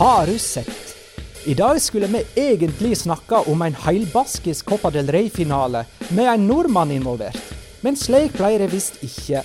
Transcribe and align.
Har 0.00 0.26
du 0.26 0.38
sett? 0.38 0.96
I 1.44 1.54
dag 1.54 1.82
skulle 1.82 2.06
vi 2.06 2.22
egentlig 2.34 2.96
snakke 2.96 3.36
om 3.36 3.62
en 3.62 3.74
heilbaskisk 3.74 4.66
Copa 4.66 4.90
del 4.90 5.10
Rey-finale 5.12 5.82
med 6.08 6.28
en 6.28 6.46
nordmann 6.48 6.90
involvert, 6.90 7.36
men 7.84 7.98
slik 8.00 8.32
ble 8.38 8.54
det 8.62 8.70
visst 8.72 8.96
ikke. 9.04 9.42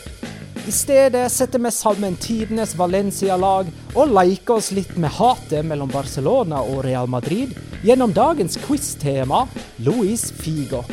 I 0.63 0.71
stedet 0.71 1.25
setter 1.33 1.59
vi 1.59 1.71
sammen 1.75 2.15
tidenes 2.23 2.71
Valencia-lag 2.79 3.67
og 3.97 4.13
leker 4.15 4.55
oss 4.55 4.71
litt 4.71 4.95
med 4.95 5.11
hatet 5.17 5.67
mellom 5.67 5.91
Barcelona 5.91 6.61
og 6.63 6.85
Real 6.87 7.11
Madrid 7.11 7.51
gjennom 7.83 8.15
dagens 8.15 8.55
quiz-tema 8.63 9.43
Luis 9.83 10.29
Figo. 10.39 10.85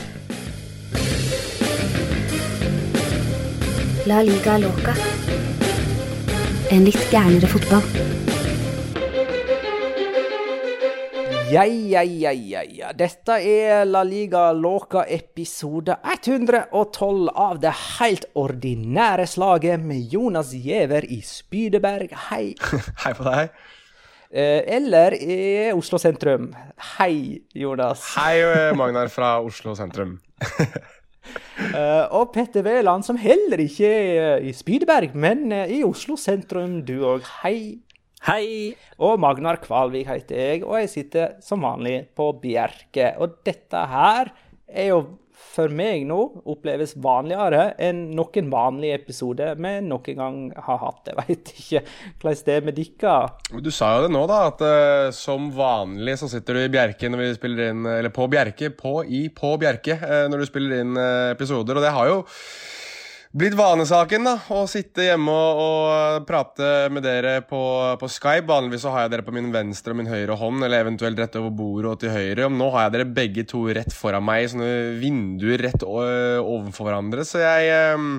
La 4.10 4.26
liga 4.26 4.58
loca. 4.66 4.98
En 6.74 6.82
litt 6.90 7.06
gærnere 7.14 7.54
fotball. 7.54 8.31
Ja, 11.52 11.64
ja, 11.66 12.00
ja, 12.02 12.30
ja, 12.32 12.62
ja. 12.64 12.90
Dette 12.96 13.34
er 13.44 13.82
La 13.84 14.00
Liga 14.08 14.46
Låka 14.56 15.02
episode 15.04 15.98
112 16.00 17.28
av 17.28 17.58
det 17.60 17.72
helt 17.98 18.24
ordinære 18.40 19.26
slaget 19.28 19.84
med 19.84 20.14
Jonas 20.14 20.54
Giæver 20.56 21.04
i 21.12 21.18
Spydeberg. 21.20 22.14
Hei. 22.30 22.54
Hei 23.04 23.12
på 23.18 23.26
deg. 23.26 23.52
Eh, 24.32 24.62
Eller 24.78 25.18
i 25.18 25.36
Oslo 25.76 26.00
sentrum. 26.00 26.54
Hei, 26.94 27.42
Jonas. 27.52 28.14
Hei, 28.16 28.38
eh, 28.40 28.72
Magnar 28.78 29.12
fra 29.12 29.34
Oslo 29.44 29.76
sentrum. 29.76 30.22
Uh, 30.56 32.08
Og 32.16 32.32
Petter 32.32 32.64
Wæland, 32.64 33.04
som 33.04 33.20
heller 33.20 33.60
ikke 33.60 33.92
er 33.92 34.40
i 34.40 34.56
Spydeberg, 34.56 35.12
men 35.12 35.52
i 35.52 35.84
Oslo 35.84 36.16
sentrum, 36.16 36.80
du 36.80 37.02
òg. 37.12 37.28
Hei. 37.42 37.82
Hei! 38.22 38.76
Og 39.02 39.16
Magnar 39.18 39.56
Kvalvik 39.58 40.06
heter 40.06 40.38
jeg, 40.38 40.58
og 40.62 40.76
jeg 40.78 40.90
sitter 40.92 41.30
som 41.42 41.64
vanlig 41.66 42.04
på 42.14 42.28
Bjerke. 42.38 43.08
Og 43.18 43.40
dette 43.42 43.80
her 43.90 44.28
er 44.70 44.92
jo 44.92 45.00
for 45.52 45.72
meg 45.74 46.04
nå 46.06 46.20
oppleves 46.52 46.92
vanligere 47.02 47.72
enn 47.82 48.04
noen 48.14 48.46
vanlige 48.52 49.00
episoder 49.00 49.58
vi 49.58 49.72
noen 49.88 50.20
gang 50.20 50.36
har 50.54 50.78
hatt. 50.84 51.10
Jeg 51.10 51.18
veit 51.18 51.50
ikke 51.50 51.82
hvordan 52.22 52.44
det 52.46 52.54
er 52.54 52.68
med 52.68 52.78
dere. 52.78 53.16
Du 53.66 53.72
sa 53.74 53.90
jo 53.96 54.04
det 54.06 54.12
nå, 54.14 54.22
da, 54.30 54.38
at 54.52 54.62
uh, 54.62 55.08
som 55.16 55.50
vanlig 55.56 56.14
så 56.22 56.30
sitter 56.30 56.60
du 56.60 56.62
i 56.62 56.70
Bjerke 56.76 57.10
når 57.10 57.24
vi 57.24 57.32
spiller 57.40 57.72
inn 57.72 57.90
Eller 57.90 58.14
på 58.14 58.28
Bjerke, 58.30 58.70
på 58.70 59.00
i 59.02 59.24
på 59.34 59.56
Bjerke 59.58 59.98
uh, 59.98 60.28
når 60.30 60.44
du 60.44 60.50
spiller 60.52 60.84
inn 60.84 60.94
uh, 60.94 61.32
episoder, 61.34 61.74
og 61.74 61.82
det 61.82 61.92
har 61.98 62.12
jo 62.12 62.22
blitt 63.32 63.56
vanesaken, 63.56 64.26
da. 64.28 64.34
Å 64.52 64.62
sitte 64.70 65.06
hjemme 65.06 65.32
og, 65.32 65.62
og 65.64 66.28
prate 66.28 66.70
med 66.92 67.04
dere 67.06 67.38
på, 67.48 67.62
på 68.00 68.10
Skype. 68.12 68.46
Vanligvis 68.48 68.84
så 68.84 68.92
har 68.94 69.06
jeg 69.06 69.14
dere 69.16 69.26
på 69.26 69.34
min 69.34 69.50
venstre 69.54 69.94
og 69.94 70.00
min 70.02 70.12
høyre 70.12 70.36
hånd, 70.38 70.62
eller 70.66 70.84
eventuelt 70.84 71.20
rett 71.20 71.40
over 71.40 71.54
bordet 71.56 71.92
og 71.94 72.00
til 72.04 72.14
høyre. 72.14 72.50
Nå 72.52 72.70
har 72.76 72.86
jeg 72.86 72.96
dere 72.98 73.10
begge 73.20 73.46
to 73.48 73.64
rett 73.72 73.96
foran 73.96 74.26
meg, 74.28 74.50
sånne 74.52 74.72
vinduer 75.00 75.64
rett 75.68 75.84
overfor 75.86 76.90
hverandre, 76.90 77.26
så 77.28 77.42
jeg 77.42 77.72
eh, 77.72 78.10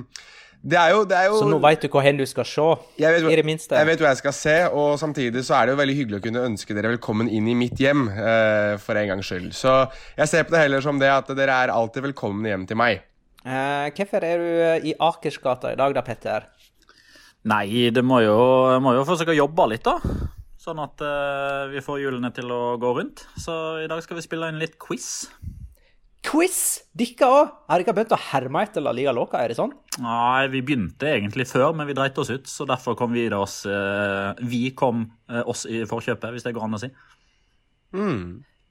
det 0.63 0.77
er 0.79 0.93
jo, 0.95 1.01
det 1.03 1.15
er 1.19 1.25
jo 1.27 1.39
Så 1.41 1.47
nå 1.51 1.57
veit 1.59 1.81
du 1.83 1.89
hvor 1.91 2.05
hen 2.05 2.15
du 2.15 2.23
skal 2.23 2.45
se, 2.47 2.65
jeg 2.95 3.11
vet, 3.11 3.25
i 3.27 3.35
det 3.35 3.43
minste. 3.43 3.75
Jeg 3.75 3.87
vet 3.89 3.99
hva 3.99 4.13
jeg 4.13 4.21
skal 4.21 4.35
se, 4.37 4.53
og 4.71 4.93
samtidig 5.01 5.43
så 5.43 5.57
er 5.57 5.67
det 5.67 5.73
jo 5.73 5.79
veldig 5.81 5.95
hyggelig 5.97 6.21
å 6.21 6.23
kunne 6.23 6.43
ønske 6.47 6.77
dere 6.77 6.93
velkommen 6.93 7.27
inn 7.27 7.49
i 7.51 7.55
mitt 7.65 7.81
hjem, 7.83 8.05
eh, 8.07 8.75
for 8.79 8.95
en 8.95 9.09
gangs 9.11 9.27
skyld. 9.27 9.51
Så 9.57 9.75
jeg 10.15 10.31
ser 10.31 10.47
på 10.47 10.55
det 10.55 10.63
heller 10.63 10.85
som 10.85 11.01
det 11.01 11.11
at 11.11 11.33
dere 11.35 11.57
er 11.65 11.73
alltid 11.73 12.07
velkomne 12.07 12.47
hjem 12.47 12.63
til 12.69 12.79
meg. 12.79 13.03
Eh, 13.43 13.89
hvorfor 13.97 14.23
er 14.23 14.39
du 14.39 14.51
eh, 14.63 14.85
i 14.91 14.93
Akersgata 15.03 15.73
i 15.73 15.79
dag 15.79 15.95
da, 15.95 16.03
Petter? 16.05 16.47
Nei, 17.51 17.89
det 17.91 18.03
må 18.07 18.21
jo, 18.23 18.37
må 18.79 18.93
jo 18.95 19.03
forsøke 19.07 19.33
å 19.33 19.41
jobbe 19.41 19.67
litt, 19.73 19.83
da. 19.83 19.97
Sånn 20.63 20.79
at 20.79 21.01
eh, 21.03 21.73
vi 21.73 21.83
får 21.83 21.99
hjulene 21.99 22.31
til 22.35 22.51
å 22.55 22.77
gå 22.79 22.93
rundt. 22.95 23.25
Så 23.35 23.83
i 23.83 23.89
dag 23.91 23.99
skal 24.05 24.19
vi 24.19 24.23
spille 24.23 24.47
inn 24.47 24.61
litt 24.61 24.77
quiz. 24.79 25.27
Quiz! 26.23 26.61
Dere 26.95 27.27
òg! 27.27 27.51
Har 27.67 27.83
dere 27.83 27.95
begynt 27.97 28.15
å 28.15 28.21
herme 28.29 28.63
etter 28.63 28.85
La 28.85 28.93
Liga 28.95 29.11
Loca, 29.11 29.41
er 29.43 29.51
det 29.51 29.57
sånn? 29.59 29.73
Nei, 29.99 30.47
vi 30.53 30.63
begynte 30.63 31.09
egentlig 31.11 31.49
før, 31.51 31.73
men 31.75 31.89
vi 31.89 31.97
dreit 31.97 32.17
oss 32.23 32.31
ut. 32.31 32.47
Så 32.47 32.63
derfor 32.69 32.95
kom 32.99 33.11
vi 33.11 33.27
oss 33.35 33.65
eh, 33.67 34.31
Vi 34.47 34.69
kom 34.77 35.03
eh, 35.27 35.43
oss 35.43 35.65
i 35.67 35.83
forkjøpet, 35.89 36.31
hvis 36.31 36.47
det 36.47 36.55
går 36.55 36.69
an 36.69 36.79
å 36.79 36.81
si. 36.85 36.89
Eh, 37.99 38.23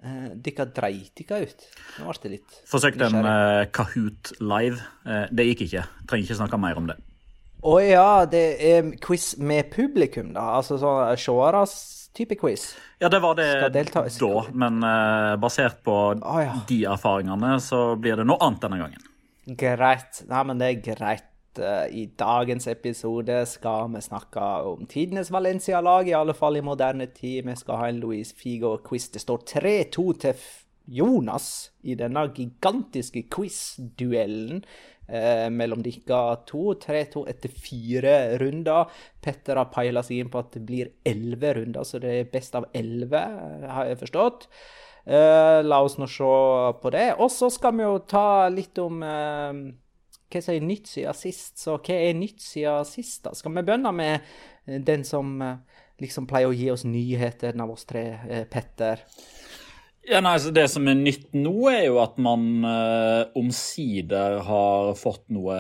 dere 0.02 0.66
dreit 0.74 1.22
dere 1.22 1.46
ut. 1.46 1.64
Nå 1.98 2.08
ble 2.08 2.20
det 2.24 2.30
litt 2.32 2.60
Forsøkte 2.70 3.06
en 3.06 3.22
eh, 3.22 3.62
Kahoot 3.74 4.34
live. 4.42 4.82
Uh, 5.06 5.24
det 5.30 5.46
gikk 5.52 5.66
ikke. 5.68 5.86
Trenger 6.10 6.26
ikke 6.26 6.38
snakke 6.40 6.60
mer 6.60 6.80
om 6.80 6.90
det. 6.90 6.98
Å 7.62 7.74
ja, 7.78 8.06
det 8.26 8.46
er 8.66 8.88
quiz 9.02 9.36
med 9.38 9.70
publikum, 9.70 10.32
da? 10.34 10.48
Altså 10.58 10.80
sånn 10.82 11.14
seeres 11.22 11.74
type 12.16 12.34
quiz? 12.40 12.72
Ja, 12.98 13.08
det 13.12 13.22
var 13.22 13.38
det 13.38 13.48
delta- 13.74 14.02
da, 14.10 14.42
men 14.50 14.82
uh, 14.82 15.38
basert 15.40 15.78
på 15.86 15.96
oh, 16.18 16.40
ja. 16.42 16.56
de 16.68 16.82
erfaringene, 16.90 17.54
så 17.62 17.92
blir 17.94 18.18
det 18.18 18.26
noe 18.26 18.42
annet 18.42 18.66
denne 18.66 18.80
gangen. 18.82 19.06
Greit. 19.58 20.24
Nei, 20.30 20.42
men 20.48 20.58
det 20.58 20.72
er 20.72 20.82
greit. 20.90 21.28
Uh, 21.60 21.86
i 21.90 22.06
dagens 22.18 22.66
episode 22.70 23.34
skal 23.50 23.90
vi 23.92 24.02
snakke 24.04 24.46
om 24.70 24.86
tidenes 24.86 25.32
Valencia-lag, 25.34 26.08
i 26.08 26.16
alle 26.16 26.34
fall 26.34 26.56
i 26.56 26.64
moderne 26.64 27.06
tid. 27.12 27.44
Vi 27.46 27.56
skal 27.58 27.80
ha 27.80 27.88
en 27.90 28.00
Luis 28.02 28.32
Figo-quiz. 28.38 29.10
Det 29.12 29.22
står 29.24 29.44
3-2 29.52 30.06
til 30.24 30.46
Jonas 30.86 31.46
i 31.82 31.94
denne 31.98 32.24
gigantiske 32.34 33.24
quiz-duellen 33.30 34.62
eh, 35.08 35.48
mellom 35.50 35.82
dere 35.84 36.22
to. 36.48 36.74
3-2 36.82 37.24
etter 37.30 37.52
fire 37.54 38.14
runder. 38.42 38.90
Petter 39.22 39.60
har 39.60 39.70
peila 39.74 40.02
seg 40.06 40.22
inn 40.22 40.32
på 40.32 40.42
at 40.42 40.54
det 40.56 40.64
blir 40.66 40.94
elleve 41.06 41.56
runder, 41.60 41.86
så 41.86 42.02
det 42.02 42.14
er 42.16 42.32
best 42.32 42.56
av 42.58 42.70
elleve, 42.74 43.22
har 43.68 43.92
jeg 43.92 44.00
forstått. 44.02 44.48
Eh, 45.04 45.60
la 45.66 45.80
oss 45.82 45.98
nå 45.98 46.06
se 46.10 46.32
på 46.82 46.92
det. 46.94 47.08
Og 47.18 47.30
så 47.34 47.50
skal 47.50 47.74
vi 47.78 47.86
jo 47.86 47.96
ta 48.06 48.48
litt 48.52 48.78
om 48.82 49.02
uh, 49.02 49.52
hva 50.32 50.42
som 50.44 50.56
er 50.56 50.66
nytt 50.66 50.90
siden 50.90 51.18
sist. 51.18 51.54
Så 51.60 51.76
hva 51.78 51.98
er 52.08 52.18
nytt 52.18 52.42
siden 52.42 52.88
sist, 52.88 53.22
da? 53.26 53.34
Skal 53.36 53.54
vi 53.54 53.62
begynne 53.62 53.92
med 53.96 54.34
den 54.86 55.06
som 55.06 55.36
uh, 55.42 55.56
liksom 56.02 56.28
pleier 56.30 56.50
å 56.50 56.56
gi 56.56 56.70
oss 56.72 56.86
nyheter 56.88 57.58
av 57.60 57.74
oss 57.74 57.86
tre, 57.88 58.06
Petter? 58.50 59.04
Ja, 60.08 60.18
nei, 60.24 60.34
så 60.42 60.50
Det 60.50 60.66
som 60.70 60.88
er 60.90 60.98
nytt 60.98 61.30
nå, 61.36 61.54
er 61.70 61.84
jo 61.86 62.00
at 62.02 62.16
man 62.18 62.64
omsider 63.38 64.40
har 64.42 64.96
fått 64.98 65.28
noe 65.30 65.58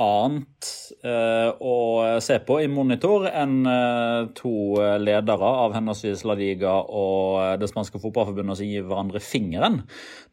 annet 0.00 0.68
eh, 1.06 1.50
å 1.62 1.74
se 2.22 2.40
på 2.42 2.56
i 2.64 2.68
monitor 2.70 3.28
enn 3.30 3.60
eh, 3.70 4.26
to 4.34 4.54
ledere 4.98 5.50
av 5.64 5.74
henholdsvis 5.76 6.24
La 6.26 6.34
Liga 6.38 6.72
og 6.82 7.38
eh, 7.42 7.52
det 7.60 7.68
spanske 7.70 8.00
fotballforbundet 8.02 8.58
som 8.58 8.66
gir 8.70 8.88
hverandre 8.88 9.22
fingeren. 9.22 9.82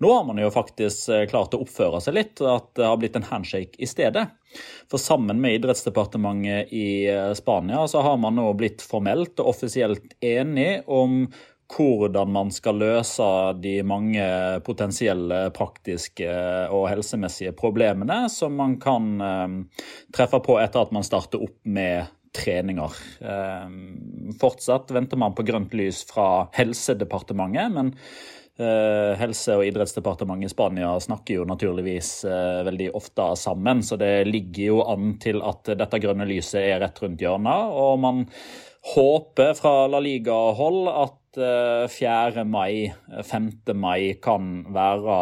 Nå 0.01 0.13
har 0.15 0.25
man 0.25 0.41
jo 0.41 0.49
faktisk 0.53 1.29
klart 1.29 1.53
å 1.53 1.61
oppføre 1.61 2.01
seg 2.01 2.17
litt, 2.17 2.41
at 2.41 2.71
det 2.79 2.87
har 2.89 2.97
blitt 3.01 3.19
en 3.19 3.29
handshake 3.29 3.77
i 3.77 3.89
stedet. 3.89 4.25
For 4.91 4.99
sammen 4.99 5.39
med 5.43 5.59
idrettsdepartementet 5.59 6.73
i 6.75 7.05
Spania 7.37 7.85
så 7.87 8.01
har 8.03 8.17
man 8.19 8.35
nå 8.35 8.49
blitt 8.57 8.81
formelt 8.83 9.39
og 9.39 9.53
offisielt 9.53 10.17
enig 10.25 10.81
om 10.91 11.27
hvordan 11.71 12.31
man 12.31 12.51
skal 12.53 12.79
løse 12.81 13.27
de 13.63 13.77
mange 13.87 14.23
potensielle 14.65 15.43
praktiske 15.55 16.31
og 16.73 16.89
helsemessige 16.91 17.53
problemene 17.57 18.25
som 18.31 18.57
man 18.59 18.77
kan 18.81 19.11
eh, 19.21 19.55
treffe 20.15 20.41
på 20.43 20.57
etter 20.61 20.83
at 20.85 20.95
man 20.95 21.07
starter 21.07 21.43
opp 21.43 21.59
med 21.63 22.11
treninger. 22.35 22.99
Eh, 23.21 24.35
fortsatt 24.41 24.91
venter 24.95 25.19
man 25.19 25.35
på 25.35 25.45
grønt 25.47 25.73
lys 25.75 26.03
fra 26.07 26.47
Helsedepartementet, 26.55 27.73
men 27.75 27.95
Helse- 29.17 29.55
og 29.57 29.65
idrettsdepartementet 29.65 30.49
i 30.49 30.53
Spania 30.53 30.91
snakker 31.01 31.39
jo 31.39 31.45
naturligvis 31.49 32.11
veldig 32.67 32.91
ofte 32.97 33.31
sammen, 33.39 33.81
så 33.83 33.97
det 33.99 34.27
ligger 34.29 34.63
jo 34.67 34.81
an 34.85 35.15
til 35.21 35.41
at 35.45 35.73
dette 35.79 36.01
grønne 36.03 36.27
lyset 36.29 36.61
er 36.61 36.81
rett 36.83 37.01
rundt 37.03 37.23
hjørnet. 37.23 37.73
og 37.73 37.99
man 37.99 38.25
håper 38.95 39.53
fra 39.57 39.87
La 39.91 39.99
Liga-hold 40.01 40.89
at 40.89 41.41
4. 41.91 42.45
mai, 42.45 42.91
5. 43.23 43.51
mai 43.77 44.13
kan 44.21 44.65
være 44.73 45.17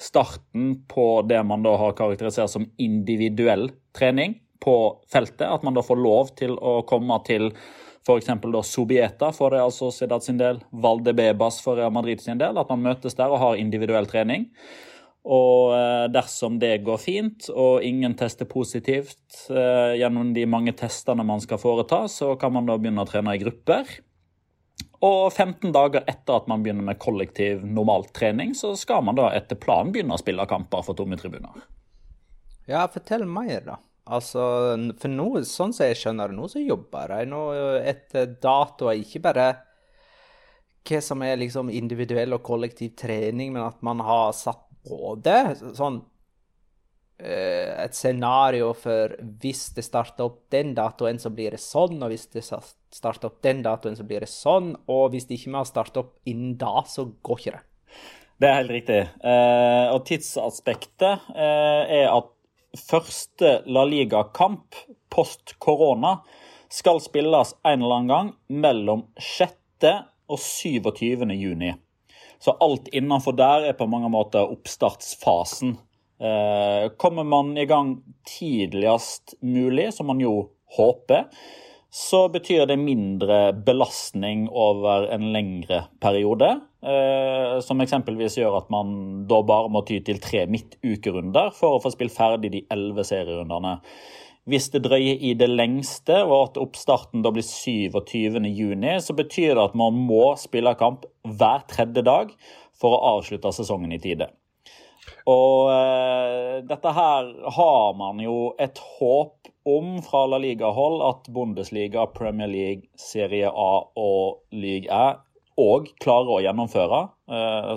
starten 0.00 0.72
på 0.88 1.22
det 1.28 1.42
man 1.46 1.64
da 1.64 1.74
har 1.76 1.96
karakterisert 1.98 2.50
som 2.52 2.66
individuell 2.80 3.68
trening 3.96 4.38
på 4.60 4.76
feltet. 5.10 5.46
At 5.48 5.64
man 5.66 5.76
da 5.76 5.84
får 5.84 6.00
lov 6.00 6.32
til 6.40 6.56
å 6.56 6.80
komme 6.88 7.20
til 7.26 7.50
f.eks. 8.06 8.30
Sobieta 8.68 9.32
for 9.32 9.50
Real 9.50 9.72
Sociedad 9.72 10.22
sin 10.24 10.38
del, 10.40 10.62
Valdebebas 10.70 11.60
for 11.64 11.76
Real 11.76 11.92
Madrid 11.92 12.20
sin 12.20 12.38
del. 12.38 12.58
At 12.58 12.70
man 12.72 12.82
møtes 12.84 13.18
der 13.18 13.32
og 13.32 13.42
har 13.42 13.60
individuell 13.60 14.08
trening. 14.10 14.48
Og 15.20 15.74
eh, 15.76 16.06
dersom 16.08 16.56
det 16.62 16.78
går 16.86 17.00
fint 17.00 17.50
og 17.52 17.84
ingen 17.84 18.14
tester 18.16 18.48
positivt 18.48 19.50
eh, 19.52 19.98
gjennom 20.00 20.32
de 20.32 20.46
mange 20.48 20.72
testene 20.72 21.26
man 21.28 21.42
skal 21.44 21.60
foreta, 21.60 22.06
så 22.08 22.32
kan 22.40 22.54
man 22.56 22.68
da 22.68 22.78
begynne 22.80 23.04
å 23.04 23.10
trene 23.10 23.36
i 23.36 23.42
grupper. 23.42 23.98
Og 25.04 25.32
15 25.32 25.72
dager 25.72 26.04
etter 26.08 26.40
at 26.40 26.48
man 26.48 26.64
begynner 26.64 26.84
med 26.84 27.00
kollektiv 27.00 27.60
normaltrening, 27.64 28.54
så 28.56 28.72
skal 28.76 29.04
man 29.04 29.16
da 29.20 29.28
etter 29.36 29.60
planen 29.60 29.92
begynne 29.92 30.16
å 30.16 30.20
spille 30.20 30.48
kamper 30.48 30.84
for 30.84 30.96
tomme 30.96 31.20
tribuner. 31.20 31.68
Ja, 32.68 32.86
fortell 32.92 33.24
mer, 33.28 33.60
da. 33.64 33.78
Altså, 34.10 34.44
for 35.00 35.12
nå, 35.12 35.26
sånn 35.46 35.74
som 35.76 35.86
jeg 35.86 35.98
skjønner 36.00 36.30
det 36.30 36.38
nå, 36.38 36.48
så 36.50 36.62
jobber 36.62 37.14
jeg 37.14 37.30
nå 37.30 37.42
etter 37.92 38.32
datoer, 38.42 39.00
ikke 39.04 39.22
bare 39.28 39.48
hva 40.88 41.00
som 41.04 41.22
er 41.22 41.38
liksom 41.40 41.70
individuell 41.72 42.34
og 42.34 42.44
kollektiv 42.46 42.94
trening, 42.98 43.52
men 43.54 43.66
at 43.66 43.82
man 43.84 44.00
har 44.04 44.32
satt 44.36 44.64
både 44.88 45.34
sånn 45.76 46.00
eh, 47.20 47.84
et 47.84 47.96
scenario 47.96 48.72
for 48.76 49.12
hvis 49.42 49.68
det 49.76 49.84
starter 49.84 50.26
opp 50.26 50.40
den 50.54 50.72
datoen, 50.78 51.20
så 51.20 51.32
blir 51.34 51.54
det 51.54 51.60
sånn, 51.62 52.00
og 52.00 52.14
hvis 52.14 52.30
det 52.32 52.44
starter 52.46 53.28
opp 53.28 53.42
den 53.44 53.62
datoen, 53.66 53.98
så 53.98 54.06
blir 54.08 54.24
det 54.24 54.32
sånn. 54.32 54.72
Og 54.90 55.10
hvis 55.12 55.28
det 55.28 55.38
ikke 55.38 55.52
vi 55.52 55.60
har 55.60 55.68
startet 55.68 56.00
opp 56.02 56.16
innen 56.30 56.56
da, 56.60 56.80
så 56.88 57.06
går 57.22 57.42
ikke 57.42 57.56
det. 57.58 57.64
Det 58.40 58.48
er 58.48 58.56
helt 58.56 58.72
riktig. 58.72 59.00
Eh, 59.20 59.86
og 59.92 60.04
tidsaspektet 60.08 61.32
eh, 61.36 61.98
er 62.00 62.06
at 62.08 62.30
første 62.78 63.60
La 63.66 63.84
Liga-kamp 63.88 64.78
post 65.10 65.56
korona 65.58 66.20
skal 66.70 67.00
spilles 67.02 67.54
en 67.66 67.82
eller 67.82 67.96
annen 67.96 68.10
gang 68.10 68.32
mellom 68.62 69.04
6. 69.18 69.54
og 70.30 70.38
27. 70.38 71.26
juni. 71.34 71.72
Så 72.40 72.54
alt 72.62 72.88
innenfor 72.94 73.34
der 73.36 73.66
er 73.68 73.76
på 73.76 73.88
mange 73.90 74.08
måter 74.12 74.48
oppstartsfasen. 74.48 75.74
Eh, 76.20 76.86
kommer 76.96 77.24
man 77.24 77.56
i 77.58 77.66
gang 77.68 77.98
tidligst 78.28 79.34
mulig, 79.40 79.90
som 79.96 80.08
man 80.12 80.20
jo 80.22 80.50
håper, 80.76 81.26
så 81.90 82.28
betyr 82.30 82.68
det 82.70 82.78
mindre 82.78 83.50
belastning 83.66 84.46
over 84.54 85.08
en 85.10 85.32
lengre 85.34 85.84
periode. 86.02 86.52
Eh, 86.80 87.58
som 87.66 87.82
eksempelvis 87.82 88.38
gjør 88.38 88.60
at 88.60 88.70
man 88.72 88.94
da 89.28 89.40
bare 89.44 89.68
må 89.74 89.82
ty 89.84 89.98
til 90.06 90.20
tre 90.22 90.46
midtukerunder 90.48 91.50
for 91.56 91.76
å 91.76 91.82
få 91.82 91.92
spilt 91.92 92.14
ferdig 92.14 92.52
de 92.54 92.62
elleve 92.72 93.04
serierundene. 93.04 93.80
Hvis 94.48 94.70
det 94.72 94.84
drøyer 94.86 95.20
i 95.20 95.34
det 95.36 95.50
lengste, 95.50 96.22
og 96.24 96.36
at 96.38 96.60
oppstarten 96.62 97.26
da 97.26 97.34
blir 97.34 97.44
27.6, 97.44 99.04
så 99.04 99.16
betyr 99.18 99.52
det 99.52 99.66
at 99.66 99.76
man 99.78 99.98
må 99.98 100.36
spille 100.40 100.72
kamp 100.78 101.04
hver 101.26 101.66
tredje 101.70 102.06
dag 102.06 102.32
for 102.80 102.96
å 102.96 103.16
avslutte 103.16 103.52
sesongen 103.52 103.92
i 103.92 104.00
tide. 104.00 104.30
Og 105.28 105.68
eh, 105.74 106.56
dette 106.70 106.94
her 106.96 107.28
har 107.58 107.94
man 107.98 108.22
jo 108.22 108.54
et 108.62 108.78
håp 108.96 109.50
om 109.70 109.98
fra 110.04 110.26
La 110.30 110.38
Liga-hold 110.42 111.02
at 111.06 111.32
Bundesliga, 111.32 112.06
Premier 112.14 112.50
League, 112.50 112.88
Serie 112.98 113.50
A 113.50 113.72
og 113.98 114.40
League 114.52 114.90
A 114.90 115.20
òg 115.60 115.90
klarer 116.00 116.32
å 116.32 116.42
gjennomføre. 116.44 117.00
Uh, 117.30 117.74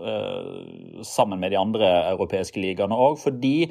uh, 0.00 1.02
sammen 1.04 1.42
med 1.42 1.52
de 1.52 1.58
andre 1.60 1.90
europeiske 2.14 2.60
ligaene 2.62 2.96
òg. 2.96 3.18
Fordi 3.22 3.68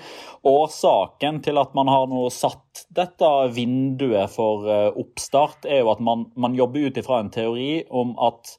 årsaken 0.49 1.41
til 1.45 1.61
at 1.61 1.73
man 1.77 1.91
har 1.91 2.07
nå 2.11 2.27
satt 2.33 2.85
dette 2.93 3.29
vinduet 3.55 4.31
for 4.33 4.67
oppstart, 4.99 5.67
er 5.69 5.83
jo 5.83 5.93
at 5.93 6.03
man, 6.03 6.27
man 6.35 6.57
jobber 6.57 6.89
ut 6.89 6.99
ifra 6.99 7.21
en 7.23 7.33
teori 7.33 7.83
om 7.89 8.17
at 8.21 8.57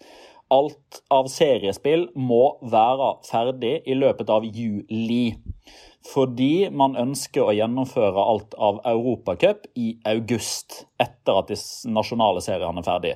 alt 0.54 1.00
av 1.14 1.28
seriespill 1.32 2.08
må 2.14 2.42
være 2.70 3.14
ferdig 3.26 3.78
i 3.88 3.96
løpet 3.98 4.30
av 4.30 4.46
juli. 4.46 5.34
Fordi 6.04 6.68
man 6.70 6.98
ønsker 7.00 7.46
å 7.46 7.54
gjennomføre 7.56 8.28
alt 8.28 8.54
av 8.60 8.82
Europacup 8.86 9.64
i 9.80 9.94
august, 10.10 10.84
etter 11.00 11.40
at 11.40 11.48
de 11.48 11.56
nasjonale 11.94 12.42
seriene 12.44 12.82
er 12.82 12.88
ferdig. 12.88 13.14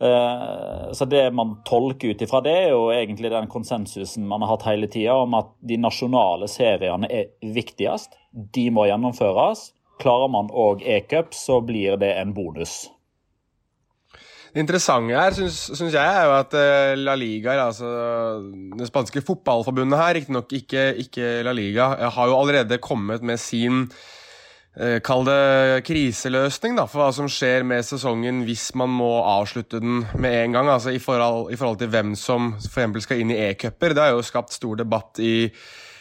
Eh, 0.00 0.92
så 0.92 1.04
det 1.04 1.30
man 1.36 1.58
tolker 1.64 2.12
ut 2.12 2.22
ifra 2.22 2.40
det, 2.44 2.56
er 2.66 2.70
jo 2.74 2.90
egentlig 2.92 3.32
den 3.32 3.48
konsensusen 3.52 4.28
man 4.28 4.44
har 4.44 4.54
hatt 4.54 4.68
hele 4.68 4.88
tida, 4.92 5.16
om 5.16 5.36
at 5.40 5.52
de 5.64 5.80
nasjonale 5.80 6.48
seriene 6.48 7.08
er 7.08 7.32
viktigst. 7.56 8.16
De 8.32 8.68
må 8.72 8.86
gjennomføres. 8.88 9.70
Klarer 10.00 10.32
man 10.32 10.48
òg 10.52 10.84
e-cup, 10.88 11.34
så 11.36 11.60
blir 11.64 12.00
det 12.00 12.14
en 12.20 12.32
bonus. 12.36 12.86
Det 14.50 14.64
interessante 14.64 15.14
her 15.14 15.34
syns 15.36 15.94
jeg 15.94 16.02
er 16.02 16.24
jo 16.26 16.32
at 16.34 16.54
uh, 16.58 16.94
La 16.98 17.14
Liga, 17.18 17.54
altså 17.62 17.90
det 18.78 18.88
spanske 18.88 19.22
fotballforbundet 19.22 20.00
her, 20.00 20.14
riktignok 20.18 20.54
ikke, 20.58 20.88
ikke 21.04 21.28
La 21.46 21.52
Liga, 21.54 21.92
har 22.10 22.30
jo 22.30 22.38
allerede 22.38 22.80
kommet 22.82 23.22
med 23.22 23.38
sin 23.38 23.84
uh, 23.86 24.98
Kall 25.06 25.22
det 25.28 25.84
kriseløsning 25.86 26.74
da, 26.80 26.88
for 26.90 27.04
hva 27.04 27.12
som 27.14 27.30
skjer 27.30 27.62
med 27.62 27.86
sesongen 27.86 28.42
hvis 28.48 28.72
man 28.80 28.90
må 28.90 29.12
avslutte 29.22 29.78
den 29.82 30.02
med 30.18 30.34
en 30.40 30.58
gang. 30.58 30.72
altså 30.74 30.90
I 30.90 30.98
forhold, 30.98 31.52
i 31.54 31.60
forhold 31.60 31.78
til 31.78 31.92
hvem 31.94 32.16
som 32.18 32.56
f.eks. 32.58 33.06
skal 33.06 33.22
inn 33.22 33.30
i 33.30 33.38
e-cuper. 33.46 33.94
Det 33.94 34.02
har 34.02 34.16
jo 34.16 34.26
skapt 34.26 34.58
stor 34.58 34.82
debatt 34.82 35.22
i 35.22 35.34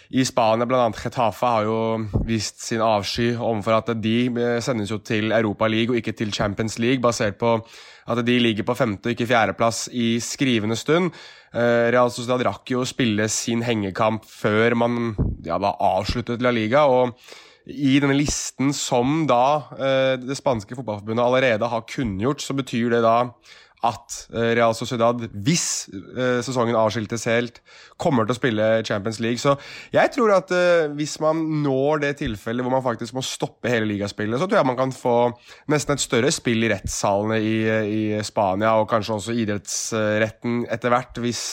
i 0.10 0.24
Spania, 0.26 0.66
bl.a. 0.66 0.88
Getafe, 0.90 1.46
har 1.46 1.68
jo 1.68 2.22
vist 2.26 2.64
sin 2.66 2.82
avsky 2.82 3.36
overfor 3.36 3.78
at 3.78 3.92
de 4.02 4.16
eh, 4.42 4.58
sendes 4.62 4.90
jo 4.90 4.98
til 5.06 5.30
Europa 5.32 5.68
League 5.70 5.94
og 5.94 6.00
ikke 6.02 6.16
til 6.18 6.34
Champions 6.34 6.80
League, 6.82 7.02
basert 7.02 7.38
på 7.38 7.60
at 8.10 8.22
de 8.26 8.38
ligger 8.42 8.66
på 8.68 8.76
femte 8.78 9.10
og 9.10 9.16
ikke 9.16 9.30
fjerdeplass 9.30 9.88
i 9.94 10.16
skrivende 10.24 10.78
stund. 10.80 11.14
Eh, 11.54 11.90
Real 11.94 12.12
Sociedad 12.14 12.44
rakk 12.48 12.74
jo 12.74 12.84
å 12.84 12.90
spille 12.90 13.30
sin 13.32 13.64
hengekamp 13.66 14.26
før 14.28 14.76
man 14.80 15.14
ja, 15.46 15.60
da 15.62 15.76
avsluttet 15.92 16.44
La 16.46 16.54
Liga. 16.56 16.86
og 16.90 17.16
i 17.70 18.00
denne 18.02 18.16
listen 18.18 18.72
som 18.74 19.28
da 19.30 19.70
eh, 19.78 20.14
det 20.18 20.38
spanske 20.40 20.74
fotballforbundet 20.74 21.22
allerede 21.22 21.70
har 21.70 21.86
kunngjort, 21.90 22.42
så 22.42 22.56
betyr 22.58 22.96
det 22.96 23.04
da 23.06 23.18
at 23.86 24.16
eh, 24.34 24.56
Real 24.58 24.74
Sociedad, 24.76 25.22
hvis 25.46 25.68
sesongen 26.44 26.78
avskiltes 26.80 27.28
helt, 27.30 27.62
kommer 28.02 28.28
til 28.28 28.36
å 28.36 28.40
spille 28.40 28.70
Champions 28.88 29.20
League. 29.24 29.42
Så 29.42 29.56
jeg 29.94 30.14
tror 30.16 30.34
at 30.38 30.54
uh, 30.56 30.90
hvis 30.98 31.18
man 31.24 31.42
når 31.64 32.04
det 32.06 32.14
tilfellet 32.24 32.66
hvor 32.66 32.74
man 32.74 32.86
faktisk 32.86 33.18
må 33.18 33.24
stoppe 33.26 33.72
hele 33.72 33.90
ligaspillet, 33.90 34.40
så 34.40 34.48
tror 34.48 34.62
jeg 34.62 34.70
man 34.70 34.80
kan 34.80 34.96
få 34.96 35.18
nesten 35.72 35.98
et 35.98 36.06
større 36.06 36.32
spill 36.34 36.66
i 36.66 36.72
rettssalene 36.72 37.40
i, 37.44 37.58
i 37.90 38.24
Spania, 38.26 38.76
og 38.80 38.90
kanskje 38.92 39.18
også 39.18 39.38
idrettsretten 39.44 40.64
etter 40.72 40.94
hvert, 40.94 41.22
hvis, 41.24 41.44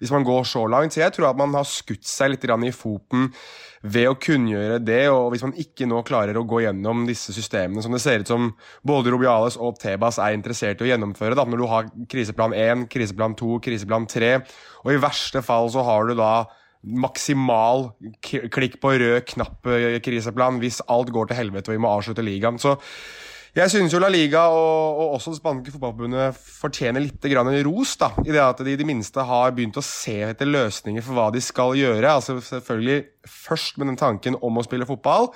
hvis 0.00 0.14
man 0.14 0.26
går 0.26 0.48
så 0.48 0.64
langt. 0.70 0.94
Så 0.94 1.02
jeg 1.04 1.14
tror 1.16 1.32
at 1.32 1.40
man 1.40 1.54
har 1.56 1.68
skutt 1.68 2.06
seg 2.08 2.34
litt 2.34 2.48
i 2.52 2.74
foten 2.74 3.30
ved 3.82 4.06
å 4.06 4.18
kunngjøre 4.20 4.78
det, 4.82 5.02
og 5.10 5.32
hvis 5.32 5.42
man 5.42 5.56
ikke 5.58 5.88
nå 5.90 6.02
klarer 6.06 6.38
å 6.38 6.44
gå 6.46 6.62
gjennom 6.62 7.02
disse 7.08 7.34
systemene 7.34 7.82
som 7.82 7.94
det 7.94 8.02
ser 8.02 8.22
ut 8.22 8.30
som 8.30 8.52
både 8.86 9.10
Robiales 9.10 9.58
og 9.58 9.80
Tebas 9.82 10.20
er 10.22 10.36
interessert 10.36 10.80
i 10.80 10.86
å 10.86 10.90
gjennomføre, 10.92 11.34
da, 11.38 11.46
når 11.46 11.62
du 11.62 11.66
har 11.70 11.88
kriseplan 12.10 12.54
1, 12.54 12.86
kriseplan 12.92 13.34
2, 13.38 13.58
kriseplan 13.64 14.06
3, 14.10 14.36
og 14.82 14.92
i 14.94 15.00
verste 15.02 15.42
fall 15.46 15.70
så 15.72 15.84
har 15.86 16.08
du 16.08 16.16
da 16.18 16.32
maksimal 16.82 17.92
klikk 18.22 18.80
på 18.82 18.96
rød 18.98 19.20
knapp-kriseplan 19.30 20.58
hvis 20.62 20.80
alt 20.90 21.12
går 21.14 21.30
til 21.30 21.38
helvete 21.38 21.70
og 21.70 21.76
vi 21.76 21.82
må 21.82 21.92
avslutte 21.94 22.24
ligaen. 22.26 22.58
Så 22.58 22.74
jeg 23.52 23.68
synes 23.68 23.92
jo 23.92 23.98
La 24.00 24.08
Liga 24.08 24.46
og, 24.48 24.96
og 24.96 25.14
også 25.18 25.34
det 25.34 25.42
spanske 25.42 25.72
fotballforbundet 25.74 26.38
fortjener 26.40 27.04
litt 27.04 27.26
ros. 27.66 27.96
da, 28.00 28.08
I 28.24 28.32
det 28.32 28.40
at 28.40 28.62
de 28.64 28.72
i 28.72 28.78
det 28.80 28.86
minste 28.88 29.20
har 29.20 29.52
begynt 29.52 29.76
å 29.76 29.84
se 29.84 30.22
etter 30.24 30.48
løsninger 30.48 31.04
for 31.04 31.12
hva 31.12 31.30
de 31.30 31.40
skal 31.40 31.76
gjøre. 31.76 32.08
altså 32.08 32.40
Selvfølgelig 32.40 33.04
først 33.28 33.76
med 33.76 33.92
den 33.92 34.00
tanken 34.00 34.38
om 34.40 34.56
å 34.56 34.64
spille 34.64 34.88
fotball. 34.88 35.28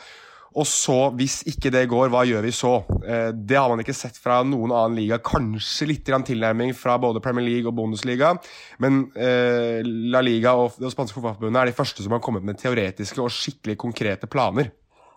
Og 0.57 0.65
så, 0.65 0.97
hvis 1.19 1.43
ikke 1.51 1.71
det 1.75 1.85
går, 1.91 2.09
hva 2.13 2.23
gjør 2.25 2.47
vi 2.47 2.53
så? 2.55 2.79
Eh, 3.05 3.29
det 3.37 3.59
har 3.59 3.69
man 3.69 3.83
ikke 3.83 3.97
sett 3.97 4.17
fra 4.21 4.39
noen 4.47 4.73
annen 4.73 4.97
liga. 4.97 5.19
Kanskje 5.21 5.91
litt 5.91 6.09
tilnærming 6.09 6.73
fra 6.77 6.97
både 7.01 7.21
Premier 7.25 7.45
League 7.45 7.69
og 7.69 7.77
Bundesliga. 7.77 8.33
Men 8.81 9.05
eh, 9.21 9.85
La 9.85 10.25
Liga 10.25 10.57
og 10.57 10.79
det 10.81 10.95
spanske 10.95 11.19
fotballforbundet 11.19 11.61
er 11.61 11.71
de 11.71 11.77
første 11.77 12.05
som 12.05 12.17
har 12.17 12.25
kommet 12.25 12.47
med 12.47 12.61
teoretiske 12.61 13.21
og 13.21 13.33
skikkelig 13.35 13.77
konkrete 13.85 14.31
planer. 14.33 14.73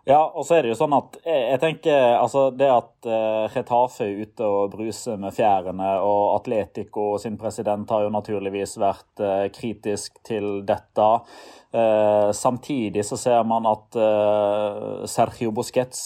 Ja, 0.08 0.22
og 0.24 0.46
så 0.48 0.56
er 0.56 0.64
det 0.64 0.72
jo 0.72 0.78
sånn 0.80 0.96
at 0.96 1.18
jeg, 1.26 1.42
jeg 1.52 1.60
tenker 1.62 1.98
altså 2.18 2.46
det 2.56 2.70
at 2.72 3.08
uh, 3.10 3.46
Retafe 3.52 4.08
er 4.08 4.22
ute 4.24 4.48
og 4.48 4.72
bruser 4.74 5.20
med 5.22 5.36
fjærene, 5.36 5.90
og 6.06 6.38
Atletico 6.38 7.12
sin 7.22 7.38
president 7.40 7.90
har 7.92 8.06
jo 8.06 8.14
naturligvis 8.14 8.78
vært 8.82 9.24
uh, 9.24 9.46
kritisk 9.54 10.22
til 10.26 10.64
dette. 10.68 11.10
Uh, 11.70 12.30
samtidig 12.34 13.04
så 13.06 13.20
ser 13.20 13.44
man 13.46 13.68
at 13.70 14.00
Sergio 15.10 15.52
Busquets, 15.56 16.02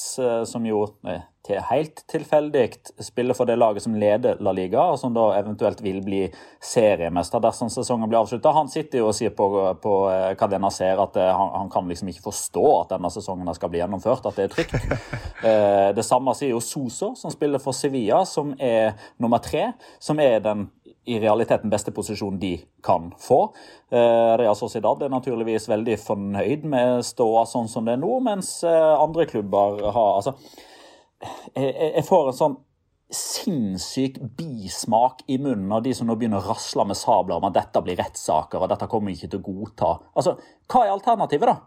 som 0.49 0.65
jo 0.67 0.83
til 1.43 1.59
helt 1.67 2.05
tilfeldig 2.07 2.63
spiller 3.03 3.35
for 3.35 3.49
det 3.49 3.57
laget 3.59 3.83
som 3.83 3.95
leder 3.99 4.39
La 4.43 4.53
Liga, 4.55 4.85
og 4.93 4.99
som 4.99 5.11
da 5.15 5.25
eventuelt 5.35 5.81
vil 5.83 5.99
bli 6.03 6.21
seriemester 6.63 7.43
dersom 7.43 7.71
sesongen 7.73 8.07
blir 8.07 8.21
avslutta. 8.21 8.53
Han 8.55 8.71
sitter 8.71 9.01
jo 9.01 9.09
og 9.09 9.17
sier 9.17 9.33
på, 9.35 9.49
på 9.83 9.95
Cadena 10.39 10.71
eh, 10.71 10.77
Ser 10.77 11.01
at 11.03 11.19
eh, 11.19 11.31
han, 11.35 11.51
han, 11.57 11.71
kan 11.73 11.89
liksom 11.91 12.13
ikke 12.13 12.29
forstå 12.29 12.63
at 12.77 12.95
denne 12.95 13.11
sesongen 13.11 13.51
skal 13.57 13.73
bli 13.73 13.83
gjennomført, 13.83 14.29
at 14.29 14.39
det 14.39 14.47
er 14.47 14.55
trygt. 14.55 14.79
Eh, 15.43 15.89
det 15.91 16.05
samme 16.07 16.31
sier 16.39 16.53
jo 16.53 16.61
Soso, 16.63 17.09
som 17.19 17.31
spiller 17.33 17.59
for 17.59 17.75
Sevilla, 17.75 18.21
som 18.23 18.53
er 18.63 18.93
nummer 19.19 19.41
tre, 19.43 19.73
som 19.99 20.21
er 20.23 20.37
den 20.39 20.69
i 21.03 21.17
realiteten 21.19 21.71
beste 21.71 21.91
posisjonen 21.91 22.37
de 22.39 22.53
kan 22.85 23.09
få. 23.19 23.41
Real 23.91 24.55
Sociedad 24.55 25.03
er 25.03 25.11
naturligvis 25.11 25.67
veldig 25.67 25.97
fornøyd 25.99 26.63
med 26.71 27.03
ståa 27.03 27.43
sånn 27.49 27.67
som 27.67 27.83
det 27.83 27.97
er 27.97 27.99
nå, 28.05 28.13
mens 28.23 28.61
andre 28.63 29.27
klubber 29.27 29.83
har 29.83 30.21
altså 30.21 30.37
jeg, 31.55 32.05
får 32.07 32.29
en 32.29 32.37
sånn 32.37 32.55
sinnssyk 33.13 34.17
bismak 34.37 35.21
i 35.29 35.37
munnen 35.37 35.71
av 35.75 35.83
de 35.85 35.93
som 35.93 36.07
nå 36.09 36.15
begynner 36.17 36.41
å 36.41 36.53
rasle 36.53 36.85
med 36.89 36.97
sabler 36.97 37.37
om 37.37 37.45
at 37.49 37.57
dette 37.59 37.83
blir 37.85 37.99
rettssaker 37.99 38.63
og 38.63 38.71
dette 38.71 38.89
kommer 38.89 39.11
vi 39.11 39.19
ikke 39.19 39.35
til 39.35 39.43
å 39.43 39.45
godta. 39.45 39.91
Altså, 40.17 40.37
Hva 40.71 40.85
er 40.85 40.95
alternativet, 40.95 41.51
da? 41.51 41.59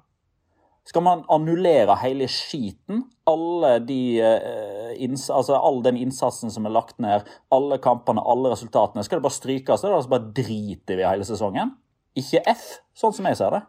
Skal 0.86 1.02
man 1.02 1.24
annullere 1.34 1.96
hele 1.98 2.28
skiten? 2.30 3.08
Alle 3.26 3.72
de, 3.82 4.20
eh, 4.22 5.14
altså 5.34 5.58
all 5.58 5.80
den 5.82 5.98
innsatsen 5.98 6.52
som 6.54 6.66
er 6.66 6.74
lagt 6.76 7.00
ned, 7.02 7.26
alle 7.50 7.80
kampene, 7.82 8.22
alle 8.22 8.52
resultatene. 8.52 9.02
Skal 9.02 9.18
det 9.18 9.26
bare 9.26 9.38
strykes? 9.38 9.82
da, 9.82 9.96
altså 9.96 10.12
bare 10.14 10.30
driter 10.30 11.00
vi 11.00 11.08
hele 11.08 11.26
sesongen? 11.26 11.74
Ikke 12.16 12.42
F, 12.46 12.78
sånn 12.94 13.12
som 13.12 13.26
jeg 13.26 13.38
ser 13.40 13.50
det. 13.50 13.64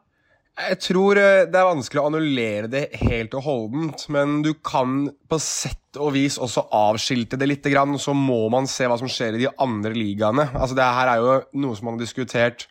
Jeg 0.58 0.80
tror 0.82 1.20
eh, 1.22 1.44
det 1.46 1.58
er 1.60 1.68
vanskelig 1.68 2.02
å 2.02 2.08
annullere 2.10 2.70
det 2.72 2.88
helt 3.04 3.36
og 3.38 3.46
holdent, 3.46 4.08
men 4.14 4.40
du 4.42 4.56
kan 4.66 5.04
på 5.30 5.38
sett 5.42 6.00
og 6.02 6.16
vis 6.16 6.40
også 6.42 6.64
avskilte 6.74 7.38
det 7.38 7.50
litt, 7.52 7.70
og 7.78 8.00
så 8.02 8.16
må 8.18 8.48
man 8.54 8.66
se 8.70 8.90
hva 8.90 8.98
som 8.98 9.12
skjer 9.12 9.38
i 9.38 9.44
de 9.44 9.52
andre 9.62 9.94
ligaene. 9.94 10.50
Altså, 10.58 10.74
det 10.78 10.90
her 10.98 11.14
er 11.14 11.22
jo 11.22 11.38
noe 11.62 11.78
som 11.78 11.90
man 11.90 12.00
har 12.00 12.08
diskutert 12.08 12.66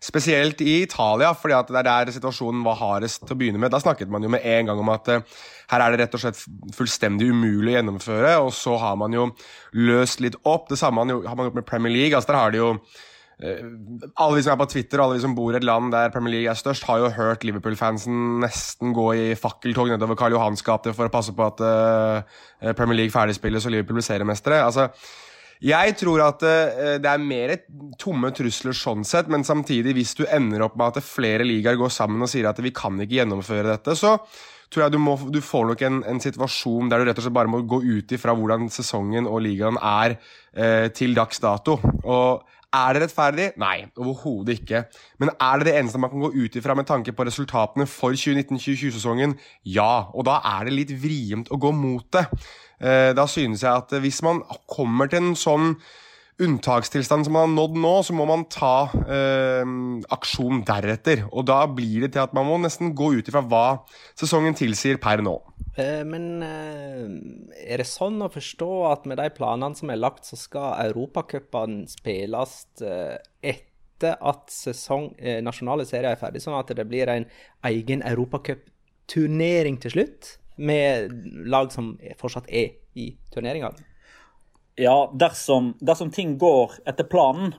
spesielt 0.00 0.60
i 0.64 0.82
Italia, 0.82 1.32
fordi 1.36 1.56
det 1.72 1.80
er 1.80 1.88
der 1.88 2.12
situasjonen 2.12 2.62
var 2.64 2.78
hardest 2.80 3.24
til 3.24 3.36
å 3.36 3.40
begynne 3.40 3.60
med. 3.60 3.72
Da 3.72 3.80
snakket 3.80 4.12
man 4.12 4.24
jo 4.24 4.32
med 4.32 4.44
en 4.44 4.70
gang 4.70 4.80
om 4.80 4.92
at 4.92 5.08
uh, 5.12 5.42
her 5.72 5.84
er 5.84 5.92
det 5.92 6.04
rett 6.04 6.16
og 6.16 6.22
slett 6.22 6.40
fullstendig 6.76 7.28
umulig 7.28 7.74
å 7.74 7.78
gjennomføre, 7.78 8.38
og 8.40 8.48
så 8.56 8.78
har 8.80 8.96
man 9.00 9.16
jo 9.16 9.28
løst 9.76 10.24
litt 10.24 10.40
opp. 10.48 10.70
Det 10.72 10.80
samme 10.80 11.04
har 11.04 11.36
man 11.36 11.48
gjort 11.48 11.60
med 11.60 11.68
Premier 11.68 11.92
League. 11.92 12.16
altså 12.16 12.32
der 12.32 12.40
har 12.40 12.56
de 12.56 12.62
jo 12.62 12.74
Eh, 12.80 13.08
alle 13.40 14.36
vi 14.36 14.42
som 14.44 14.52
er 14.52 14.60
på 14.60 14.68
Twitter, 14.68 15.00
alle 15.00 15.16
vi 15.16 15.24
som 15.24 15.34
bor 15.36 15.54
i 15.54 15.58
et 15.58 15.66
land 15.66 15.94
der 15.94 16.12
Premier 16.12 16.36
League 16.36 16.52
er 16.52 16.58
størst, 16.58 16.84
har 16.88 17.00
jo 17.00 17.12
hørt 17.16 17.46
Liverpool-fansen 17.46 18.42
nesten 18.44 18.92
gå 18.96 19.06
i 19.16 19.24
fakkeltog 19.38 19.92
nedover 19.92 20.18
Karl 20.18 20.36
Johans 20.36 20.64
gate 20.66 20.92
for 20.96 21.08
å 21.08 21.14
passe 21.14 21.32
på 21.36 21.46
at 21.46 21.64
uh, 21.64 22.72
Premier 22.76 23.02
League 23.02 23.14
ferdigspilles 23.14 23.64
og 23.64 23.74
Liverpool 23.74 24.00
blir 24.00 24.06
seriemestere. 24.06 24.60
Altså, 24.66 24.90
jeg 25.64 25.96
tror 26.00 26.22
at 26.24 26.44
det 27.04 27.08
er 27.08 27.20
mer 27.20 27.50
tomme 28.00 28.30
trusler 28.32 28.76
sånn 28.76 29.04
sett, 29.04 29.28
men 29.28 29.44
samtidig, 29.44 29.92
hvis 29.98 30.14
du 30.16 30.22
ender 30.24 30.64
opp 30.64 30.78
med 30.80 30.96
at 30.96 31.04
flere 31.04 31.44
ligaer 31.44 31.76
går 31.76 31.92
sammen 31.92 32.24
og 32.24 32.32
sier 32.32 32.48
at 32.48 32.62
vi 32.64 32.72
kan 32.72 32.96
ikke 32.96 33.18
gjennomføre 33.18 33.68
dette, 33.68 33.96
så 33.96 34.14
tror 34.70 34.86
jeg 34.86 34.94
du, 34.94 35.00
må, 35.02 35.16
du 35.34 35.40
får 35.42 35.66
nok 35.72 35.82
en, 35.86 35.98
en, 36.06 36.22
situasjon 36.22 36.90
der 36.90 37.02
du 37.02 37.08
rett 37.08 37.18
og 37.18 37.26
slett 37.26 37.36
bare 37.36 37.50
må 37.50 37.62
gå 37.68 37.80
ut 37.82 38.14
ifra 38.14 38.34
hvordan 38.38 38.70
sesongen 38.72 39.26
og 39.26 39.42
ligaen 39.44 39.78
er 39.82 40.16
eh, 40.54 40.86
til 40.94 41.16
dags 41.18 41.42
dato. 41.42 41.78
Og 42.04 42.46
er 42.70 42.94
det 42.94 43.02
rettferdig? 43.04 43.46
Nei, 43.60 43.76
overhodet 43.98 44.60
ikke. 44.60 44.84
Men 45.22 45.32
er 45.34 45.58
det 45.58 45.66
det 45.68 45.76
eneste 45.78 46.00
man 46.02 46.12
kan 46.12 46.22
gå 46.22 46.30
ut 46.36 46.58
ifra 46.58 46.76
med 46.78 46.86
tanke 46.86 47.14
på 47.16 47.26
resultatene 47.26 47.86
for 47.90 48.14
2019-2020-sesongen? 48.14 49.34
Ja, 49.66 50.10
og 50.14 50.26
da 50.28 50.38
er 50.56 50.68
det 50.68 50.76
litt 50.76 50.92
vrient 51.02 51.50
å 51.50 51.58
gå 51.60 51.72
mot 51.74 52.06
det. 52.14 52.26
Eh, 52.80 53.10
da 53.16 53.26
synes 53.28 53.64
jeg 53.66 53.72
at 53.72 53.96
hvis 54.02 54.22
man 54.26 54.44
kommer 54.70 55.10
til 55.10 55.24
en 55.24 55.34
sånn 55.38 55.74
unntakstilstand 56.40 57.26
som 57.26 57.36
man 57.36 57.48
har 57.48 57.54
nådd 57.54 57.78
nå, 57.80 57.94
så 58.06 58.16
må 58.16 58.26
man 58.28 58.46
ta 58.50 58.90
eh, 59.04 59.62
aksjon 60.16 60.64
deretter. 60.68 61.26
Og 61.30 61.46
da 61.50 61.62
blir 61.68 62.06
det 62.06 62.14
til 62.16 62.24
at 62.24 62.34
man 62.36 62.48
må 62.48 62.58
nesten 62.62 62.94
gå 62.96 63.12
ut 63.18 63.30
ifra 63.30 63.44
hva 63.44 63.64
sesongen 64.18 64.56
tilsier 64.58 65.00
per 65.02 65.22
nå. 65.24 65.38
Eh, 65.78 66.02
men 66.06 66.42
eh, 66.42 67.04
er 67.70 67.82
det 67.82 67.88
sånn 67.88 68.20
å 68.24 68.30
forstå 68.32 68.70
at 68.90 69.06
med 69.10 69.20
de 69.20 69.28
planene 69.34 69.78
som 69.78 69.92
er 69.92 70.00
lagt, 70.00 70.26
så 70.28 70.38
skal 70.38 70.78
europacupene 70.88 71.86
spilles 71.90 72.56
eh, 72.82 73.16
etter 73.40 74.16
at 74.16 74.48
sesong, 74.48 75.10
nasjonale 75.44 75.84
serier 75.84 76.14
er 76.14 76.20
ferdig, 76.20 76.40
sånn 76.40 76.56
at 76.56 76.72
det 76.72 76.86
blir 76.88 77.10
en 77.12 77.26
egen 77.68 78.00
europacupturnering 78.08 79.76
til 79.82 79.92
slutt? 79.92 80.36
Med 80.60 81.12
lag 81.48 81.68
som 81.72 81.94
fortsatt 82.20 82.48
er 82.48 82.78
i 82.96 83.10
turneringa? 83.32 83.74
Ja, 84.78 85.10
dersom, 85.12 85.74
dersom 85.80 86.12
ting 86.14 86.36
går 86.38 86.78
etter 86.88 87.08
planen, 87.08 87.54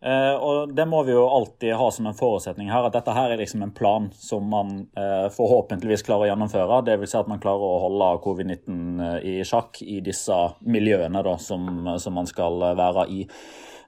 Uh, 0.00 0.34
og 0.40 0.74
Det 0.74 0.86
må 0.88 1.02
vi 1.04 1.12
jo 1.12 1.26
alltid 1.28 1.74
ha 1.76 1.90
som 1.92 2.06
en 2.08 2.16
forutsetning 2.16 2.70
her, 2.72 2.86
at 2.88 2.94
dette 2.96 3.12
her 3.12 3.34
er 3.34 3.40
liksom 3.42 3.66
en 3.66 3.74
plan 3.76 4.06
som 4.16 4.46
man 4.48 4.70
uh, 4.96 5.28
forhåpentligvis 5.34 6.06
klarer 6.06 6.24
å 6.24 6.30
gjennomføre. 6.30 6.78
Dvs. 6.86 7.12
Si 7.12 7.18
at 7.20 7.28
man 7.28 7.42
klarer 7.42 7.66
å 7.66 7.82
holde 7.84 8.08
covid-19 8.24 8.78
uh, 8.96 9.18
i 9.20 9.34
sjakk 9.44 9.82
i 9.84 9.98
disse 10.04 10.38
miljøene 10.64 11.20
da, 11.26 11.36
som, 11.36 11.68
som 12.00 12.16
man 12.16 12.30
skal 12.30 12.64
være 12.78 13.06
i. 13.12 13.26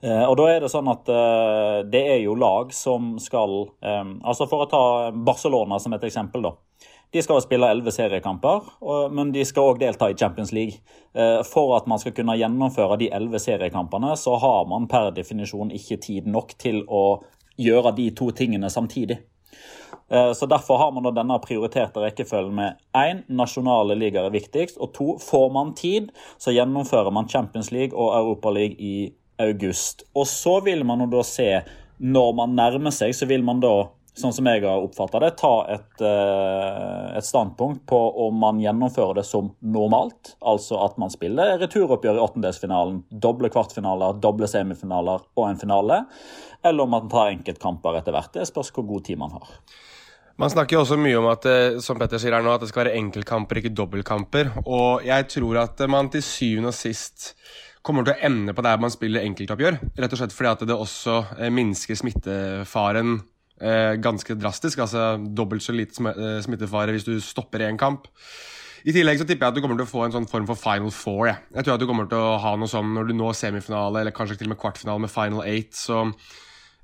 og 0.02 0.34
da 0.36 0.48
er 0.50 0.60
det 0.60 0.68
sånn 0.72 0.88
at 0.90 1.06
det 1.86 2.00
er 2.10 2.16
jo 2.24 2.32
lag 2.34 2.72
som 2.74 3.12
skal 3.22 3.52
altså 3.78 4.48
For 4.50 4.64
å 4.64 4.66
ta 4.66 4.84
Barcelona 5.14 5.78
som 5.78 5.94
et 5.94 6.06
eksempel, 6.08 6.42
da. 6.42 6.50
De 7.12 7.22
skal 7.22 7.42
spille 7.44 7.68
elleve 7.68 7.92
seriekamper, 7.92 8.70
men 9.12 9.34
de 9.34 9.42
skal 9.44 9.74
òg 9.74 9.80
delta 9.82 10.08
i 10.08 10.16
Champions 10.16 10.52
League. 10.56 10.80
Eh, 11.12 11.42
for 11.44 11.74
at 11.76 11.88
man 11.90 12.00
skal 12.00 12.14
kunne 12.16 12.38
gjennomføre 12.40 12.96
de 13.02 13.10
elleve 13.12 13.40
seriekampene, 13.42 14.14
så 14.16 14.38
har 14.40 14.64
man 14.70 14.88
per 14.88 15.10
definisjon 15.12 15.74
ikke 15.76 16.00
tid 16.00 16.30
nok 16.32 16.56
til 16.62 16.80
å 16.88 17.20
gjøre 17.60 17.92
de 17.98 18.08
to 18.16 18.30
tingene 18.32 18.72
samtidig. 18.72 19.18
Eh, 20.08 20.32
så 20.32 20.48
Derfor 20.48 20.80
har 20.80 20.92
man 20.96 21.12
denne 21.12 21.36
prioriterte 21.44 22.00
rekkefølgen 22.00 22.54
med 22.56 22.80
én 22.96 23.22
nasjonale 23.28 23.96
ligaer 24.00 24.30
er 24.30 24.36
viktigst, 24.38 24.80
og 24.80 24.94
to 24.96 25.18
får 25.20 25.48
man 25.52 25.74
tid, 25.76 26.12
så 26.38 26.56
gjennomfører 26.56 27.12
man 27.12 27.28
Champions 27.28 27.72
League 27.72 27.92
og 27.92 28.16
Europa 28.16 28.50
League 28.50 28.76
i 28.80 29.12
august. 29.38 30.04
Og 30.14 30.26
så 30.26 30.60
vil 30.64 30.84
man 30.84 31.04
jo 31.04 31.12
da 31.12 31.22
se, 31.26 31.50
når 31.98 32.32
man 32.40 32.56
nærmer 32.56 32.90
seg, 32.90 33.12
så 33.14 33.28
vil 33.28 33.44
man 33.44 33.60
da 33.60 33.90
sånn 34.18 34.32
som 34.36 34.48
jeg 34.48 34.60
har 34.64 34.84
oppfatta 34.84 35.20
det, 35.22 35.30
ta 35.40 35.52
et, 35.72 36.02
eh, 36.04 37.16
et, 37.16 37.24
standpunkt 37.24 37.86
på 37.88 38.00
om 38.26 38.36
man 38.42 38.60
gjennomfører 38.60 39.20
det 39.20 39.24
som 39.24 39.48
normalt. 39.64 40.34
Altså 40.44 40.82
at 40.84 40.98
man 41.00 41.12
spiller 41.12 41.56
returoppgjør 41.62 42.20
i 42.20 42.24
åttendelsfinalen, 42.26 43.02
doble 43.08 43.48
kvartfinaler, 43.52 44.20
doble 44.20 44.48
semifinaler 44.50 45.24
og 45.32 45.48
en 45.48 45.62
finale. 45.62 46.02
Eller 46.62 46.84
om 46.84 46.92
man 46.92 47.08
tar 47.12 47.32
enkeltkamper 47.32 47.98
etter 48.02 48.14
hvert. 48.14 48.34
Det 48.36 48.46
spørs 48.48 48.72
hvor 48.76 48.86
god 48.90 49.08
tid 49.08 49.20
man 49.22 49.32
har. 49.38 49.56
Man 50.40 50.50
snakker 50.52 50.76
jo 50.76 50.84
også 50.84 50.96
mye 51.00 51.18
om 51.18 51.28
at 51.32 51.48
eh, 51.48 51.80
som 51.84 51.98
Petter 52.00 52.20
sier 52.20 52.36
her 52.36 52.44
nå, 52.44 52.52
at 52.52 52.62
det 52.64 52.70
skal 52.70 52.84
være 52.84 52.96
enkeltkamper, 53.00 53.60
ikke 53.60 53.74
dobbeltkamper. 53.76 54.54
Og 54.64 55.04
jeg 55.08 55.28
tror 55.32 55.64
at 55.64 55.84
man 55.88 56.12
til 56.12 56.24
syvende 56.24 56.72
og 56.72 56.76
sist 56.76 57.32
kommer 57.82 58.06
til 58.06 58.14
å 58.14 58.28
ende 58.28 58.54
på 58.54 58.62
der 58.64 58.80
man 58.80 58.92
spiller 58.92 59.24
enkeltoppgjør. 59.26 59.80
Rett 59.98 60.14
og 60.14 60.20
slett 60.20 60.34
fordi 60.36 60.52
at 60.52 60.64
det 60.68 60.76
også 60.76 61.18
eh, 61.38 61.52
minsker 61.52 61.98
smittefaren 61.98 63.20
ganske 64.02 64.34
drastisk. 64.34 64.80
Altså 64.82 65.16
dobbelt 65.22 65.62
så 65.62 65.74
lite 65.74 65.94
smittefare 66.42 66.94
hvis 66.96 67.06
du 67.06 67.14
stopper 67.22 67.62
én 67.68 67.78
kamp. 67.78 68.08
I 68.82 68.94
tillegg 68.94 69.20
så 69.20 69.26
tipper 69.26 69.46
jeg 69.46 69.52
at 69.52 69.58
du 69.58 69.62
kommer 69.62 69.78
til 69.78 69.86
å 69.86 69.92
få 69.92 70.06
en 70.06 70.14
sånn 70.14 70.28
form 70.30 70.46
for 70.48 70.58
final 70.58 70.90
four. 70.94 71.28
Jeg, 71.30 71.38
jeg 71.54 71.66
tror 71.66 71.76
at 71.76 71.82
du 71.82 71.86
kommer 71.86 72.08
til 72.10 72.18
å 72.18 72.38
ha 72.42 72.54
noe 72.58 72.70
sånn 72.70 72.94
når 72.96 73.10
du 73.10 73.14
når 73.14 73.36
semifinale, 73.38 74.02
eller 74.02 74.14
kanskje 74.16 74.40
til 74.40 74.50
og 74.50 74.56
med 74.56 74.62
kvartfinale 74.62 75.04
med 75.04 75.12
final 75.12 75.44
eight. 75.46 75.76
så 75.78 76.00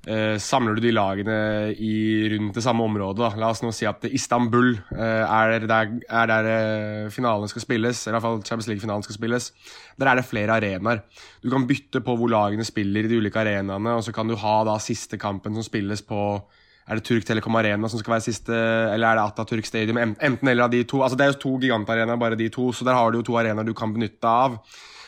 eh, 0.07 0.37
samler 0.39 0.77
du 0.77 0.83
de 0.85 0.93
lagene 0.95 1.35
i, 1.75 1.95
rundt 2.31 2.55
det 2.55 2.63
samme 2.63 2.85
området. 2.87 3.19
Da. 3.19 3.41
La 3.41 3.49
oss 3.51 3.63
nå 3.65 3.73
si 3.75 3.87
at 3.89 4.07
Istanbul 4.07 4.71
eh, 4.95 5.25
er 5.25 5.67
der, 5.67 5.91
er 6.07 6.31
der 6.31 6.49
eh, 6.53 7.11
finalen 7.11 7.51
skal 7.51 7.65
spilles, 7.65 8.05
eller 8.05 8.15
i 8.15 8.17
hvert 8.19 8.27
fall 8.29 8.39
Champions 8.45 8.71
League-finalen 8.71 9.03
skal 9.03 9.19
spilles. 9.19 9.51
Der 9.99 10.13
er 10.13 10.21
det 10.21 10.27
flere 10.29 10.55
arenaer. 10.55 11.03
Du 11.43 11.51
kan 11.51 11.67
bytte 11.67 12.03
på 12.05 12.15
hvor 12.15 12.31
lagene 12.31 12.67
spiller 12.67 13.03
i 13.03 13.11
de 13.11 13.19
ulike 13.19 13.43
arenaene, 13.43 13.97
og 13.99 14.07
så 14.07 14.15
kan 14.15 14.31
du 14.31 14.39
ha 14.39 14.55
da 14.71 14.79
siste 14.79 15.19
kampen 15.19 15.59
som 15.59 15.67
spilles 15.67 16.05
på 16.07 16.23
er 16.89 16.97
det 16.97 17.05
Turk 17.05 17.25
Telekom 17.27 17.57
Arena 17.59 17.89
som 17.89 18.01
skal 18.01 18.15
være 18.15 18.25
siste, 18.25 18.55
eller 18.93 19.11
er 19.11 19.19
det 19.19 19.25
Atatürk 19.27 19.67
Stadium? 19.67 19.99
Enten 20.01 20.49
eller 20.49 20.65
av 20.65 20.71
de 20.73 20.81
to. 20.89 21.03
Altså 21.05 21.17
Det 21.17 21.25
er 21.25 21.33
jo 21.35 21.41
to 21.43 21.51
gigantarenaer, 21.61 22.17
bare 22.17 22.39
de 22.39 22.49
to, 22.49 22.71
så 22.73 22.87
der 22.87 22.97
har 22.97 23.11
du 23.11 23.19
jo 23.19 23.27
to 23.27 23.37
arenaer 23.37 23.67
du 23.67 23.75
kan 23.77 23.93
benytte 23.93 24.25
av. 24.25 24.57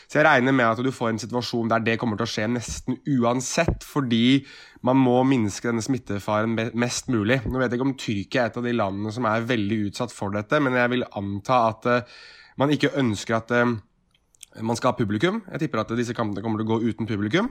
Så 0.06 0.20
jeg 0.20 0.26
regner 0.26 0.52
med 0.52 0.68
at 0.68 0.82
du 0.84 0.92
får 0.92 1.08
en 1.08 1.18
situasjon 1.22 1.70
der 1.72 1.82
det 1.82 1.96
kommer 1.98 2.18
til 2.20 2.28
å 2.28 2.30
skje 2.30 2.46
nesten 2.52 2.98
uansett, 3.16 3.82
fordi 3.82 4.44
man 4.84 4.98
må 5.00 5.22
minske 5.24 5.70
denne 5.70 5.82
smittefaren 5.82 6.52
mest 6.54 7.08
mulig. 7.10 7.40
Nå 7.46 7.58
vet 7.58 7.72
jeg 7.72 7.80
ikke 7.80 7.88
om 7.88 7.96
Tyrkia 7.98 8.42
er 8.42 8.50
et 8.50 8.58
av 8.60 8.66
de 8.66 8.74
landene 8.76 9.14
som 9.14 9.26
er 9.30 9.46
veldig 9.48 9.78
utsatt 9.88 10.12
for 10.14 10.34
dette, 10.36 10.60
men 10.60 10.76
jeg 10.76 10.92
vil 10.92 11.06
anta 11.18 11.62
at 11.70 11.88
uh, 11.88 12.20
man 12.60 12.74
ikke 12.74 12.92
ønsker 13.00 13.38
at 13.38 13.54
uh, 13.56 13.72
man 14.60 14.76
skal 14.76 14.92
ha 14.92 14.98
publikum. 14.98 15.40
Jeg 15.54 15.64
tipper 15.64 15.80
at 15.80 15.92
disse 15.96 16.14
kampene 16.16 16.42
kommer 16.44 16.60
til 16.60 16.68
å 16.68 16.72
gå 16.74 16.90
uten 16.92 17.08
publikum. 17.08 17.48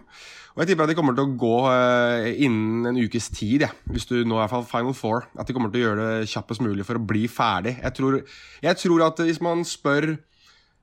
Og 0.53 0.61
jeg 0.61 0.71
tipper 0.71 0.85
at 0.85 0.91
de 0.91 0.97
kommer 0.99 1.17
til 1.17 1.25
å 1.25 1.35
gå 1.41 1.55
uh, 1.65 2.27
innen 2.29 2.91
en 2.91 2.99
ukes 3.01 3.31
tid, 3.33 3.65
ja. 3.65 3.71
hvis 3.89 4.05
du 4.09 4.19
nå 4.27 4.37
er 4.37 4.51
fall 4.51 4.67
Final 4.69 4.93
Four. 4.97 5.25
At 5.39 5.49
de 5.49 5.55
kommer 5.57 5.73
til 5.73 5.81
å 5.81 5.87
gjøre 5.87 6.09
det 6.09 6.31
kjappest 6.33 6.61
mulig 6.61 6.85
for 6.85 6.99
å 6.99 7.05
bli 7.13 7.25
ferdig. 7.31 7.77
Jeg 7.81 7.97
tror, 7.97 8.19
jeg 8.67 8.81
tror 8.83 9.07
at 9.07 9.23
hvis 9.25 9.41
man 9.41 9.65
spør 9.67 10.13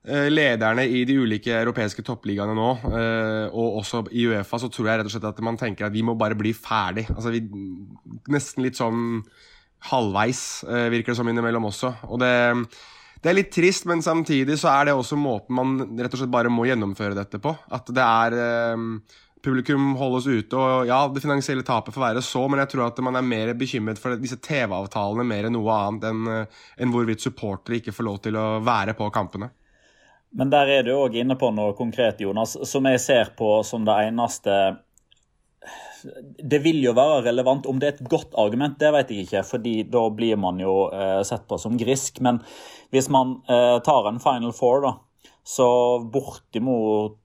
Eh, 0.08 0.28
lederne 0.30 0.86
i 0.88 1.02
de 1.04 1.18
ulike 1.20 1.52
europeiske 1.52 2.04
toppligaene 2.06 2.54
nå, 2.56 2.68
eh, 2.96 3.46
og 3.50 3.80
også 3.82 4.04
i 4.14 4.28
Uefa, 4.30 4.60
så 4.62 4.70
tror 4.72 4.86
jeg 4.88 5.00
rett 5.00 5.08
og 5.10 5.12
slett 5.12 5.26
at 5.28 5.40
man 5.44 5.58
tenker 5.60 5.88
at 5.88 5.92
vi 5.92 6.04
må 6.06 6.14
bare 6.16 6.38
bli 6.38 6.54
ferdig. 6.56 7.04
Altså, 7.12 7.32
vi, 7.34 7.42
nesten 8.32 8.64
litt 8.64 8.78
sånn 8.78 9.18
halvveis, 9.90 10.62
eh, 10.64 10.86
virker 10.94 11.12
det 11.12 11.18
som 11.18 11.28
innimellom 11.28 11.66
også. 11.68 11.92
Og 12.08 12.22
det, 12.22 12.30
det, 13.22 13.30
er 13.30 13.38
litt 13.38 13.52
trist, 13.54 13.86
men 13.90 14.02
samtidig 14.04 14.58
så 14.60 14.72
er 14.72 14.88
det 14.88 14.96
også 14.98 15.18
måten 15.18 15.56
man 15.58 15.78
rett 15.98 16.14
og 16.14 16.22
slett 16.22 16.34
bare 16.34 16.52
må 16.52 16.66
gjennomføre 16.68 17.18
dette 17.18 17.40
på. 17.42 17.54
At 17.74 17.90
det 17.94 18.04
er 18.04 18.38
Publikum 19.44 19.92
holdes 19.98 20.26
ute, 20.26 20.58
og 20.58 20.88
ja, 20.88 20.98
det 21.12 21.22
finansielle 21.22 21.62
tapet 21.66 21.94
får 21.94 22.02
være 22.02 22.22
så, 22.26 22.40
men 22.50 22.58
jeg 22.64 22.72
tror 22.72 22.88
at 22.88 22.98
man 23.06 23.18
er 23.18 23.26
mer 23.26 23.52
bekymret 23.58 24.00
for 24.02 24.18
disse 24.18 24.40
TV-avtalene 24.42 25.26
mer 25.26 25.46
enn 25.46 25.54
noe 25.54 25.76
annet 25.76 26.08
enn, 26.08 26.32
enn 26.74 26.94
hvorvidt 26.94 27.22
supportere 27.22 27.78
ikke 27.78 27.94
får 27.94 28.08
lov 28.08 28.18
til 28.24 28.38
å 28.38 28.48
være 28.66 28.96
på 28.98 29.06
kampene. 29.14 29.52
Men 30.36 30.50
der 30.52 30.72
er 30.72 30.84
du 30.84 30.92
òg 30.96 31.16
inne 31.16 31.38
på 31.40 31.52
noe 31.54 31.76
konkret, 31.78 32.20
Jonas, 32.20 32.56
som 32.68 32.88
jeg 32.90 33.00
ser 33.00 33.32
på 33.38 33.60
som 33.64 33.86
det 33.86 33.96
eneste 34.10 34.58
Det 36.38 36.60
vil 36.62 36.82
jo 36.84 36.92
være 36.94 37.24
relevant. 37.30 37.66
Om 37.66 37.78
det 37.80 37.88
er 37.88 37.94
et 37.96 38.10
godt 38.10 38.36
argument, 38.38 38.76
det 38.78 38.92
vet 38.94 39.08
jeg 39.10 39.26
ikke, 39.26 39.44
fordi 39.46 39.72
da 39.90 40.04
blir 40.14 40.36
man 40.38 40.60
jo 40.62 40.74
eh, 40.94 41.22
sett 41.26 41.48
på 41.48 41.58
som 41.58 41.78
grisk. 41.80 42.20
Men 42.22 42.38
hvis 42.94 43.10
man 43.12 43.38
eh, 43.48 43.78
tar 43.84 44.08
en 44.08 44.20
Final 44.22 44.52
Four, 44.56 44.82
da, 44.86 44.94
så 45.48 45.98
bortimot 46.12 47.18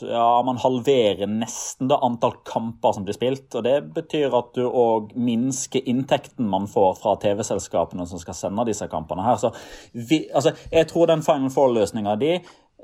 Ja, 0.00 0.42
man 0.44 0.56
halverer 0.60 1.28
nesten 1.28 1.88
det 1.88 1.96
antall 2.04 2.34
kamper 2.44 2.92
som 2.92 3.04
blir 3.04 3.16
spilt. 3.16 3.48
og 3.54 3.64
Det 3.64 3.74
betyr 3.96 4.34
at 4.36 4.50
du 4.56 4.66
òg 4.68 5.14
minsker 5.16 5.88
inntekten 5.88 6.48
man 6.52 6.68
får 6.68 6.98
fra 7.00 7.14
TV-selskapene 7.20 8.04
som 8.08 8.20
skal 8.20 8.36
sende 8.36 8.64
disse 8.68 8.88
kampene. 8.92 9.24
her. 9.24 9.36
Så 9.36 9.52
vi, 9.92 10.26
altså, 10.34 10.52
Jeg 10.72 10.88
tror 10.88 11.06
den 11.06 11.22
Final 11.22 11.50
Four-løsninga 11.50 12.16
di 12.20 12.38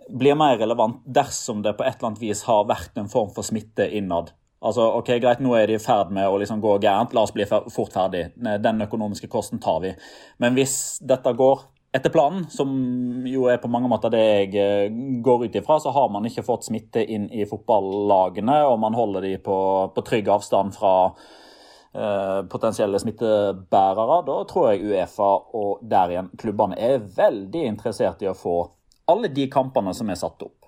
blir 0.08 0.34
mer 0.34 0.56
relevant 0.58 1.00
dersom 1.06 1.62
det 1.62 1.76
på 1.76 1.84
et 1.84 1.96
eller 1.96 2.10
annet 2.10 2.20
vis 2.20 2.42
har 2.48 2.64
vært 2.64 2.96
en 2.96 3.08
form 3.08 3.30
for 3.32 3.44
smitte 3.44 3.88
innad. 3.92 4.32
Altså, 4.62 4.86
ok, 4.98 5.08
Greit, 5.20 5.40
nå 5.40 5.54
er 5.58 5.66
de 5.66 5.74
i 5.74 5.82
ferd 5.82 6.12
med 6.14 6.28
å 6.28 6.38
liksom 6.38 6.60
gå 6.62 6.76
gærent, 6.78 7.14
la 7.14 7.24
oss 7.24 7.32
bli 7.34 7.46
fort 7.48 7.92
ferdig. 7.92 8.28
Den 8.36 8.84
økonomiske 8.84 9.28
kosten 9.28 9.58
tar 9.58 9.80
vi. 9.82 9.94
Men 10.38 10.54
hvis 10.54 11.00
dette 11.00 11.32
går 11.32 11.64
etter 11.92 12.10
planen, 12.10 12.46
som 12.50 12.72
jo 13.28 13.44
er 13.52 13.60
på 13.60 13.68
mange 13.68 13.90
måter 13.92 14.12
det 14.12 14.22
jeg 14.22 14.54
eh, 14.56 14.94
går 15.24 15.44
ut 15.44 15.56
ifra, 15.60 15.76
så 15.80 15.92
har 15.92 16.08
man 16.12 16.24
ikke 16.28 16.44
fått 16.46 16.70
smitte 16.70 17.04
inn 17.04 17.28
i 17.28 17.44
fotballagene, 17.48 18.62
og 18.64 18.78
man 18.80 18.96
holder 18.96 19.28
de 19.28 19.34
på, 19.44 19.58
på 19.92 20.04
trygg 20.06 20.30
avstand 20.32 20.72
fra 20.76 20.94
eh, 21.12 22.40
potensielle 22.48 23.00
smittebærere. 23.02 24.22
Da 24.28 24.38
tror 24.48 24.70
jeg 24.70 24.88
Uefa 24.88 25.34
og 25.60 25.84
der 25.84 26.16
igjen 26.16 26.32
klubbene 26.40 26.80
er 26.80 27.04
veldig 27.04 27.68
interessert 27.74 28.24
i 28.24 28.32
å 28.32 28.36
få 28.38 28.56
alle 29.12 29.28
de 29.28 29.48
kampene 29.52 29.92
som 29.96 30.08
er 30.08 30.20
satt 30.20 30.48
opp. 30.48 30.62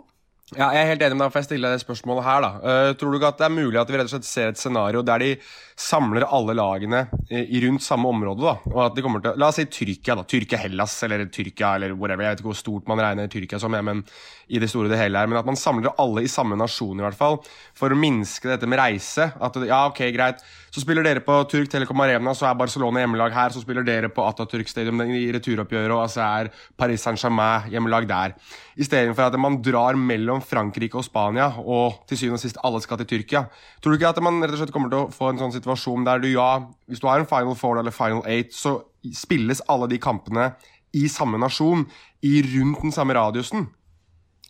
Ja, 0.52 0.68
jeg 0.76 0.84
er 0.84 0.90
helt 0.92 1.02
enig 1.02 1.16
med 1.16 1.24
deg, 1.24 1.32
for 1.32 1.40
jeg 1.40 1.48
stiller 1.48 1.72
deg 1.72 1.82
spørsmålet 1.82 2.26
her. 2.26 2.44
da. 2.44 2.50
Uh, 2.60 2.90
tror 3.00 3.10
du 3.10 3.16
ikke 3.16 3.30
at 3.32 3.40
det 3.40 3.46
er 3.46 3.54
mulig 3.54 3.78
at 3.80 3.90
vi 3.90 3.96
rett 3.96 4.10
og 4.10 4.12
slett 4.12 4.28
ser 4.28 4.52
et 4.52 4.60
scenario 4.60 5.00
der 5.06 5.22
de 5.22 5.30
samler 5.76 6.26
alle 6.28 6.54
lagene 6.56 7.04
i 7.30 7.60
rundt 7.64 7.82
samme 7.82 8.08
område? 8.08 8.44
da, 8.44 8.54
og 8.70 8.80
at 8.86 8.96
de 8.96 9.02
kommer 9.04 9.22
til, 9.22 9.38
La 9.40 9.48
oss 9.50 9.58
si 9.58 9.66
Tyrkia, 9.66 10.14
da, 10.18 10.24
Tyrkia-Hellas 10.28 10.96
eller 11.06 11.26
Tyrkia 11.32 11.74
eller 11.78 11.94
whatever. 11.98 12.26
Jeg 12.26 12.34
vet 12.34 12.42
ikke 12.42 12.52
hvor 12.52 12.60
stort 12.60 12.90
man 12.90 13.02
regner 13.02 13.30
Tyrkia 13.30 13.60
som, 13.62 13.74
men 13.74 14.04
i 14.48 14.60
det 14.60 14.68
store 14.70 14.90
det 14.92 14.98
hele 15.00 15.18
her, 15.18 15.30
men 15.30 15.40
at 15.40 15.48
man 15.48 15.58
samler 15.58 15.94
alle 16.00 16.24
i 16.24 16.30
samme 16.30 16.56
nasjon, 16.58 16.98
i 17.00 17.04
hvert 17.04 17.18
fall, 17.18 17.40
for 17.76 17.92
å 17.92 17.98
minske 17.98 18.50
dette 18.50 18.68
med 18.68 18.80
reise. 18.80 19.30
At 19.40 19.56
ja, 19.64 19.84
ok, 19.88 20.02
greit, 20.14 20.42
så 20.74 20.82
spiller 20.82 21.06
dere 21.06 21.22
på 21.24 21.36
Turk 21.50 21.70
Telekom 21.72 22.02
Arena, 22.04 22.34
så 22.36 22.48
er 22.50 22.58
Barcelona 22.58 23.04
hjemmelag 23.04 23.34
her. 23.34 23.54
Så 23.54 23.62
spiller 23.64 23.86
dere 23.86 24.10
på 24.12 24.24
Atatürk 24.26 24.68
Stadium 24.70 25.00
i 25.06 25.26
returoppgjøret, 25.34 25.94
og 25.96 26.10
så 26.12 26.24
er 26.26 26.50
Paris 26.76 27.04
Saint-Germain 27.06 27.70
hjemmelag 27.72 28.08
der. 28.10 28.34
Istedenfor 28.74 29.28
at 29.28 29.38
man 29.38 29.60
drar 29.62 29.96
mellom 29.96 30.42
Frankrike 30.44 30.98
og 30.98 31.06
Spania, 31.06 31.52
og 31.62 32.04
til 32.10 32.20
syvende 32.20 32.40
og 32.40 32.44
sist 32.44 32.60
alle 32.66 32.82
skal 32.84 33.00
til 33.00 33.10
Tyrkia. 33.14 33.46
Tror 33.80 33.94
du 33.94 34.00
ikke 34.00 34.12
at 34.12 34.22
man 34.24 34.42
rett 34.42 34.56
og 34.56 34.64
slett 34.64 34.74
kommer 34.74 34.92
til 34.92 35.06
å 35.06 35.12
få 35.14 35.30
en 35.30 35.40
sånn 35.40 35.54
situasjon 35.54 35.63
der 35.64 36.18
du, 36.18 36.28
ja, 36.28 36.62
hvis 36.86 37.00
du 37.00 37.06
har 37.06 37.20
en 37.20 37.26
final 37.26 37.54
four 37.54 37.78
eller 37.78 37.90
final 37.90 38.22
eight, 38.26 38.54
så 38.54 38.80
spilles 39.14 39.62
alle 39.68 39.88
de 39.88 39.98
kampene 39.98 40.52
i 40.94 41.08
samme 41.08 41.38
nasjon, 41.38 41.86
i 42.22 42.42
rundt 42.42 42.82
den 42.82 42.92
samme 42.92 43.14
radiusen? 43.14 43.68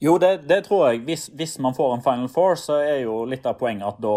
Jo, 0.02 0.18
det, 0.18 0.48
det 0.48 0.64
tror 0.66 0.90
jeg. 0.90 1.04
Hvis, 1.06 1.30
hvis, 1.34 1.58
man 1.58 1.74
får 1.74 1.94
en 1.94 2.02
final 2.02 2.28
four, 2.28 2.54
så 2.54 2.80
er 2.82 3.04
jo 3.04 3.24
litt 3.24 3.46
av 3.46 3.56
poenget 3.58 3.86
at 3.88 4.02
da 4.02 4.16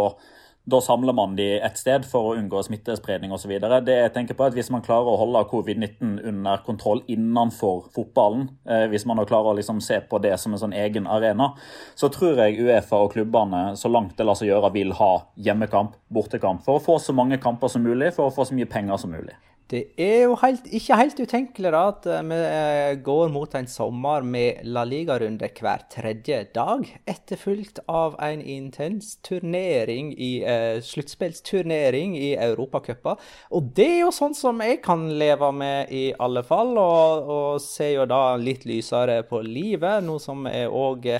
da 0.67 0.82
samler 0.82 1.13
man 1.15 1.36
de 1.36 1.45
ett 1.63 1.77
sted 1.80 2.06
for 2.06 2.27
å 2.27 2.36
unngå 2.36 2.60
smittespredning 2.65 3.32
osv. 3.32 3.53
Det 3.88 3.93
jeg 3.95 4.12
tenker 4.15 4.36
på 4.36 4.43
er 4.43 4.51
at 4.51 4.58
Hvis 4.58 4.71
man 4.73 4.84
klarer 4.84 5.13
å 5.13 5.19
holde 5.21 5.45
covid-19 5.47 6.17
under 6.27 6.63
kontroll 6.65 7.03
innenfor 7.08 7.88
fotballen, 7.95 8.49
eh, 8.67 8.88
hvis 8.91 9.06
man 9.08 9.23
klarer 9.23 9.53
å 9.53 9.56
liksom 9.56 9.80
se 9.82 10.01
på 10.01 10.19
det 10.19 10.36
som 10.39 10.51
en 10.51 10.60
sånn 10.60 10.75
egen 10.75 11.08
arena, 11.08 11.53
så 11.95 12.12
tror 12.12 12.43
jeg 12.43 12.60
Uefa 12.60 12.99
og 12.99 13.13
klubbene 13.15 13.77
så 13.80 13.88
langt 13.88 14.17
det 14.17 14.27
lar 14.27 14.36
seg 14.36 14.51
gjøre, 14.51 14.73
vil 14.73 14.91
ha 14.99 15.12
hjemmekamp, 15.38 15.95
bortekamp, 16.12 16.65
for 16.65 16.77
å 16.77 16.84
få 16.84 16.99
så 16.99 17.15
mange 17.15 17.39
kamper 17.39 17.71
som 17.71 17.84
mulig, 17.88 18.12
for 18.13 18.27
å 18.27 18.36
få 18.36 18.49
så 18.49 18.58
mye 18.58 18.67
penger 18.67 18.99
som 18.99 19.15
mulig. 19.15 19.38
Det 19.67 19.82
er 19.99 20.21
jo 20.30 20.36
helt, 20.39 20.63
ikke 20.71 20.95
helt 20.95 21.17
utenkelig 21.19 21.71
da, 21.75 21.80
at 21.91 22.06
eh, 22.08 22.21
vi 22.23 22.36
eh, 22.39 22.91
går 23.03 23.32
mot 23.34 23.56
en 23.60 23.65
sommer 23.67 24.23
med 24.23 24.62
La 24.63 24.86
Liga-runde 24.88 25.49
hver 25.60 25.84
tredje 25.91 26.38
dag, 26.56 26.86
etterfulgt 27.03 27.82
av 27.91 28.15
en 28.23 28.39
intens 28.39 29.17
turnering 29.27 30.13
i 30.15 30.32
eh, 30.47 30.80
sluttspillsturnering 30.80 32.15
i 32.15 32.30
Europacupen. 32.47 33.19
Og 33.51 33.67
det 33.75 33.89
er 33.97 33.99
jo 34.06 34.13
sånn 34.15 34.38
som 34.39 34.63
jeg 34.63 34.80
kan 34.86 35.03
leve 35.19 35.51
med, 35.51 35.91
i 35.91 36.06
alle 36.15 36.45
fall, 36.47 36.71
og, 36.80 37.27
og 37.27 37.60
ser 37.60 37.97
jo 37.97 38.08
da 38.08 38.21
litt 38.39 38.63
lysere 38.69 39.19
på 39.27 39.43
livet, 39.43 39.99
noe 40.08 40.23
som 40.23 40.47
jeg 40.47 40.71
òg 40.71 41.12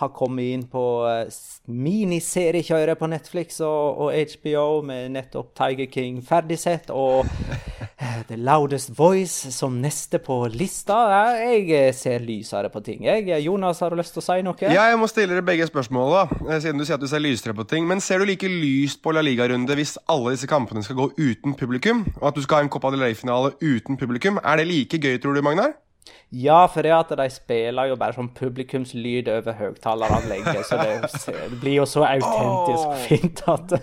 har 0.00 0.12
kommet 0.16 0.52
inn 0.54 0.64
på 0.70 0.84
eh, 1.08 1.26
miniseriekjøret 1.72 2.98
på 2.98 3.10
Netflix 3.12 3.60
og, 3.60 4.06
og, 4.06 4.14
HBO 4.32 4.82
med 4.86 5.12
nettopp 5.16 5.52
Tiger 5.58 5.90
King 5.92 6.22
ferdigsett. 6.26 6.90
Og 6.90 7.28
The 8.28 8.36
Loudest 8.36 8.92
Voice 8.98 9.52
som 9.52 9.76
neste 9.82 10.18
på 10.22 10.38
lista. 10.52 10.98
Jeg 11.42 11.92
ser 11.94 12.24
lysere 12.24 12.70
på 12.72 12.82
ting. 12.84 13.04
Jeg, 13.06 13.28
Jonas, 13.44 13.82
har 13.82 13.92
du 13.92 14.00
lyst 14.00 14.16
til 14.16 14.22
å 14.22 14.26
si 14.26 14.38
noe? 14.46 14.56
Ja, 14.72 14.88
jeg 14.90 14.98
må 15.00 15.08
stille 15.10 15.34
dere 15.34 15.46
begge 15.46 15.68
spørsmål, 15.68 16.16
da. 16.16 16.40
Eh, 16.48 16.62
siden 16.64 16.80
du 16.80 16.86
sier 16.86 16.98
at 16.98 17.04
du 17.04 17.10
ser 17.10 17.22
lysere 17.22 17.56
på 17.56 17.66
ting. 17.68 17.86
Men 17.88 18.02
ser 18.04 18.22
du 18.22 18.28
like 18.28 18.48
lyst 18.48 19.02
på 19.04 19.14
La 19.14 19.24
Liga-runde 19.24 19.76
hvis 19.78 19.98
alle 20.12 20.34
disse 20.36 20.50
kampene 20.50 20.84
skal 20.86 20.98
gå 20.98 21.10
uten 21.20 21.56
publikum? 21.58 22.06
Og 22.20 22.32
at 22.32 22.38
du 22.38 22.44
skal 22.44 22.60
ha 22.60 22.66
en 22.66 22.72
Copa 22.72 22.92
del 22.94 23.04
Rey-finale 23.06 23.54
uten 23.62 24.00
publikum? 24.00 24.40
Er 24.42 24.60
det 24.60 24.68
like 24.70 25.02
gøy, 25.02 25.18
tror 25.22 25.38
du, 25.38 25.44
Magnar? 25.44 25.76
Ja, 26.32 26.66
for 26.66 26.82
det 26.82 26.92
at 26.96 27.10
de 27.18 27.26
spiller 27.30 27.90
jo 27.90 27.96
bare 28.00 28.16
sånn 28.16 28.30
publikumslyd 28.34 29.28
over 29.28 29.52
høyttaleranlegget, 29.58 30.64
så 30.64 30.78
det, 30.80 31.10
det, 31.28 31.58
blir 31.60 31.76
jo 31.82 31.86
så 31.88 32.06
autentisk 32.08 32.86
oh, 32.88 32.96
fint 33.04 33.42
at 33.52 33.74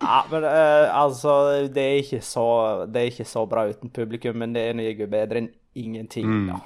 ja, 0.00 0.18
men 0.30 0.44
uh, 0.44 0.86
altså 0.96 1.32
det 1.72 1.84
er, 1.84 2.02
ikke 2.04 2.20
så, 2.24 2.46
det 2.88 3.00
er 3.00 3.12
ikke 3.12 3.28
så 3.28 3.46
bra 3.48 3.66
uten 3.70 3.92
publikum, 3.92 4.36
men 4.40 4.54
det 4.56 4.62
er 4.68 4.76
noe 4.76 5.08
bedre 5.10 5.42
enn 5.42 5.50
ingenting, 5.80 6.28
mm. 6.28 6.46
da. 6.50 6.60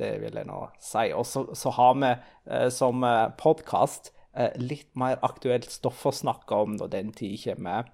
Det 0.00 0.14
vil 0.22 0.38
jeg 0.38 0.48
nå 0.48 0.60
si. 0.80 1.10
Og 1.12 1.26
så, 1.28 1.44
så 1.54 1.72
har 1.76 1.96
vi 2.00 2.10
uh, 2.14 2.68
som 2.72 3.04
eh, 3.04 3.26
podkast 3.38 4.12
uh, 4.32 4.48
litt 4.56 4.88
mer 4.98 5.20
aktuelt 5.26 5.68
stoff 5.68 6.06
å 6.08 6.14
snakke 6.14 6.56
om 6.56 6.78
når 6.78 6.88
den 6.94 7.10
tid 7.16 7.36
kommer. 7.42 7.90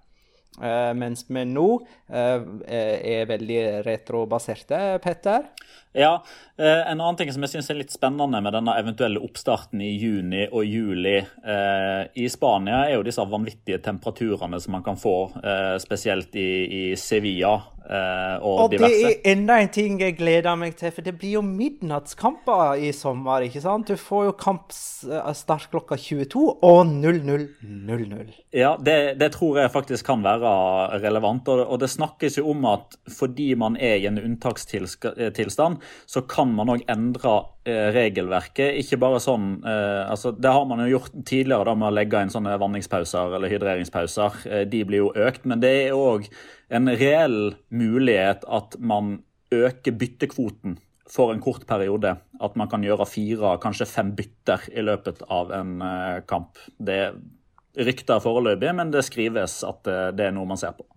Uh, 0.56 0.92
mens 0.96 1.26
vi 1.28 1.42
nå 1.44 1.66
uh, 1.76 2.46
er 2.66 3.26
veldig 3.28 3.60
retrobaserte, 3.84 4.78
Petter. 5.04 5.50
Ja, 5.96 6.14
uh, 6.56 6.82
En 6.86 7.00
annen 7.00 7.18
ting 7.20 7.32
som 7.32 7.44
jeg 7.44 7.54
synes 7.54 7.68
er 7.72 7.80
litt 7.80 7.92
spennende 7.92 8.40
med 8.44 8.56
denne 8.56 8.76
eventuelle 8.80 9.20
oppstarten 9.24 9.82
i 9.84 9.92
juni 10.00 10.46
og 10.46 10.64
juli 10.64 11.18
i 11.20 12.28
Spania, 12.32 12.84
er 12.86 12.96
jo 12.96 13.04
disse 13.06 13.24
vanvittige 13.28 13.80
temperaturene 13.84 14.60
som 14.62 14.76
man 14.76 14.84
kan 14.86 14.98
få, 15.00 15.16
spesielt 15.82 16.36
i, 16.40 16.48
i 16.66 16.82
Sevilla 17.00 17.56
Uh, 17.86 18.42
og, 18.42 18.60
og 18.64 18.72
det 18.72 18.82
er 18.82 19.20
enda 19.30 19.60
en 19.62 19.68
ting 19.70 20.00
jeg 20.02 20.16
gleder 20.18 20.56
meg 20.58 20.74
til, 20.78 20.90
for 20.90 21.06
det 21.06 21.12
blir 21.20 21.36
jo 21.36 21.42
midnattskamper 21.46 22.80
i 22.82 22.90
sommer. 22.96 23.44
ikke 23.46 23.62
sant? 23.62 23.86
Du 23.86 24.00
får 24.00 24.24
jo 24.26 24.32
kampstart 24.40 25.68
klokka 25.70 25.98
22 26.00 26.42
og 26.66 26.80
00.00. 26.90 28.24
Ja, 28.56 28.74
det, 28.82 29.20
det, 29.20 29.30
tror 29.36 29.60
jeg 29.60 29.70
faktisk 29.70 30.08
kan 30.10 30.24
være 30.26 30.50
relevant. 31.04 31.46
Og, 31.52 31.62
og, 31.62 31.78
det 31.82 31.90
snakkes 31.92 32.40
jo 32.40 32.48
om 32.50 32.66
at 32.72 32.98
fordi 33.12 33.52
man 33.54 33.78
er 33.78 34.00
i 34.00 34.08
en 34.10 34.18
unntakstilstand, 34.18 35.78
så 36.10 36.24
kan 36.26 36.50
man 36.56 36.74
òg 36.74 36.82
endre 36.90 37.36
eh, 37.68 37.86
regelverket. 37.94 38.80
Ikke 38.82 38.98
bare 39.02 39.22
sånn 39.22 39.60
eh, 39.62 40.02
altså 40.10 40.34
Det 40.34 40.52
har 40.58 40.66
man 40.66 40.82
jo 40.82 40.96
gjort 40.96 41.14
tidligere 41.22 41.70
da 41.70 41.78
med 41.78 41.92
å 41.92 41.94
legge 41.94 42.22
inn 42.24 42.34
sånne 42.34 42.58
vanningspauser 42.62 43.38
eller 43.38 43.52
hydreringspauser. 43.52 44.42
Eh, 44.50 44.66
de 44.74 44.82
blir 44.88 45.04
jo 45.04 45.14
økt, 45.14 45.46
men 45.46 45.62
det 45.62 45.74
er 45.86 45.94
òg 45.94 46.26
en 46.68 46.90
reell 46.90 47.54
mulighet 47.70 48.44
at 48.48 48.76
man 48.78 49.20
øker 49.54 49.94
byttekvoten 49.94 50.78
for 51.10 51.32
en 51.32 51.42
kort 51.42 51.66
periode. 51.66 52.16
At 52.42 52.56
man 52.58 52.68
kan 52.68 52.84
gjøre 52.84 53.06
fire, 53.08 53.56
kanskje 53.62 53.88
fem 53.88 54.12
bytter 54.18 54.66
i 54.74 54.82
løpet 54.82 55.22
av 55.30 55.52
en 55.54 55.76
uh, 55.82 56.22
kamp. 56.26 56.58
Det 56.78 57.14
rykter 57.76 58.22
foreløpig, 58.22 58.72
men 58.74 58.90
det 58.90 59.04
skrives 59.06 59.60
at 59.66 59.86
uh, 59.86 60.08
det 60.16 60.28
er 60.28 60.34
noe 60.34 60.48
man 60.50 60.60
ser 60.60 60.74
på. 60.76 60.88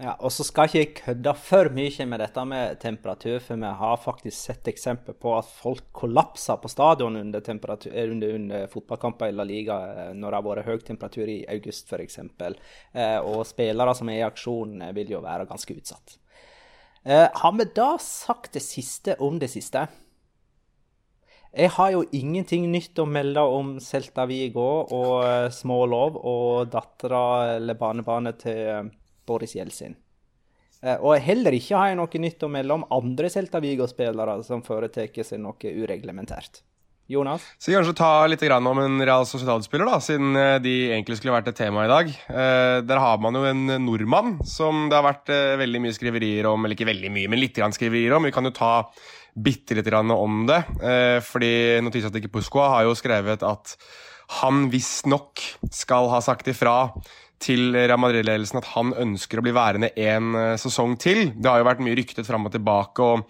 Ja, 0.00 0.14
og 0.24 0.32
så 0.32 0.46
skal 0.48 0.70
ikke 0.70 0.78
jeg 0.78 0.92
kødde 0.96 1.32
for 1.36 1.68
mye 1.76 2.04
med 2.08 2.22
dette 2.22 2.42
med 2.48 2.78
temperatur, 2.80 3.34
for 3.44 3.60
vi 3.60 3.70
har 3.82 3.98
faktisk 4.00 4.36
sett 4.46 4.68
eksempel 4.70 5.12
på 5.12 5.34
at 5.36 5.48
folk 5.52 5.90
kollapser 5.92 6.56
på 6.56 6.70
stadion 6.72 7.18
under, 7.20 7.42
under, 7.50 8.30
under 8.38 8.70
fotballkamper 8.72 9.28
i 9.28 9.34
La 9.36 9.44
Liga 9.44 9.76
eh, 9.90 10.14
når 10.16 10.32
det 10.32 10.38
har 10.38 10.46
vært 10.46 10.68
høy 10.70 10.78
temperatur 10.86 11.28
i 11.28 11.42
august 11.52 11.92
f.eks. 11.92 12.16
Eh, 12.16 13.18
og 13.20 13.44
spillere 13.44 13.92
som 13.98 14.08
er 14.08 14.22
i 14.22 14.24
aksjon, 14.24 14.78
eh, 14.86 14.94
vil 14.96 15.12
jo 15.12 15.20
være 15.26 15.48
ganske 15.50 15.76
utsatt. 15.76 16.16
Har 17.00 17.52
vi 17.56 17.64
da 17.76 17.94
sagt 18.04 18.52
det 18.56 18.60
siste 18.60 19.14
om 19.24 19.38
det 19.40 19.48
siste? 19.48 19.86
Jeg 21.50 21.72
har 21.76 21.92
jo 21.94 22.02
ingenting 22.12 22.66
nytt 22.72 23.00
å 23.00 23.06
melde 23.08 23.40
om 23.40 23.76
Celta 23.80 24.26
Vigo 24.28 24.66
og 24.84 25.52
Smålov 25.56 26.18
og 26.20 26.72
dattera 26.72 27.22
eller 27.56 27.78
barnebarnet 27.80 28.42
til 28.44 28.90
Boris 29.30 29.54
Jeltsin. 29.54 29.94
Eh, 30.80 30.96
og 30.96 31.20
heller 31.20 31.54
ikke 31.56 31.76
har 31.76 31.90
jeg 31.90 32.00
noe 32.00 32.24
nytt 32.24 32.46
å 32.46 32.50
melde 32.52 32.78
om 32.78 32.88
andre 32.96 33.30
Celta 33.32 33.60
Vigo-spillere 33.62 34.40
som 34.46 34.64
foretar 34.64 35.10
seg 35.12 35.42
noe 35.42 35.76
ureglementært. 35.76 36.64
Jonas? 37.10 37.42
Så 37.58 37.72
kanskje 37.74 37.96
ta 37.98 38.10
litt 38.30 38.42
om 38.54 38.78
en 38.78 39.00
Real 39.02 39.24
Sociedad-spiller, 39.26 39.88
da, 39.90 39.96
siden 39.98 40.36
eh, 40.38 40.56
de 40.62 40.74
egentlig 40.92 41.18
skulle 41.18 41.34
vært 41.34 41.50
et 41.50 41.58
tema 41.58 41.84
i 41.84 41.90
dag. 41.90 42.12
Eh, 42.30 42.76
der 42.86 43.02
har 43.02 43.18
man 43.18 43.34
jo 43.34 43.42
en 43.48 43.64
nordmann 43.82 44.36
som 44.46 44.86
det 44.88 44.96
har 44.96 45.08
vært 45.08 45.32
veldig 45.60 45.82
mye 45.82 45.96
skriverier 45.96 46.46
om. 46.48 46.64
Eller 46.64 46.78
ikke 46.78 46.88
veldig 46.88 47.10
mye, 47.12 47.30
men 47.32 47.42
litt 47.42 47.58
skriverier 47.58 48.14
om. 48.16 48.28
Vi 48.28 48.34
kan 48.34 48.46
jo 48.46 48.54
ta 48.54 48.74
bitte 49.34 49.74
litt 49.74 49.90
om 49.90 50.44
det. 50.48 50.62
Fordi 51.22 51.52
Noticias 51.82 52.12
de 52.14 52.30
Puscoa 52.30 52.66
har 52.74 52.86
jo 52.88 52.96
skrevet 52.98 53.44
at 53.46 53.76
han 54.40 54.68
visstnok 54.70 55.42
skal 55.74 56.10
ha 56.12 56.20
sagt 56.22 56.50
ifra 56.50 56.92
til 57.40 57.72
Real 57.74 58.00
Madrid-ledelsen 58.00 58.60
at 58.60 58.72
han 58.74 58.92
ønsker 59.00 59.40
å 59.40 59.44
bli 59.46 59.54
værende 59.56 59.92
en 59.96 60.34
eh, 60.36 60.58
sesong 60.60 60.98
til. 61.00 61.30
Det 61.36 61.50
har 61.50 61.62
jo 61.62 61.70
vært 61.70 61.82
mye 61.84 61.96
ryktet 61.98 62.28
fram 62.28 62.46
og 62.48 62.54
tilbake. 62.54 63.02
og 63.02 63.24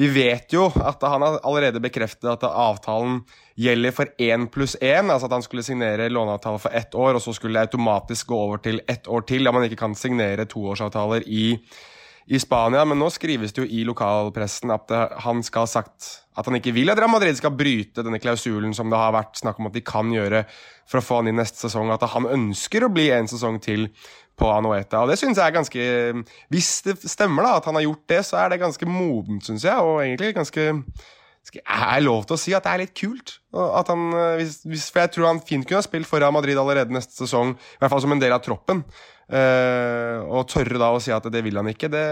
vi 0.00 0.08
vet 0.08 0.52
jo 0.54 0.64
at 0.80 1.02
han 1.04 1.20
har 1.20 1.42
allerede 1.44 1.80
bekreftet 1.82 2.24
at 2.30 2.44
avtalen 2.48 3.18
gjelder 3.60 3.92
for 3.92 4.08
én 4.22 4.46
pluss 4.48 4.76
én. 4.80 5.10
Altså 5.12 5.28
at 5.28 5.34
han 5.36 5.44
skulle 5.44 5.64
signere 5.66 6.08
låneavtale 6.08 6.60
for 6.62 6.72
ett 6.72 6.94
år, 6.94 7.18
og 7.18 7.22
så 7.22 7.34
skulle 7.36 7.58
det 7.58 7.68
automatisk 7.68 8.30
gå 8.32 8.38
over 8.46 8.62
til 8.64 8.80
ett 8.88 9.08
år 9.08 9.26
til. 9.28 9.44
Da 9.44 9.52
man 9.52 9.66
ikke 9.66 9.82
kan 9.82 9.96
signere 9.98 10.48
toårsavtaler 10.48 11.26
i 11.28 11.58
i 12.30 12.38
Spania, 12.38 12.84
men 12.86 13.00
nå 13.00 13.08
skrives 13.10 13.50
det 13.54 13.64
jo 13.64 13.66
i 13.66 13.82
lokalpressen 13.86 14.70
at 14.70 14.86
det, 14.90 15.00
han 15.24 15.40
skal 15.42 15.66
ha 15.66 15.70
sagt 15.70 16.10
at 16.38 16.46
han 16.46 16.56
ikke 16.56 16.72
vil 16.76 16.92
at 16.92 17.00
Real 17.00 17.10
Madrid 17.10 17.36
skal 17.36 17.52
bryte 17.58 18.04
denne 18.06 18.20
klausulen 18.22 18.72
som 18.76 18.88
det 18.92 18.98
har 19.00 19.12
vært 19.16 19.40
snakk 19.40 19.58
om 19.58 19.66
at 19.68 19.74
de 19.74 19.82
kan 19.84 20.12
gjøre 20.14 20.44
for 20.88 21.00
å 21.00 21.04
få 21.04 21.20
han 21.20 21.30
inn 21.30 21.40
neste 21.40 21.58
sesong. 21.66 21.90
At 21.92 22.06
han 22.14 22.28
ønsker 22.30 22.86
å 22.86 22.92
bli 22.94 23.08
en 23.12 23.28
sesong 23.30 23.58
til 23.62 23.88
på 24.40 24.48
Anoeta. 24.48 25.02
Og 25.02 25.10
det 25.10 25.18
synes 25.20 25.36
jeg 25.36 25.44
er 25.44 25.56
ganske 25.58 25.86
Hvis 26.54 26.70
det 26.86 26.96
stemmer 27.02 27.44
da, 27.44 27.56
at 27.58 27.66
han 27.68 27.76
har 27.76 27.84
gjort 27.84 28.06
det, 28.14 28.22
så 28.26 28.38
er 28.40 28.52
det 28.52 28.62
ganske 28.62 28.88
modent, 28.88 29.44
syns 29.44 29.66
jeg. 29.66 29.84
Og 29.84 30.00
egentlig 30.04 30.32
ganske 30.38 30.68
er 31.60 32.02
lov 32.04 32.26
til 32.28 32.36
å 32.36 32.40
si 32.40 32.54
at 32.54 32.64
det 32.64 32.72
er 32.72 32.82
litt 32.84 32.96
kult? 32.96 33.38
Han, 33.52 34.10
hvis, 34.38 34.60
hvis, 34.68 34.88
for 34.92 35.02
jeg 35.02 35.16
tror 35.16 35.32
han 35.32 35.40
fint 35.44 35.66
kunne 35.66 35.80
ha 35.80 35.86
spilt 35.86 36.08
for 36.08 36.22
Real 36.22 36.34
Madrid 36.36 36.58
allerede 36.60 36.94
neste 36.94 37.16
sesong, 37.24 37.56
i 37.56 37.80
hvert 37.80 37.92
fall 37.92 38.04
som 38.04 38.14
en 38.14 38.22
del 38.22 38.34
av 38.36 38.44
troppen. 38.44 38.84
Uh, 39.30 40.26
og 40.26 40.48
tørre 40.50 40.78
da 40.80 40.90
å 40.90 41.02
si 41.02 41.12
at 41.14 41.26
det 41.30 41.44
vil 41.46 41.60
han 41.60 41.70
ikke 41.70 41.90
det, 41.92 42.06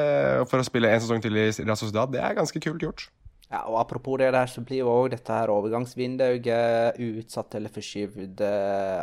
for 0.50 0.62
å 0.62 0.66
spille 0.66 0.90
en 0.92 1.02
sesong 1.02 1.22
til 1.24 1.35
i 1.35 1.48
Real 1.50 1.78
Sociedad, 1.78 2.12
det 2.14 2.22
er 2.22 2.37
ganske 2.38 2.62
kult 2.62 2.85
gjort. 2.85 3.09
Ja, 3.48 3.62
og 3.64 3.78
Apropos 3.81 4.18
det 4.20 4.28
der, 4.35 4.48
så 4.52 4.61
blir 4.61 4.83
jo 4.83 4.90
òg 4.92 5.07
dette 5.14 5.33
her 5.33 5.48
overgangsvinduet 5.48 6.50
utsatt 7.00 7.54
eller 7.57 7.72
forskyvd, 7.72 8.42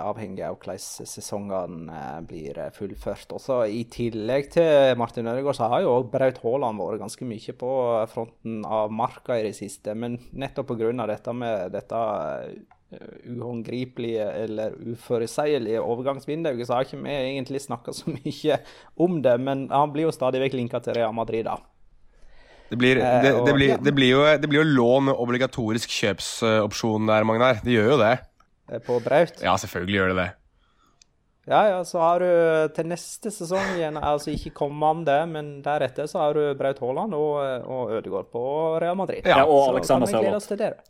avhengig 0.05 0.43
av 0.45 0.59
hvordan 0.59 0.83
sesongene 1.09 1.95
eh, 1.97 2.19
blir 2.29 2.59
fullført. 2.75 3.33
Også 3.33 3.63
I 3.65 3.81
tillegg 3.89 4.51
til 4.53 4.93
Martin 5.01 5.31
Ødegaard 5.31 5.57
så 5.57 5.71
har 5.73 5.81
jo 5.81 5.95
òg 5.95 6.11
Braut 6.13 6.37
Haaland 6.43 6.83
vært 6.83 7.01
ganske 7.01 7.25
mye 7.25 7.57
på 7.57 7.71
fronten 8.13 8.61
av 8.69 8.93
marka 8.93 9.39
i 9.39 9.47
det 9.47 9.55
siste. 9.57 9.97
Men 9.97 10.19
nettopp 10.29 10.75
pga. 10.75 10.93
dette 11.09 11.33
med 11.33 11.73
dette 11.73 12.05
Eh, 12.45 12.74
uhåndgripelige 13.25 14.25
eller 14.45 14.75
uforutsigelige 14.93 15.81
overgangsvinduet, 15.81 16.65
så 16.67 16.77
har 16.77 16.87
ikke 16.87 17.01
vi 17.03 17.15
egentlig 17.15 17.61
snakka 17.65 17.93
så 17.95 18.13
mye 18.15 18.59
om 18.95 19.21
det. 19.25 19.37
Men 19.41 19.67
han 19.73 19.93
blir 19.93 20.09
jo 20.09 20.15
stadig 20.15 20.43
vekk 20.45 20.59
linka 20.61 20.81
til 20.83 20.97
Real 20.97 21.15
Madrid, 21.15 21.47
da. 21.47 21.59
Det 22.69 22.79
blir, 22.81 22.97
det, 22.97 23.21
det, 23.21 23.33
eh, 23.35 23.53
blir, 23.53 23.75
det 23.77 23.93
blir, 23.93 24.09
jo, 24.09 24.23
det 24.41 24.49
blir 24.49 24.63
jo 24.63 24.69
lån 24.79 25.11
med 25.11 25.19
obligatorisk 25.21 25.91
kjøpsopsjon 25.93 27.11
der, 27.11 27.27
Magnar. 27.27 27.61
Det 27.63 27.75
gjør 27.75 27.91
jo 27.93 27.99
det. 28.01 28.15
Eh, 28.71 28.81
på 28.81 28.97
Braut? 29.05 29.37
Ja, 29.43 29.53
selvfølgelig 29.61 29.99
gjør 29.99 30.11
det 30.13 30.17
det. 30.23 30.31
Ja, 31.45 31.59
ja, 31.69 31.81
så 31.85 31.99
har 32.01 32.23
du 32.25 32.71
til 32.73 32.87
neste 32.89 33.29
sesong 33.29 33.75
igjen, 33.75 33.99
altså 34.01 34.31
ikke 34.33 34.49
kommende, 34.63 35.19
men 35.29 35.59
deretter 35.65 36.07
så 36.09 36.23
har 36.23 36.33
du 36.33 36.55
Braut 36.57 36.79
Haaland 36.81 37.13
og, 37.13 37.35
og 37.69 37.91
Ødegaard 37.99 38.31
på 38.33 38.45
Real 38.81 38.97
Madrid. 38.97 39.29
Ja, 39.29 39.43
og 39.45 39.75
Alexander 39.75 40.09
Sørloth. 40.09 40.81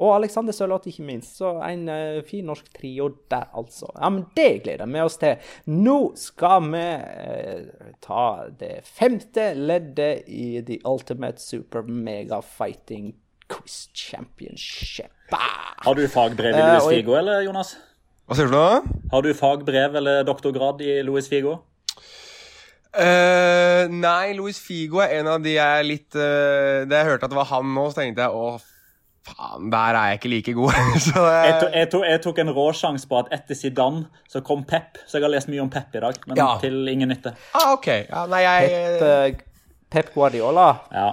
Og 0.00 0.14
Alexander 0.14 0.54
Sørloth, 0.56 0.88
ikke 0.88 1.04
minst. 1.04 1.36
Så 1.36 1.52
en 1.66 1.84
uh, 1.92 2.20
fin 2.26 2.46
norsk 2.48 2.70
trio 2.76 3.10
der, 3.30 3.50
altså. 3.56 3.90
Ja, 3.98 4.08
men 4.08 4.24
Det 4.36 4.62
gleder 4.64 4.88
vi 4.88 5.02
oss 5.04 5.18
til. 5.20 5.50
Nå 5.68 5.98
skal 6.16 6.70
vi 6.72 6.86
uh, 6.96 7.90
ta 8.04 8.24
det 8.60 8.78
femte 8.88 9.50
leddet 9.58 10.24
i 10.28 10.62
The 10.64 10.80
Ultimate 10.88 11.42
Super 11.42 11.84
Mega 11.84 12.40
Fighting 12.40 13.12
Quiz 13.50 13.90
Championship. 13.94 15.12
Bah! 15.30 15.76
Har 15.84 15.94
du 15.94 16.06
fagbrev 16.08 16.54
i 16.54 16.60
Louis 16.60 16.84
uh, 16.84 16.90
Figo, 16.94 17.16
eller, 17.18 17.44
Jonas? 17.44 17.76
Hva 18.24 18.38
sier 18.38 18.48
du 18.48 18.54
nå? 18.54 18.66
Har 19.10 19.26
du 19.26 19.34
fagbrev 19.34 19.96
eller 20.00 20.24
doktorgrad 20.24 20.80
i 20.86 21.00
Louis 21.02 21.26
Figo? 21.28 21.58
Uh, 22.90 23.86
nei, 23.90 24.32
Louis 24.34 24.56
Figo 24.58 24.98
er 25.02 25.20
en 25.20 25.28
av 25.30 25.44
de 25.44 25.52
jeg 25.54 25.62
er 25.62 25.84
litt 25.86 26.16
uh, 26.18 26.82
Da 26.90 26.98
jeg 26.98 27.06
hørte 27.06 27.28
at 27.28 27.30
det 27.30 27.38
var 27.38 27.46
han 27.52 27.68
nå, 27.70 27.84
så 27.86 28.00
tenkte 28.00 28.24
jeg 28.26 28.34
å 28.34 28.56
Faen, 29.30 29.70
der 29.72 29.96
er 29.96 30.10
jeg 30.10 30.20
ikke 30.20 30.32
like 30.34 30.54
god. 30.56 30.76
så, 31.06 31.24
jeg, 31.30 31.54
tok, 31.62 31.72
jeg, 31.74 31.90
to, 31.92 32.02
jeg, 32.06 32.22
tok, 32.26 32.42
en 32.42 32.52
råsjanse 32.56 33.08
på 33.10 33.22
at 33.22 33.32
etter 33.36 33.58
Zidane 33.58 34.04
så 34.30 34.42
kom 34.46 34.64
Pep. 34.68 35.00
Så 35.06 35.18
jeg 35.18 35.26
har 35.26 35.34
lest 35.34 35.50
mye 35.52 35.64
om 35.64 35.72
Pep 35.72 35.96
i 35.96 36.04
dag, 36.04 36.20
men 36.26 36.40
ja. 36.40 36.52
til 36.62 36.90
ingen 36.90 37.12
nytte. 37.12 37.34
Ah, 37.54 37.72
ok. 37.76 37.88
Ja, 38.08 38.26
nei, 38.30 38.44
jeg... 38.46 38.70
Pep, 38.70 39.42
uh, 39.42 39.74
Pep 39.90 40.14
Guardiola. 40.14 40.70
Ja. 40.94 41.10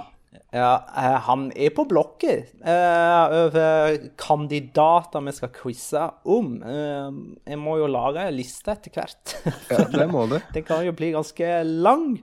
Ja, 0.54 0.70
uh, 0.88 1.16
han 1.26 1.48
er 1.52 1.74
på 1.76 1.84
blokka 1.88 2.38
uh, 2.64 3.34
over 3.42 3.98
kandidater 4.20 5.24
vi 5.26 5.34
skal 5.36 5.50
quize 5.52 6.04
om. 6.24 6.54
jeg 6.64 7.58
må 7.60 7.76
jo 7.82 7.88
lage 7.92 8.24
en 8.24 8.36
liste 8.36 8.72
etter 8.72 8.96
hvert. 8.96 9.36
ja, 9.68 9.84
det 9.92 10.08
må 10.08 10.24
du. 10.30 10.38
Den 10.54 10.64
kan 10.68 10.86
jo 10.86 10.96
bli 10.96 11.12
ganske 11.16 11.52
lang. 11.68 12.14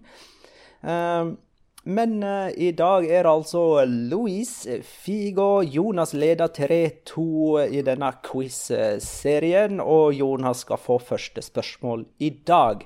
Men 1.85 2.23
uh, 2.23 2.49
i 2.57 2.71
dag 2.73 3.05
er 3.05 3.27
det 3.27 3.31
altså 3.31 3.83
Louise 3.85 4.79
Figo. 4.81 5.61
Jonas 5.61 6.15
leder 6.17 6.49
3-2 6.49 7.67
i 7.77 7.83
denne 7.85 8.09
quiz-serien, 8.25 9.77
og 9.79 10.15
Jonas 10.17 10.63
skal 10.65 10.81
få 10.81 10.97
første 10.97 11.43
spørsmål 11.45 12.07
i 12.17 12.31
dag. 12.47 12.81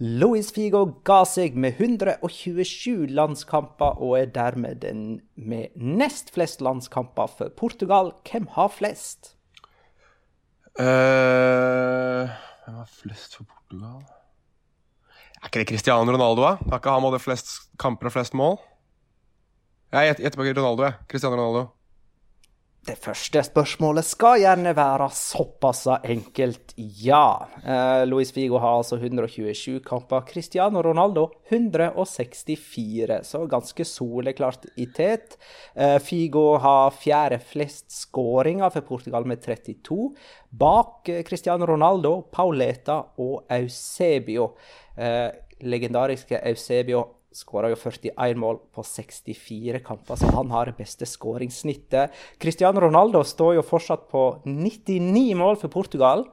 Louis 0.00 0.48
Figo 0.50 0.80
ga 1.04 1.20
seg 1.28 1.58
med 1.60 1.76
127 1.76 3.04
landskamper 3.12 4.00
og 4.00 4.16
er 4.18 4.32
dermed 4.32 4.80
den 4.82 5.20
med 5.36 5.76
nest 5.76 6.32
flest 6.34 6.64
landskamper 6.64 7.28
for 7.28 7.52
Portugal. 7.54 8.14
Hvem 8.26 8.48
har 8.56 8.72
flest? 8.72 9.36
Uh, 10.80 12.32
hvem 12.64 12.80
har 12.80 12.90
flest 12.96 13.36
for 13.36 13.44
Portugal? 13.44 14.00
Er 15.42 15.50
ikke 15.50 15.64
det 15.64 15.68
Cristiano 15.72 16.06
Ronaldo, 16.06 16.44
da? 16.44 16.56
Har 16.70 16.78
ikke 16.78 16.94
han 16.94 17.02
både 17.02 17.18
flest 17.18 17.54
kamper 17.82 18.06
og 18.08 18.14
flest 18.14 18.34
mål? 18.38 18.60
Jeg 19.92 20.14
gjetter 20.14 20.38
på 20.38 20.46
Ronaldo, 20.46 20.84
jeg. 20.86 20.94
Cristiano 21.10 21.36
Ronaldo. 21.36 21.64
Det 22.82 22.96
første 22.98 23.38
spørsmålet 23.46 24.02
skal 24.02 24.40
gjerne 24.42 24.72
være 24.74 25.06
såpass 25.14 25.84
enkelt, 26.02 26.72
ja. 26.74 27.46
Eh, 27.62 28.02
Luis 28.08 28.32
Figo 28.34 28.58
har 28.58 28.80
altså 28.80 28.96
127 28.98 29.78
kamper. 29.86 30.24
Cristiano 30.26 30.82
Ronaldo 30.82 31.28
164, 31.46 33.20
så 33.22 33.46
ganske 33.46 33.86
soleklart 33.86 34.66
i 34.74 34.88
tet. 34.90 35.38
Eh, 35.76 36.00
Figo 36.02 36.58
har 36.58 36.90
fjerde 36.90 37.38
flest 37.38 37.86
skåringer 37.94 38.74
for 38.74 38.82
Portugal 38.88 39.30
med 39.30 39.38
32. 39.46 40.10
Bak 40.50 41.08
eh, 41.08 41.22
Cristiano 41.22 41.70
Ronaldo, 41.70 42.16
Pauleta 42.34 42.98
og 43.22 43.46
Eusebio. 43.60 44.56
Eh, 44.96 45.28
legendariske 45.62 46.40
Eusebio 46.50 47.04
skåra 47.32 47.70
jo 47.72 47.78
41 47.80 48.36
mål 48.36 48.58
på 48.74 48.84
64 48.84 49.80
kamper, 49.86 50.18
så 50.20 50.28
han 50.36 50.50
har 50.52 50.68
det 50.68 50.76
beste 50.76 51.08
skåringssnittet. 51.08 52.12
Cristiano 52.38 52.82
Ronaldo 52.84 53.22
står 53.24 53.56
jo 53.56 53.64
fortsatt 53.64 54.08
på 54.10 54.26
99 54.44 55.32
mål 55.38 55.56
for 55.62 55.72
Portugal. 55.72 56.26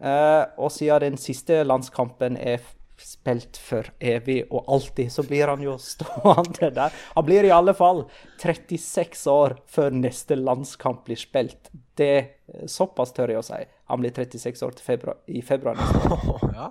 Eh, 0.00 0.44
og 0.56 0.72
siden 0.72 1.12
den 1.12 1.20
siste 1.20 1.62
landskampen 1.64 2.36
er 2.36 2.64
spilt 2.96 3.58
for 3.60 3.88
evig 4.00 4.38
og 4.48 4.64
alltid, 4.72 5.10
så 5.12 5.24
blir 5.26 5.50
han 5.52 5.60
jo 5.64 5.76
stående 5.92 6.70
der. 6.78 6.94
Han 7.14 7.26
blir 7.28 7.44
i 7.44 7.52
alle 7.52 7.74
fall 7.76 8.06
36 8.40 9.26
år 9.32 9.58
før 9.68 9.96
neste 9.96 10.38
landskamp 10.40 11.04
blir 11.08 11.20
spilt. 11.20 11.70
Det 11.96 12.36
Såpass 12.70 13.10
tør 13.12 13.32
jeg 13.34 13.40
å 13.40 13.44
si. 13.44 13.58
Han 13.90 14.00
blir 14.00 14.12
36 14.14 14.62
år 14.62 14.76
februar, 14.80 15.20
i 15.26 15.42
februar 15.42 15.76
neste 15.76 16.14
år. 16.14 16.52
Ja, 16.56 16.70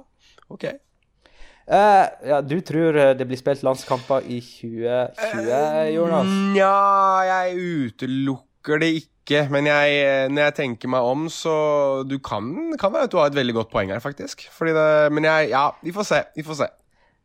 ok. 0.49 0.69
Uh, 1.65 2.05
ja, 2.29 2.43
du 2.45 2.59
tror 2.61 2.93
eh, 2.93 3.15
det 3.17 3.25
blir 3.25 3.39
spilt 3.39 3.63
landskamper 3.65 4.27
i 4.29 4.37
2020, 4.37 5.47
uh, 5.49 5.87
Jonas? 5.89 6.33
Nja, 6.53 6.73
jeg 7.25 7.55
utelukker 7.57 8.83
det 8.83 8.91
ikke. 9.01 9.47
Men 9.49 9.65
jeg, 9.65 10.27
når 10.29 10.43
jeg 10.43 10.55
tenker 10.59 10.91
meg 10.93 11.01
om, 11.01 11.23
så 11.33 11.55
Du 12.05 12.19
kan, 12.21 12.75
kan 12.77 12.93
være 12.93 13.07
at 13.07 13.13
du 13.15 13.17
har 13.17 13.31
et 13.31 13.37
veldig 13.39 13.55
godt 13.57 13.71
poeng 13.71 13.89
her, 13.89 14.03
faktisk. 14.03 14.45
Det, 14.53 14.85
men 15.09 15.25
jeg 15.25 15.49
Ja, 15.49 15.71
vi 15.81 15.95
får 15.95 16.05
se. 16.11 16.21
Vi 16.35 16.45
får 16.45 16.59
se. 16.61 16.69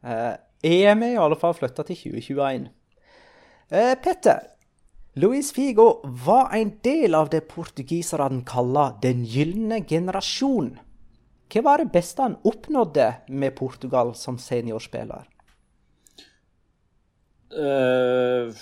Uh, 0.00 0.32
EM 0.64 1.04
er 1.04 1.12
i 1.18 1.20
alle 1.20 1.36
fall 1.36 1.52
flytta 1.58 1.84
til 1.84 2.00
2021. 2.08 2.70
Uh, 3.68 3.94
Petter. 4.00 4.48
Luis 5.20 5.52
Figo 5.52 6.00
var 6.24 6.54
en 6.56 6.78
del 6.80 7.18
av 7.18 7.28
det 7.28 7.44
portugiserne 7.50 8.40
kaller 8.48 8.96
den 9.02 9.26
gylne 9.28 9.82
generasjon. 9.84 10.78
Hva 11.50 11.62
var 11.66 11.82
det 11.82 11.90
beste 11.90 12.22
han 12.22 12.38
oppnådde 12.46 13.08
med 13.28 13.56
Portugal 13.58 14.14
som 14.14 14.38
seniorspiller? 14.38 15.26
Uh, 17.50 18.54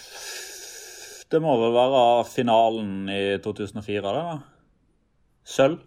det 1.28 1.40
må 1.44 1.58
vel 1.60 1.74
være 1.76 2.24
finalen 2.30 3.10
i 3.12 3.22
2004, 3.44 4.14
det? 4.16 4.38
Sølv? 5.44 5.78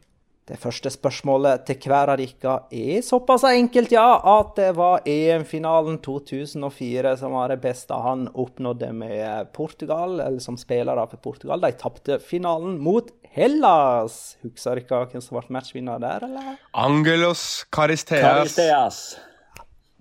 Det 0.51 0.57
første 0.59 0.89
spørsmålet 0.91 1.61
til 1.63 1.85
hver 1.87 2.09
av 2.11 2.19
dere 2.19 2.55
er 2.75 3.03
såpass 3.05 3.45
enkelt, 3.47 3.93
ja, 3.93 4.17
at 4.19 4.55
det 4.57 4.71
var 4.75 5.05
EM-finalen 5.07 5.99
2004 6.03 7.13
som 7.21 7.37
var 7.37 7.53
det 7.53 7.61
beste 7.63 7.95
han 7.95 8.25
oppnådde 8.33 8.89
med 8.97 9.51
Portugal, 9.55 10.19
eller 10.19 10.41
som 10.43 10.57
spillere 10.59 11.05
for 11.13 11.21
Portugal. 11.23 11.61
De 11.61 11.71
tapte 11.79 12.17
finalen 12.25 12.79
mot 12.83 13.13
Hellas. 13.31 14.37
Husker 14.43 14.81
dere 14.81 15.07
hvem 15.07 15.23
som 15.23 15.37
ble 15.37 15.55
matchvinner 15.55 15.99
der, 16.03 16.27
eller? 16.27 16.55
Angelos 16.75 17.63
Karisteas. 17.71 18.25
Karisteas. 18.27 19.03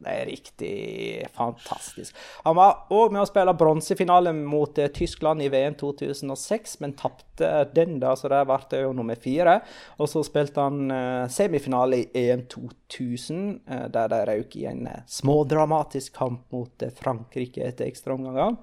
Det 0.00 0.12
er 0.16 0.26
riktig 0.26 0.74
fantastisk. 1.36 2.16
Han 2.46 2.56
var 2.56 2.86
òg 2.96 3.12
med 3.12 3.20
å 3.20 3.28
spille 3.28 3.52
bronsefinale 3.54 4.32
mot 4.32 4.78
eh, 4.80 4.88
Tyskland 4.96 5.44
i 5.44 5.50
VM 5.52 5.76
2006, 5.76 6.78
men 6.80 6.94
tapte 6.96 7.50
den, 7.76 7.98
da, 8.00 8.14
så 8.16 8.30
der 8.32 8.48
ble 8.48 8.58
det 8.72 8.80
jo 8.80 8.94
nummer 8.96 9.20
fire. 9.20 9.58
Og 10.00 10.08
så 10.08 10.24
spilte 10.24 10.64
han 10.64 10.88
eh, 10.94 11.28
semifinale 11.30 12.00
i 12.00 12.24
EM 12.24 12.46
2000, 12.48 13.44
eh, 13.68 13.86
der 13.92 14.10
de 14.14 14.24
røk 14.32 14.56
i 14.56 14.66
en 14.72 14.88
smådramatisk 15.20 16.16
kamp 16.16 16.48
mot 16.56 16.88
Frankrike 16.96 17.68
etter 17.68 17.92
ekstraomganger. 17.92 18.56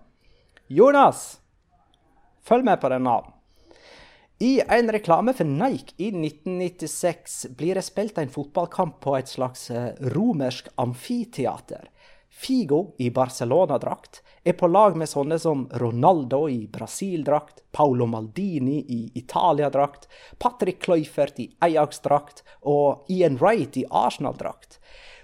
Jonas, 0.73 1.27
følg 2.49 2.65
med 2.65 2.81
på 2.81 2.89
den 2.91 3.05
navn. 3.05 3.36
I 4.39 4.61
en 4.67 4.91
reklame 4.91 5.33
for 5.33 5.45
Nike 5.45 5.93
i 5.97 6.07
1996 6.07 7.45
blir 7.57 7.75
det 7.75 7.81
spilt 7.81 8.17
en 8.17 8.29
fotballkamp 8.29 8.99
på 9.01 9.15
et 9.17 9.31
slags 9.31 9.71
eh, 9.71 9.95
romersk 10.13 10.67
amfiteater. 10.75 11.87
Figo 12.29 12.93
i 13.01 13.09
Barcelona-drakt 13.09 14.21
er 14.45 14.53
på 14.53 14.69
lag 14.69 14.93
med 14.93 15.09
sånne 15.09 15.39
som 15.41 15.63
Ronaldo 15.81 16.43
i 16.53 16.67
Brasil-drakt, 16.69 17.63
Paolo 17.73 18.05
Maldini 18.05 18.77
i 18.77 18.99
Italia-drakt, 19.17 20.05
Patrick 20.37 20.83
Cloyfert 20.85 21.41
i 21.41 21.49
Ajax-drakt 21.65 22.43
og 22.61 23.09
Ian 23.09 23.41
Wright 23.41 23.81
i 23.81 23.87
Arsenal-drakt. 23.89 24.77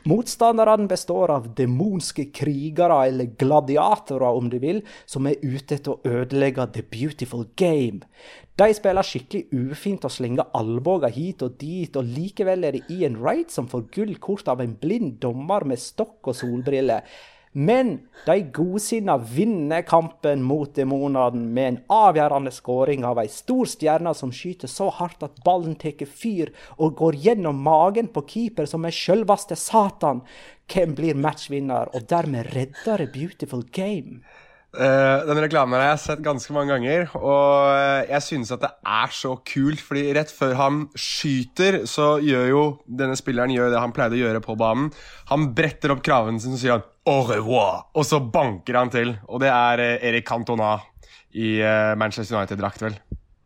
Motstanderne 0.04 0.88
består 0.92 1.32
av 1.32 1.46
demonske 1.56 2.26
krigere, 2.36 2.98
eller 3.08 3.30
gladiatorer 3.40 4.36
om 4.36 4.50
du 4.52 4.58
vil, 4.60 4.82
som 5.08 5.30
er 5.30 5.40
ute 5.40 5.78
etter 5.78 5.94
å 5.94 6.02
ødelegge 6.04 6.66
the 6.76 6.84
beautiful 6.92 7.46
game. 7.56 8.04
De 8.60 8.68
spiller 8.76 9.08
skikkelig 9.08 9.48
ufint 9.72 10.04
og 10.04 10.12
slenger 10.12 10.52
albuer 10.60 11.08
hit 11.16 11.46
og 11.48 11.56
dit, 11.62 11.96
og 11.96 12.10
likevel 12.18 12.68
er 12.68 12.76
det 12.76 12.84
Ian 12.92 13.16
Wright 13.22 13.54
som 13.54 13.70
får 13.72 13.88
gullkort 13.96 14.52
av 14.52 14.60
en 14.62 14.76
blind 14.82 15.22
dommer 15.24 15.64
med 15.72 15.80
stokk 15.80 16.34
og 16.34 16.36
solbriller. 16.36 17.08
Men 17.54 18.00
de 18.26 18.40
godsinna 18.52 19.18
vinner 19.18 19.84
kampen 19.86 20.42
mot 20.42 20.72
demonene 20.74 21.38
med 21.38 21.68
en 21.68 21.78
avgjørende 21.94 22.54
skåring 22.54 23.06
av 23.06 23.22
ei 23.22 23.28
stor 23.30 23.70
stjerne 23.70 24.14
som 24.18 24.32
skyter 24.34 24.72
så 24.72 24.90
hardt 24.98 25.22
at 25.26 25.38
ballen 25.46 25.76
tar 25.78 26.02
fyr 26.10 26.50
og 26.80 26.98
går 26.98 27.20
gjennom 27.28 27.62
magen 27.62 28.10
på 28.10 28.26
keeper 28.32 28.66
som 28.70 28.90
er 28.90 28.98
sjølveste 28.98 29.58
Satan. 29.60 30.24
Hvem 30.66 30.96
blir 30.98 31.20
matchvinner, 31.20 31.92
og 31.94 32.10
dermed 32.10 32.50
redder 32.56 33.06
beautiful 33.14 33.62
game? 33.70 34.24
Uh, 34.74 35.22
den 35.28 35.38
reklamen 35.38 35.78
har 35.78 35.92
jeg 35.92 36.02
sett 36.02 36.22
ganske 36.26 36.54
mange 36.56 36.74
ganger, 36.74 37.04
og 37.20 37.68
uh, 37.70 38.00
jeg 38.10 38.26
synes 38.26 38.50
at 38.56 38.64
det 38.64 38.72
er 38.90 39.12
så 39.14 39.36
kult. 39.46 39.84
fordi 39.86 40.08
rett 40.18 40.34
før 40.34 40.56
han 40.58 40.80
skyter, 40.98 41.84
så 41.90 42.16
gjør 42.26 42.48
jo 42.50 42.64
denne 42.88 43.18
spilleren 43.20 43.54
gjør 43.54 43.70
det 43.70 43.84
han 43.84 43.94
pleide 43.94 44.18
å 44.18 44.24
gjøre 44.24 44.42
på 44.42 44.58
banen. 44.58 44.90
Han 45.30 45.52
bretter 45.54 45.94
opp 45.94 46.02
kraven 46.06 46.42
sin 46.42 46.58
og 46.58 46.62
sier 46.62 46.78
han, 46.80 46.88
au 47.06 47.22
revoir, 47.30 47.84
og 47.94 48.08
så 48.08 48.18
banker 48.34 48.80
han 48.80 48.94
til. 48.94 49.14
Og 49.30 49.46
det 49.46 49.54
er 49.54 49.84
uh, 49.84 50.08
Erik 50.10 50.26
Cantona 50.30 50.80
i 51.34 51.58
Manchester 51.98 52.38
United-drakt, 52.38 52.84
vel. 52.86 52.94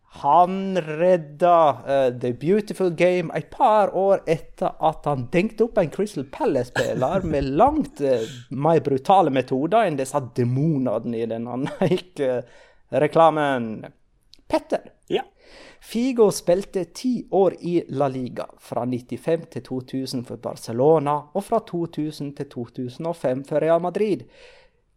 Han 0.09 0.81
redda 0.81 1.69
uh, 1.69 2.19
The 2.19 2.33
Beautiful 2.33 2.95
Game 2.95 3.31
et 3.35 3.49
par 3.49 3.95
år 3.95 4.21
etter 4.25 4.71
at 4.79 5.05
han 5.05 5.27
dengte 5.31 5.63
opp 5.67 5.77
en 5.77 5.89
Crystal 5.93 6.25
Palace-spiller 6.25 7.21
med 7.31 7.43
langt 7.59 8.01
uh, 8.01 8.21
mer 8.49 8.79
brutale 8.81 9.29
metoder 9.33 9.85
enn 9.85 9.97
disse 9.99 10.21
demonene 10.35 11.17
i 11.17 11.25
den 11.29 11.47
Nike-reklamen. 11.67 13.85
Petter. 14.47 14.91
Ja. 15.11 15.23
Figo 15.79 16.31
spilte 16.31 16.85
ti 16.95 17.27
år 17.31 17.55
i 17.59 17.83
La 17.89 18.07
Liga, 18.07 18.47
fra 18.59 18.85
95 18.85 19.45
til 19.51 19.63
2000 19.63 20.23
for 20.27 20.41
Barcelona 20.41 21.17
og 21.33 21.43
fra 21.43 21.59
2000 21.67 22.33
til 22.39 22.49
2005 22.49 23.43
for 23.47 23.63
Real 23.63 23.83
Madrid. 23.83 24.25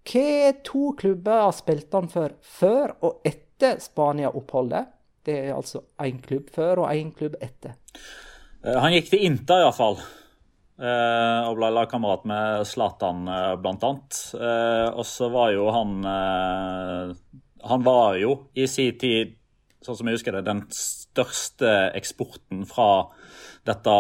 Hva 0.07 0.55
to 0.65 0.95
klubber 0.99 1.51
spilte 1.53 1.99
han 1.99 2.09
for 2.09 2.39
før 2.41 2.95
og 3.05 3.27
etter 3.27 3.83
Spania-oppholdet. 3.83 4.89
Det 5.31 5.37
er 5.47 5.55
altså 5.55 5.85
én 6.03 6.19
klubb 6.25 6.51
før 6.55 6.85
og 6.85 6.91
én 6.91 7.13
klubb 7.15 7.37
etter. 7.43 7.77
Eh, 8.65 8.77
han 8.77 8.95
gikk 8.97 9.13
til 9.13 9.29
Inter, 9.29 9.63
iallfall. 9.65 10.01
Uh, 10.81 11.45
og 11.45 11.59
ble 11.59 11.69
lagkamerat 11.77 12.23
med 12.25 12.63
Zlatan, 12.65 13.27
uh, 13.29 13.53
blant 13.61 13.83
annet. 13.85 14.21
Og 14.97 15.05
så 15.05 15.29
var 15.29 15.51
jo 15.53 15.67
han 15.75 15.99
Han 17.69 17.83
var 17.85 18.17
jo 18.17 18.31
i 18.57 18.65
sin 18.65 18.97
tid, 18.97 19.35
sånn 19.85 19.99
som 19.99 20.09
jeg 20.09 20.17
husker 20.17 20.39
det, 20.39 20.47
den 20.47 20.63
største 20.73 21.91
eksporten 21.99 22.65
fra 22.69 23.11
dette, 23.69 23.97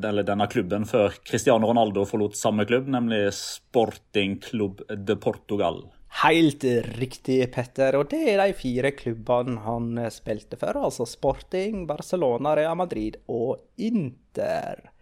denne 0.00 0.46
klubben 0.48 0.86
før 0.88 1.18
Cristiano 1.20 1.68
Ronaldo 1.68 2.06
forlot 2.08 2.38
samme 2.40 2.64
klubb, 2.64 2.88
nemlig 2.88 3.26
Sporting 3.36 4.38
Club 4.40 4.80
de 4.88 5.18
Portugal. 5.20 5.82
Helt 6.20 6.64
riktig, 7.00 7.40
Petter. 7.54 7.96
Og 7.96 8.10
det 8.12 8.20
er 8.34 8.42
de 8.42 8.52
fire 8.54 8.92
klubbene 8.94 9.62
han 9.64 9.96
spilte 10.12 10.58
for. 10.60 10.76
Altså 10.76 11.06
Sporting, 11.08 11.86
Barcelona, 11.88 12.52
Real 12.58 12.76
Madrid 12.76 13.16
og 13.32 13.62
Inter. 13.80 14.92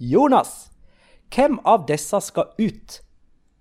Jonas, 0.00 0.70
hvem 1.30 1.60
av 1.68 1.84
disse 1.86 2.18
skal 2.24 2.54
ut? 2.58 2.96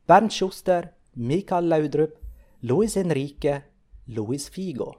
Bernt 0.10 0.34
Schuster, 0.34 0.88
Mikael 1.20 1.68
Laudrup, 1.70 2.15
Luis 2.62 2.96
Henrique, 2.98 3.60
Luis 4.08 4.48
Figo. 4.50 4.94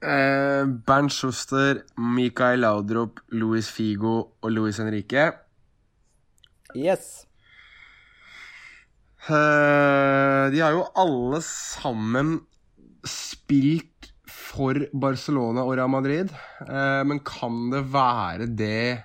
Eh, 0.00 0.64
Bernt 0.86 1.12
Schuster, 1.12 1.82
Mikael 1.98 2.60
Laudrup, 2.60 3.20
Luis 3.28 3.68
Figo 3.68 4.38
og 4.40 4.50
Luis 4.50 4.78
Henrique. 4.78 5.32
Yes. 6.76 7.27
Eh, 9.28 10.44
de 10.54 10.60
har 10.64 10.72
jo 10.72 10.86
alle 10.96 11.40
sammen 11.44 12.38
spilt 13.04 14.08
for 14.24 14.78
Barcelona 14.96 15.66
og 15.66 15.74
Real 15.76 15.90
Madrid. 15.92 16.32
Eh, 16.64 17.02
men 17.04 17.20
kan 17.26 17.68
det 17.74 17.84
være 17.92 18.48
det 18.48 19.04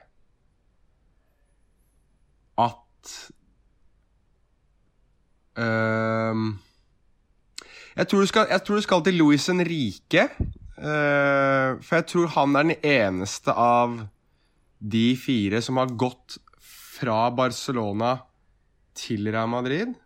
at 2.63 3.09
uh, 5.57 6.37
jeg, 7.97 8.07
tror 8.07 8.27
skal, 8.29 8.45
jeg, 8.53 8.61
tror 8.63 8.77
du 8.77 8.85
skal, 8.85 9.03
til 9.03 9.17
Luis 9.17 9.47
Henrique. 9.49 10.27
Uh, 10.77 11.81
for 11.81 11.97
jeg 11.97 12.07
tror 12.13 12.31
han 12.37 12.55
er 12.55 12.69
den 12.69 12.87
eneste 12.93 13.57
av 13.57 13.97
de 14.79 15.07
fire 15.17 15.63
som 15.65 15.81
har 15.81 15.91
gått 15.97 16.37
fra 16.61 17.25
Barcelona 17.33 18.15
til 18.95 19.27
Real 19.33 19.49
Madrid. 19.49 19.97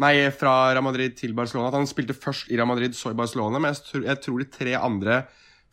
Nei, 0.00 0.14
fra 0.32 0.72
Real 0.72 0.84
Madrid 0.86 1.16
til 1.18 1.34
Barcelona. 1.36 1.68
At 1.68 1.76
han 1.76 1.88
spilte 1.88 2.16
først 2.16 2.48
i 2.48 2.56
Real 2.56 2.68
Madrid, 2.70 2.94
så 2.96 3.12
i 3.12 3.18
Barcelona. 3.18 3.60
Men 3.60 3.74
jeg 3.76 4.20
tror, 4.24 4.40
de 4.40 4.48
tre 4.48 4.76
andre 4.78 5.22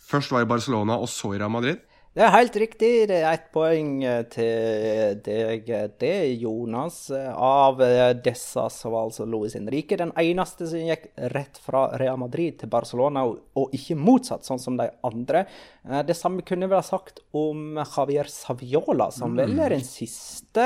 først 0.10 0.34
var 0.36 0.44
i 0.44 0.50
Barcelona, 0.50 0.98
og 1.00 1.08
så 1.12 1.32
i 1.34 1.40
Real 1.40 1.54
Madrid. 1.54 1.80
Det 2.18 2.24
er 2.26 2.32
helt 2.34 2.56
riktig. 2.58 2.88
Det 3.12 3.18
er 3.22 3.28
ett 3.30 3.52
poeng 3.54 4.00
eh, 4.02 4.24
til 4.34 5.20
deg, 5.22 5.68
det, 6.02 6.14
Jonas. 6.42 6.96
Av 7.14 7.78
eh, 7.86 8.16
disse 8.26 8.64
så 8.74 8.90
var 8.90 9.06
altså 9.06 9.28
Luis 9.30 9.54
Henrique 9.54 10.00
den 10.00 10.10
eneste 10.18 10.66
som 10.66 10.82
gikk 10.82 11.12
rett 11.36 11.60
fra 11.62 11.84
Real 12.02 12.18
Madrid 12.18 12.56
til 12.58 12.72
Barcelona, 12.74 13.22
og 13.30 13.76
ikke 13.78 14.00
motsatt, 14.02 14.48
sånn 14.50 14.58
som 14.64 14.80
de 14.80 14.88
andre. 15.06 15.44
Eh, 15.86 16.02
det 16.08 16.16
samme 16.18 16.42
kunne 16.42 16.66
vi 16.72 16.74
ha 16.74 16.82
sagt 16.82 17.22
om 17.38 17.78
Javier 17.84 18.32
Saviola, 18.34 19.12
som 19.14 19.36
mm. 19.36 19.42
vel 19.44 19.62
er 19.68 19.76
den 19.76 19.86
siste 19.86 20.66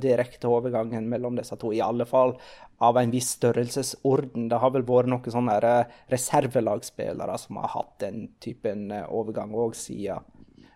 direkte 0.00 0.48
overgangen 0.48 1.10
mellom 1.12 1.36
disse 1.36 1.60
to. 1.60 1.74
I 1.76 1.82
alle 1.84 2.06
fall 2.08 2.38
av 2.80 2.96
en 2.96 3.12
viss 3.12 3.34
størrelsesorden. 3.36 4.48
Det 4.48 4.62
har 4.64 4.72
vel 4.72 4.88
vært 4.88 5.12
noen 5.12 5.36
sånne 5.36 5.60
reservelagspillere 6.08 7.36
som 7.44 7.60
har 7.60 7.74
hatt 7.76 7.92
den 8.06 8.30
typen 8.40 8.88
overgang 9.12 9.52
òg 9.52 9.76
siden 9.76 10.24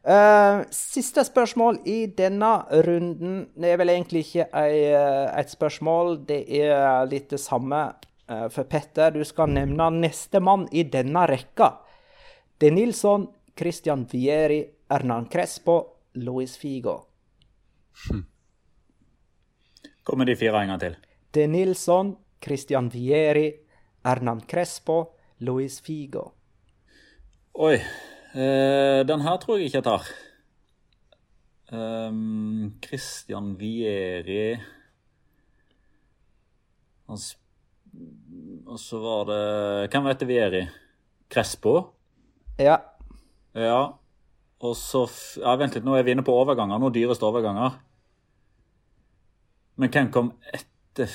Uh, 0.01 0.63
siste 0.73 1.21
spørsmål 1.29 1.83
i 1.85 2.07
denne 2.17 2.55
runden. 2.87 3.51
Det 3.53 3.69
er 3.69 3.81
vel 3.83 3.93
egentlig 3.93 4.23
ikke 4.25 4.47
ei, 4.57 4.79
uh, 4.97 5.29
et 5.37 5.53
spørsmål, 5.53 6.23
det 6.25 6.41
er 6.57 7.05
litt 7.11 7.29
det 7.35 7.41
samme 7.43 7.83
uh, 8.31 8.47
for 8.49 8.65
Petter. 8.65 9.13
Du 9.13 9.21
skal 9.29 9.53
nevne 9.53 9.91
nestemann 9.99 10.65
i 10.73 10.87
denne 10.89 11.27
rekka. 11.29 11.75
De 12.61 12.73
Nilsson, 12.73 13.29
Christian 13.57 14.07
Vieri, 14.09 14.63
Hernan 14.89 15.29
Crespo, 15.29 15.77
Luis 16.17 16.57
Figo. 16.57 16.97
Hm. 18.09 18.25
Kommer 20.03 20.25
de 20.25 20.37
fire 20.37 20.63
en 20.63 20.73
gang 20.73 20.81
til? 20.81 20.97
De 21.37 21.45
Nilsson, 21.47 22.17
Christian 22.41 22.89
Vieri, 22.89 23.51
Hernan 24.05 24.41
Crespo, 24.49 25.03
Luis 25.45 25.77
Figo. 25.85 26.31
Oi. 27.55 27.77
Uh, 28.31 29.03
den 29.07 29.25
her 29.25 29.39
tror 29.43 29.59
jeg 29.59 29.71
ikke 29.71 29.81
jeg 29.81 29.87
tar. 29.89 30.11
Um, 31.71 32.75
Christian 32.83 33.53
Vieri 33.59 34.59
Og 37.07 38.79
så 38.79 38.99
var 38.99 39.29
det 39.29 39.91
Hvem 39.93 40.09
heter 40.11 40.27
Vieri? 40.27 40.63
Crespo? 41.31 41.75
Ja. 42.59 42.77
Ja. 43.55 43.93
Og 44.61 44.75
så 44.77 45.05
ja, 45.39 45.55
Vent 45.57 45.77
litt, 45.79 45.87
nå 45.87 45.95
er 45.95 46.03
vi 46.07 46.15
inne 46.15 46.27
på 46.27 46.35
overganger. 46.35 46.79
Nå 46.83 46.91
dyreste 46.95 47.27
overganger. 47.27 47.79
Men 49.81 49.95
hvem 49.95 50.11
kom 50.13 50.33
etter 50.53 51.15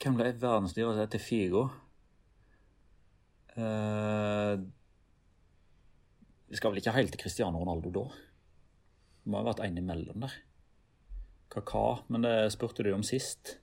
Hvem 0.00 0.18
ble 0.18 0.34
verdens 0.36 0.76
dyreste 0.76 1.08
etter 1.08 1.22
Figo? 1.22 1.64
Uh, 3.56 4.60
vi 6.54 6.58
skal 6.60 6.70
vel 6.70 6.78
ikke 6.78 6.92
helt 6.94 7.10
til 7.10 7.18
Cristiano 7.18 7.58
Ronaldo 7.58 7.90
da? 7.90 8.04
Det 9.24 9.26
må 9.26 9.40
ha 9.40 9.46
vært 9.48 9.64
en 9.64 9.80
imellom 9.80 10.22
der. 10.22 10.30
Kaka, 11.50 12.06
men 12.14 12.22
det 12.22 12.52
spurte 12.54 12.86
du 12.86 12.92
om 12.94 13.02
sist. 13.02 13.56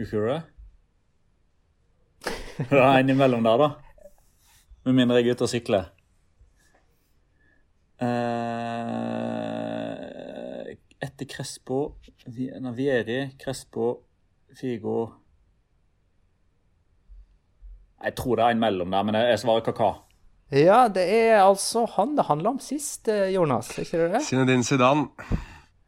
You 0.00 0.02
sure? 0.10 0.40
Det 2.58 2.74
er 2.88 2.98
en 2.98 3.14
imellom 3.14 3.46
der, 3.46 3.56
da. 3.62 3.70
Med 4.82 4.98
mindre 4.98 5.20
jeg 5.20 5.30
er 5.30 5.38
ute 5.38 5.46
og 5.46 5.52
sykler. 5.54 5.94
Uh, 8.02 8.08
etter 11.06 11.26
Crespo 11.30 12.02
Navieri, 12.66 13.28
Crespo, 13.38 13.92
Figo 14.58 14.96
Jeg 18.02 18.18
tror 18.18 18.34
det 18.34 18.42
er 18.48 18.56
en 18.56 18.64
mellom 18.66 18.90
der, 18.90 19.06
men 19.06 19.14
jeg 19.14 19.38
svarer 19.38 19.62
Kaka. 19.62 20.02
Ja, 20.52 20.84
det 20.92 21.06
er 21.08 21.38
altså 21.40 21.86
han 21.94 22.12
det 22.18 22.26
handla 22.28 22.50
om 22.52 22.60
sist, 22.60 23.08
eh, 23.08 23.30
Jonas. 23.32 23.70
ikke 23.78 24.08
det? 24.12 24.20
Zinedine 24.26 24.64
Zidane. 24.64 25.08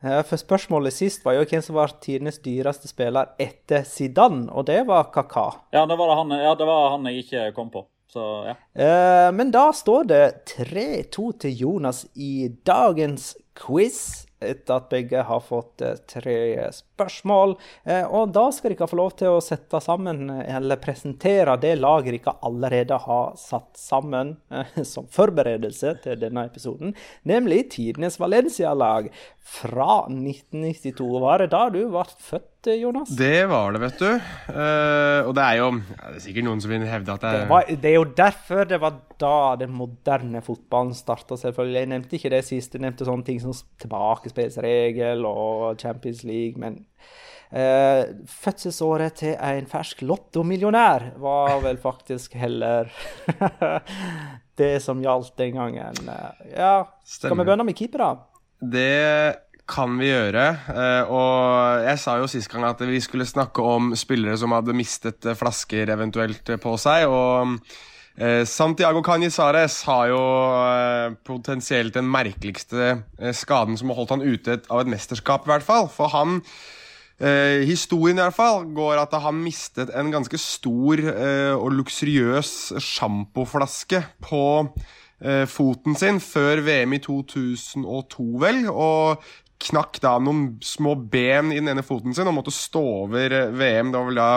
Ja, 0.04 0.22
for 0.24 0.40
spørsmålet 0.40 0.92
sist 0.92 1.24
var 1.24 1.36
jo 1.36 1.44
hvem 1.48 1.62
som 1.64 1.76
var 1.76 1.92
tidenes 2.00 2.38
dyreste 2.44 2.88
spiller 2.88 3.34
etter 3.40 3.84
Zidane, 3.88 4.50
og 4.52 4.66
det 4.68 4.82
var 4.88 5.10
Kaka. 5.12 5.50
Ja, 5.72 5.84
det 5.88 5.96
var, 6.00 6.08
det 6.08 6.16
han, 6.16 6.34
ja, 6.44 6.54
det 6.56 6.68
var 6.68 6.90
han 6.96 7.08
jeg 7.08 7.24
ikke 7.24 7.44
kom 7.56 7.70
på. 7.72 7.84
Så, 8.08 8.24
ja. 8.48 8.54
Eh, 8.72 9.30
men 9.36 9.50
da 9.52 9.66
står 9.72 10.04
det 10.08 10.24
3-2 10.54 11.24
til 11.44 11.56
Jonas 11.60 12.04
i 12.14 12.48
dagens 12.64 13.34
quiz 13.58 14.26
etter 14.46 14.78
at 14.78 14.88
begge 14.92 15.24
har 15.26 15.42
fått 15.44 15.82
eh, 15.84 15.98
tre 16.10 16.38
spørsmål. 16.74 17.56
Eh, 17.84 18.04
og 18.04 18.32
da 18.36 18.46
skal 18.54 18.74
dere 18.74 18.88
få 18.90 18.98
lov 19.00 19.14
til 19.20 19.36
å 19.36 19.42
sette 19.44 19.80
sammen, 19.84 20.28
eller 20.30 20.80
presentere 20.82 21.56
det 21.60 21.74
laget 21.80 22.18
dere 22.18 22.36
allerede 22.46 22.98
har 23.06 23.36
satt 23.40 23.76
sammen 23.80 24.36
eh, 24.50 24.80
som 24.92 25.08
forberedelse 25.12 25.96
til 26.04 26.20
denne 26.22 26.46
episoden, 26.48 26.96
nemlig 27.28 27.68
tidenes 27.76 28.20
Valencia-lag 28.22 29.10
fra 29.44 30.04
1992. 30.08 31.12
Var 31.24 31.44
det 31.44 31.52
da 31.54 31.68
du 31.72 31.84
ble 31.88 32.08
født? 32.18 32.53
Jonas? 32.72 33.12
Det 33.16 33.44
var 33.50 33.74
det, 33.74 33.80
vet 33.82 34.00
du. 34.00 34.08
Uh, 34.48 35.20
og 35.28 35.34
det 35.36 35.44
er 35.44 35.58
jo 35.60 35.68
ja, 35.74 35.98
det 36.08 36.16
er 36.16 36.24
sikkert 36.24 36.46
noen 36.48 36.62
som 36.64 36.72
vil 36.72 36.86
hevde 36.88 37.14
at 37.14 37.24
det 37.24 37.30
er 37.30 37.42
det, 37.42 37.50
var, 37.50 37.68
det 37.84 37.90
er 37.90 37.96
jo 37.98 38.06
derfor 38.16 38.70
det 38.70 38.80
var 38.82 38.96
da 39.20 39.36
den 39.60 39.74
moderne 39.76 40.42
fotballen 40.44 40.94
starta, 40.96 41.38
selvfølgelig. 41.40 41.82
Jeg 41.82 41.92
nevnte 41.92 42.18
ikke 42.18 42.32
det 42.32 42.42
sist. 42.46 42.74
Jeg 42.74 42.84
nevnte 42.84 43.06
sånne 43.08 43.26
ting 43.26 43.42
som 43.42 43.54
tilbake 43.54 44.24
tilbakespillsregel 44.24 45.24
og 45.28 45.78
Champions 45.80 46.24
League, 46.24 46.60
men 46.60 46.80
uh, 47.52 48.04
fødselsåret 48.28 49.20
til 49.20 49.36
en 49.36 49.70
fersk 49.70 50.02
lottomillionær 50.02 51.14
var 51.22 51.60
vel 51.64 51.78
faktisk 51.80 52.34
heller 52.38 52.92
det 54.60 54.76
som 54.82 55.02
gjaldt 55.02 55.36
den 55.38 55.58
gangen. 55.58 56.12
Ja, 56.54 56.84
skal 57.04 57.36
vi 57.36 57.44
begynne 57.44 57.66
med 57.66 57.78
keeper, 57.78 58.04
da? 58.04 58.14
Det 58.64 59.43
kan 59.70 59.96
vi 60.00 60.10
gjøre. 60.10 60.44
Eh, 60.74 61.10
og 61.12 61.86
jeg 61.86 62.02
sa 62.02 62.18
jo 62.20 62.28
sist 62.30 62.52
gang 62.52 62.66
at 62.68 62.84
vi 62.84 63.00
skulle 63.04 63.26
snakke 63.28 63.64
om 63.64 63.94
spillere 63.98 64.36
som 64.40 64.52
hadde 64.56 64.76
mistet 64.76 65.26
flasker 65.38 65.92
eventuelt 65.96 66.56
på 66.62 66.78
seg. 66.80 67.08
og 67.08 67.58
Eh, 68.14 68.44
Santiago 68.46 69.00
Canizares 69.02 69.80
har 69.88 70.06
jo 70.06 70.20
eh, 70.70 71.16
potensielt 71.26 71.96
den 71.96 72.06
merkeligste 72.06 73.02
eh, 73.18 73.34
skaden 73.34 73.74
som 73.74 73.90
har 73.90 73.98
holdt 73.98 74.14
han 74.14 74.22
ute 74.22 74.60
av 74.70 74.84
et 74.84 74.90
mesterskap, 74.92 75.42
i 75.48 75.50
hvert 75.50 75.66
fall. 75.66 75.88
For 75.90 76.12
han 76.14 76.38
Eh, 77.14 77.62
historien 77.62 78.18
i 78.18 78.24
hvert 78.24 78.34
fall 78.34 78.64
går 78.74 78.98
at 78.98 79.12
han 79.22 79.36
mistet 79.38 79.92
en 79.94 80.08
ganske 80.10 80.34
stor 80.34 80.98
eh, 80.98 81.54
og 81.54 81.70
luksuriøs 81.78 82.72
sjampoflaske 82.82 84.00
på 84.18 84.40
eh, 85.22 85.44
foten 85.46 85.94
sin 85.94 86.18
før 86.18 86.64
VM 86.66 86.96
i 86.96 86.98
2002, 87.04 88.26
vel. 88.42 88.64
Og 88.66 89.22
knakk 89.64 90.00
da 90.04 90.16
noen 90.22 90.56
små 90.64 90.94
ben 90.96 91.52
i 91.52 91.60
den 91.60 91.72
ene 91.72 91.84
foten 91.86 92.14
sin 92.16 92.28
og 92.30 92.36
måtte 92.38 92.54
stå 92.54 92.82
over 93.04 93.34
eh, 93.34 93.52
VM. 93.54 93.92
Det 93.92 94.00
var 94.00 94.10
vel 94.10 94.20
da 94.20 94.30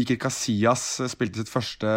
Iker 0.00 0.20
Casillas 0.22 0.84
spilte 1.10 1.42
sitt 1.42 1.50
første 1.50 1.88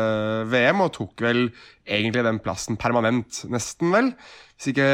VM 0.49 0.82
og 0.82 0.95
tok 0.95 1.22
vel 1.22 1.43
egentlig 1.88 2.24
den 2.24 2.40
plassen 2.44 2.80
permanent, 2.80 3.44
nesten, 3.52 3.92
vel. 3.94 4.14
Hvis 4.54 4.70
ikke 4.70 4.86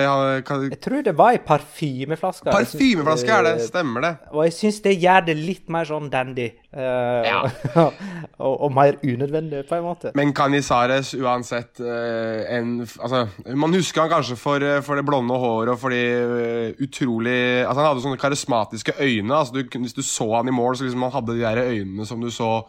kan... 0.47 0.63
Jeg 0.71 0.79
tror 0.81 1.01
det 1.05 1.11
var 1.17 1.35
ei 1.35 1.39
parfymeflaske. 1.45 2.47
Parfymeflaske 2.49 3.33
er 3.35 3.43
det, 3.45 3.51
stemmer 3.67 4.01
det. 4.01 4.11
Og 4.31 4.47
jeg 4.47 4.55
syns 4.55 4.79
det 4.85 4.95
gjør 4.97 5.27
det 5.27 5.35
litt 5.37 5.67
mer 5.69 5.85
sånn 5.85 6.07
dandy. 6.09 6.47
Uh, 6.73 7.27
ja. 7.27 7.41
og, 7.83 8.55
og, 8.55 8.71
mer 8.73 8.97
unødvendig, 9.03 9.61
på 9.69 9.77
en 9.77 9.85
måte. 9.85 10.13
Men 10.17 10.33
Canizares 10.37 11.11
uansett 11.17 11.83
uh, 11.83 12.41
en 12.49 12.79
Altså, 12.79 13.25
man 13.53 13.75
husker 13.75 14.05
han 14.05 14.13
kanskje 14.15 14.39
for, 14.39 14.65
for 14.85 14.97
det 14.97 15.05
blonde 15.05 15.37
håret 15.43 15.73
og 15.75 15.81
for 15.81 15.93
de 15.93 16.03
uh, 16.17 16.81
utrolig 16.81 17.39
Altså, 17.65 17.79
han 17.81 17.89
hadde 17.91 18.05
sånne 18.07 18.21
karismatiske 18.25 18.97
øyne. 18.97 19.35
Altså, 19.35 19.59
du, 19.59 19.81
hvis 19.83 19.97
du 19.97 20.05
så 20.05 20.31
han 20.39 20.49
i 20.49 20.55
mål, 20.55 20.79
så 20.79 20.87
liksom 20.87 21.05
han 21.05 21.17
hadde 21.19 21.35
de 21.35 21.45
der 21.45 21.65
øynene 21.67 22.09
som 22.09 22.23
du 22.23 22.31
så 22.33 22.63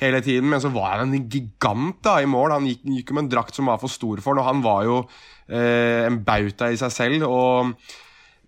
hele 0.00 0.22
tiden. 0.24 0.48
Men 0.50 0.62
så 0.62 0.72
var 0.74 0.98
han 1.00 1.12
en 1.12 1.28
gigant 1.30 2.00
da 2.04 2.18
i 2.22 2.30
mål. 2.30 2.56
Han 2.56 2.68
gikk, 2.70 2.82
gikk 2.98 3.14
med 3.14 3.26
en 3.26 3.30
drakt 3.36 3.56
som 3.56 3.70
var 3.70 3.80
for 3.82 3.92
stor 3.92 4.22
for 4.24 4.36
han, 4.36 4.42
og 4.42 4.50
han 4.50 4.66
var 4.66 4.88
jo 4.88 4.98
eh, 5.48 6.04
en 6.08 6.20
bauta 6.26 6.72
i 6.72 6.80
seg 6.80 6.94
selv. 6.94 7.30
og 7.30 7.72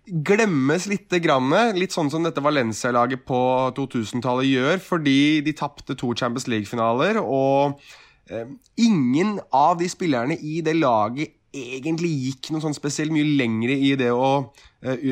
glemmes 0.09 0.87
lite 0.89 1.19
grann, 1.21 1.51
litt 1.77 1.93
sånn 1.93 2.09
som 2.09 2.23
dette 2.25 2.41
Valencia-laget 2.41 3.21
på 3.29 3.39
2000-tallet 3.77 4.47
gjør, 4.49 4.79
fordi 4.81 5.19
de 5.45 5.53
tapte 5.53 5.93
to 5.93 6.15
Champions 6.17 6.47
League-finaler, 6.49 7.19
og 7.21 7.77
eh, 8.31 8.49
ingen 8.81 9.37
av 9.53 9.77
de 9.77 9.89
spillerne 9.91 10.39
i 10.41 10.63
det 10.65 10.73
laget 10.79 11.35
egentlig 11.55 12.09
gikk 12.27 12.49
noe 12.53 12.61
sånn 12.63 12.75
spesielt 12.77 13.13
mye 13.13 13.27
lengre 13.39 13.73
i 13.73 13.93
det 13.97 14.09
å 14.13 14.29
uh, 14.49 15.07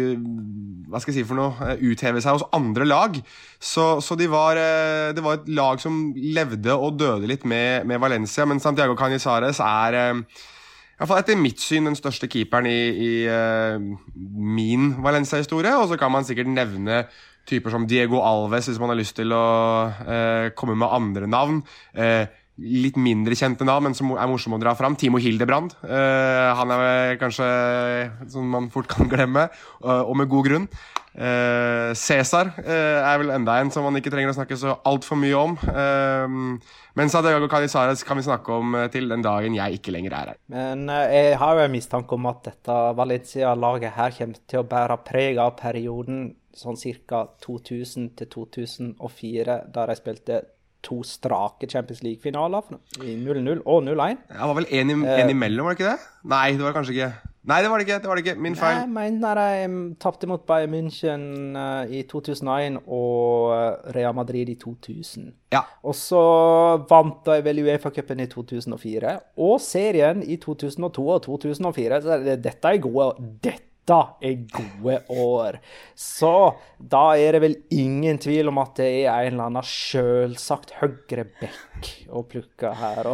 Hva 0.88 1.01
skal 1.01 1.13
jeg 1.13 1.19
si 1.19 1.25
for 1.27 1.39
noe? 1.39 1.53
Uh, 1.57 1.89
utheve 1.91 2.21
seg 2.23 2.38
hos 2.38 2.45
andre 2.55 2.88
lag. 2.88 3.17
Så, 3.59 3.97
så 4.05 4.17
de 4.19 4.29
var, 4.31 4.59
uh, 4.59 5.13
det 5.17 5.23
var 5.25 5.39
et 5.39 5.49
lag 5.57 5.81
som 5.81 6.11
levde 6.15 6.75
og 6.75 6.99
døde 6.99 7.29
litt 7.29 7.47
med, 7.47 7.88
med 7.89 8.01
Valencia, 8.03 8.45
men 8.45 8.61
Santiago 8.63 8.97
Canizares 8.99 9.61
er 9.63 9.97
i 9.97 10.99
hvert 11.01 11.11
fall 11.11 11.21
etter 11.21 11.38
mitt 11.38 11.61
syn 11.61 11.85
den 11.85 11.97
største 11.97 12.29
keeperen 12.31 12.65
i, 12.69 12.79
i 13.05 13.11
min 14.17 14.95
Valencia-historie. 15.05 15.75
Og 15.77 15.91
så 15.91 15.97
kan 16.01 16.09
man 16.09 16.25
sikkert 16.25 16.49
nevne 16.49 17.03
typer 17.47 17.71
som 17.71 17.85
Diego 17.88 18.23
Alves 18.25 18.65
hvis 18.65 18.79
man 18.81 18.89
har 18.89 18.97
lyst 18.97 19.13
til 19.19 19.29
å 19.31 19.43
komme 20.57 20.73
med 20.73 20.89
andre 20.97 21.29
navn. 21.29 21.61
Uh, 21.93 22.25
litt 22.58 22.97
mindre 22.97 23.38
kjente 23.38 23.66
navn, 23.68 23.88
men 23.88 23.97
som 23.97 24.14
er 24.16 24.30
morsomme 24.30 24.58
å 24.58 24.62
dra 24.62 24.74
fram. 24.78 24.97
Timo 24.97 25.22
Hildebrand. 25.22 25.76
Uh, 25.84 26.53
han 26.58 26.74
er 26.74 27.18
kanskje 27.22 27.49
som 28.34 28.47
man 28.49 28.72
fort 28.74 28.89
kan 28.89 29.10
glemme, 29.12 29.47
uh, 29.84 30.01
og 30.01 30.16
med 30.18 30.32
god 30.32 30.49
grunn. 30.49 30.72
Uh, 31.18 31.93
Cæsar 31.97 32.51
er 32.62 33.16
vel 33.18 33.32
enda 33.34 33.55
en 33.58 33.72
som 33.74 33.86
man 33.88 33.95
ikke 33.97 34.12
trenger 34.14 34.30
å 34.30 34.38
snakke 34.38 34.58
så 34.60 34.76
altfor 34.86 35.18
mye 35.18 35.38
om. 35.38 35.55
men 36.97 37.10
Sadiago 37.10 37.47
Canizares 37.49 38.03
kan 38.05 38.20
vi 38.20 38.26
snakke 38.28 38.53
om 38.53 38.76
til 38.93 39.10
den 39.10 39.26
dagen 39.26 39.55
jeg 39.58 39.80
ikke 39.80 39.95
lenger 39.95 40.14
er 40.14 40.32
her. 40.34 40.41
Men 40.53 40.86
jeg 41.10 41.39
har 41.41 41.58
jo 41.58 41.64
en 41.66 41.74
mistanke 41.74 42.14
om 42.14 42.30
at 42.30 42.43
dette 42.51 42.76
Valencia-laget 42.99 43.97
her 43.97 44.14
kommer 44.20 44.43
til 44.45 44.62
å 44.62 44.70
bære 44.70 44.99
preg 45.10 45.41
av 45.41 45.55
perioden 45.58 46.36
sånn 46.58 46.78
ca. 47.10 47.24
2000 47.45 48.14
til 48.18 48.30
2004, 48.34 49.58
da 49.74 49.89
de 49.89 49.97
spilte 49.97 50.41
to 50.86 51.01
strake 51.03 51.69
Champions 51.71 52.03
League-finaler 52.05 52.67
i 53.03 53.15
0-0 53.19 53.63
og 53.65 53.82
0-1. 53.86 54.21
Det 54.30 54.43
var 54.43 54.59
vel 54.59 54.69
én 54.71 54.93
uh, 54.93 55.30
imellom, 55.30 55.65
var 55.65 55.75
det 55.75 55.82
ikke 55.82 55.91
det? 55.95 56.13
Nei, 56.28 56.51
det 56.57 56.65
var 56.65 56.78
kanskje 56.78 56.95
ikke 56.97 57.11
Nei, 57.47 57.61
det 57.63 57.69
var 57.71 57.80
det 57.80 57.86
ikke. 57.88 57.97
det 58.03 58.09
var 58.09 58.19
det 58.19 58.23
ikke, 58.25 58.39
Min 58.43 58.55
feil. 58.59 58.75
Jeg 58.75 58.89
mener 58.91 59.39
de 59.39 59.75
tapte 60.03 60.28
mot 60.28 60.41
Bayern 60.43 60.73
München 60.73 61.21
uh, 61.55 61.88
i 61.88 62.01
2001 62.03 62.82
og 62.84 63.53
eh, 63.55 63.93
Real 63.95 64.15
Madrid 64.15 64.49
i 64.51 64.57
2000. 64.59 65.30
Ja. 65.55 65.61
Og 65.88 65.95
så 65.95 66.19
vant 66.89 67.21
de 67.23 67.38
vel 67.45 67.61
Uefa-cupen 67.63 68.19
i 68.19 68.28
2004 68.28 69.15
og 69.47 69.61
serien 69.63 70.25
i 70.28 70.36
2002 70.43 71.07
og 71.07 71.23
2004. 71.23 72.01
Så 72.03 72.19
dette 72.28 72.73
er 72.73 72.84
gode. 72.84 73.13
Dette 73.47 73.66
dette 73.88 74.27
er 74.27 74.39
gode 74.51 74.97
år. 75.09 75.59
Så 75.95 76.31
da 76.77 77.03
er 77.15 77.38
det 77.38 77.43
vel 77.43 77.57
ingen 77.73 78.19
tvil 78.21 78.51
om 78.51 78.59
at 78.63 78.75
det 78.79 78.89
er 79.05 79.27
en 79.27 79.38
eller 79.38 79.51
annen 79.51 79.67
sjølsagt 79.67 80.75
høyre 80.81 81.27
bekk 81.39 81.91
å 82.11 82.23
plukke 82.27 82.73
her. 82.81 83.11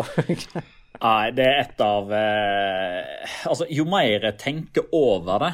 Nei, 1.04 1.32
det 1.36 1.46
er 1.46 1.62
et 1.64 1.82
av 1.84 2.12
eh, 2.16 3.38
Altså, 3.50 3.68
jo 3.74 3.86
mer 3.90 4.24
jeg 4.30 4.40
tenker 4.40 4.90
over 4.96 5.42
det, 5.44 5.54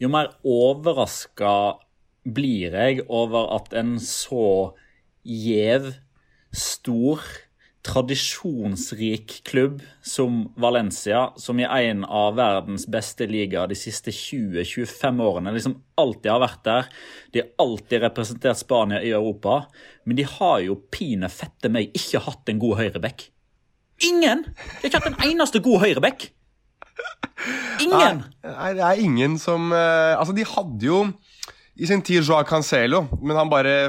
jo 0.00 0.10
mer 0.12 0.30
overraska 0.46 1.54
blir 2.24 2.76
jeg 2.76 3.04
over 3.08 3.50
at 3.56 3.74
en 3.76 3.96
så 4.02 4.72
gjev, 5.24 5.92
stor 6.50 7.22
tradisjonsrik 7.86 9.40
klubb 9.48 9.80
som 10.04 10.42
Valencia, 10.60 11.30
som 11.36 11.60
i 11.60 11.64
en 11.64 12.04
av 12.04 12.34
verdens 12.36 12.84
beste 12.90 13.24
ligaer 13.30 13.70
de 13.70 13.78
siste 13.78 14.12
20-25 14.12 15.22
årene 15.24 15.54
liksom 15.56 15.78
alltid 16.00 16.30
har 16.32 16.42
vært 16.42 16.64
der. 16.66 16.90
De 17.32 17.42
har 17.42 17.48
alltid 17.64 18.04
representert 18.04 18.60
Spania 18.60 19.00
i 19.00 19.14
Europa, 19.16 19.62
men 20.04 20.20
de 20.20 20.28
har 20.28 20.60
jo 20.66 20.76
pine 20.92 21.30
fette 21.32 21.72
meg 21.72 21.94
ikke 21.96 22.22
hatt 22.26 22.52
en 22.52 22.60
god 22.60 22.82
høyreback. 22.82 23.30
Ingen! 24.04 24.44
De 24.44 24.84
har 24.84 24.90
ikke 24.90 25.00
hatt 25.00 25.10
en 25.12 25.32
eneste 25.32 25.64
god 25.64 25.82
høyreback. 25.84 26.28
Ingen! 27.80 28.24
Nei, 28.44 28.70
det 28.76 28.84
er 28.84 29.00
ingen 29.00 29.38
som 29.40 29.70
uh, 29.72 30.18
Altså, 30.18 30.34
de 30.36 30.44
hadde 30.44 30.84
jo 30.84 30.98
i 31.80 31.88
sin 31.88 32.02
tid 32.04 32.26
Joa 32.26 32.42
Cancelo, 32.44 33.06
men 33.22 33.38
han 33.38 33.48
bare 33.48 33.88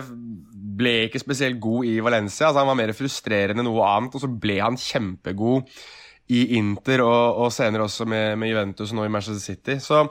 ble 0.81 0.97
ikke 1.05 1.21
spesielt 1.21 1.61
god 1.61 1.87
i 1.87 1.97
Valencia. 2.03 2.49
Altså, 2.49 2.63
han 2.63 2.71
var 2.73 2.79
mer 2.81 2.95
frustrerende 2.97 3.63
enn 3.63 3.69
noe 3.69 3.87
annet, 3.87 4.17
og 4.17 4.25
så 4.25 4.29
ble 4.41 4.59
han 4.59 4.79
kjempegod 4.79 5.69
i 6.31 6.45
Inter 6.59 7.03
og, 7.05 7.43
og 7.45 7.51
senere 7.53 7.87
også 7.87 8.07
med, 8.07 8.37
med, 8.39 8.53
Juventus 8.53 8.93
og 8.93 9.01
nå 9.01 9.07
i 9.07 9.11
Manchester 9.11 9.43
City. 9.43 9.77
Så 9.83 10.05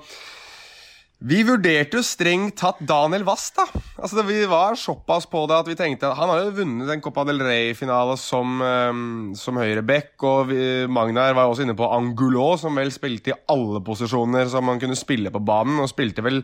vi 1.20 1.42
vurderte 1.44 1.98
jo 1.98 2.04
strengt 2.04 2.56
tatt 2.62 2.78
Daniel 2.88 3.26
Wass, 3.28 3.50
da. 3.52 3.66
Altså, 4.00 4.22
vi 4.24 4.38
var 4.48 4.78
såpass 4.80 5.26
på 5.28 5.42
det 5.50 5.58
at 5.58 5.68
vi 5.68 5.76
tenkte 5.76 6.08
at 6.08 6.16
han 6.16 6.32
har 6.32 6.46
jo 6.46 6.54
vunnet 6.62 6.88
en 6.94 7.02
Copa 7.04 7.26
del 7.28 7.42
Rey-finale 7.44 8.16
som, 8.20 8.56
um, 8.64 9.02
som 9.36 9.60
høyreback, 9.60 10.14
og 10.24 10.48
vi, 10.48 10.62
Magnar 10.88 11.36
var 11.36 11.52
også 11.52 11.66
inne 11.66 11.76
på 11.76 11.90
Angulo, 11.92 12.54
som 12.60 12.80
vel 12.80 12.92
spilte 12.94 13.34
i 13.34 13.38
alle 13.52 13.82
posisjoner 13.84 14.48
som 14.48 14.64
man 14.64 14.80
kunne 14.80 14.96
spille 14.96 15.32
på 15.32 15.44
banen, 15.44 15.82
og 15.84 15.92
spilte 15.92 16.24
vel 16.24 16.40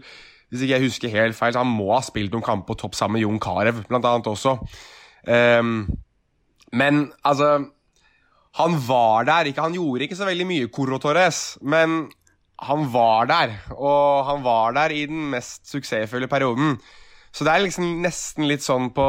hvis 0.51 0.63
ikke 0.63 0.77
jeg 0.77 0.87
husker 0.87 1.15
helt 1.15 1.39
feil, 1.39 1.55
så 1.55 1.63
han 1.65 1.73
må 1.73 1.89
ha 1.95 2.03
spilt 2.07 2.35
noen 2.35 2.45
kamper 2.47 2.73
på 2.73 2.81
topp 2.85 2.99
sammen 2.99 3.19
med 3.19 3.25
Jon 3.25 3.41
Carew, 3.43 3.81
blant 3.89 4.07
annet 4.07 4.29
også. 4.31 4.57
Um, 5.27 5.89
men 6.77 7.09
altså 7.27 7.73
Han 8.57 8.77
var 8.87 9.27
der. 9.29 9.51
Ikke, 9.51 9.61
han 9.67 9.75
gjorde 9.75 10.07
ikke 10.07 10.17
så 10.17 10.25
veldig 10.25 10.47
mye, 10.49 10.69
Corro 10.73 10.97
Torres, 11.03 11.59
men 11.61 12.07
han 12.65 12.87
var 12.89 13.27
der. 13.29 13.51
Og 13.75 14.25
han 14.31 14.41
var 14.47 14.73
der 14.73 14.95
i 14.97 15.03
den 15.11 15.27
mest 15.35 15.67
suksessfulle 15.69 16.29
perioden. 16.31 16.79
Så 17.37 17.45
det 17.45 17.53
er 17.53 17.67
liksom 17.67 17.99
nesten 18.01 18.47
litt 18.49 18.65
sånn 18.65 18.89
på, 18.97 19.07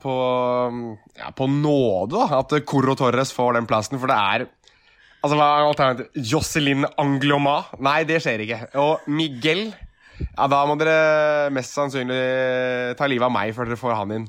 på, 0.00 0.14
ja, 1.18 1.28
på 1.36 1.48
nåde 1.52 2.16
da, 2.16 2.38
at 2.38 2.54
Corro 2.64 2.94
Torres 2.96 3.34
får 3.36 3.58
den 3.58 3.68
plassen, 3.68 4.00
for 4.00 4.08
det 4.08 4.16
er 4.16 4.46
Altså, 5.24 5.36
hva 5.40 5.46
er 5.46 5.64
alternativet? 5.66 6.18
Jocelyn 6.30 6.84
Angloma? 7.02 7.56
Nei, 7.82 8.04
det 8.06 8.20
skjer 8.22 8.44
ikke. 8.44 8.58
Og 8.78 9.08
Miguel 9.10 9.64
ja, 10.18 10.48
Da 10.48 10.64
må 10.68 10.76
dere 10.80 11.52
mest 11.54 11.76
sannsynlig 11.76 12.96
ta 12.98 13.08
livet 13.10 13.28
av 13.28 13.34
meg 13.34 13.54
før 13.56 13.70
dere 13.70 13.80
får 13.80 13.96
han 13.98 14.18
inn. 14.20 14.28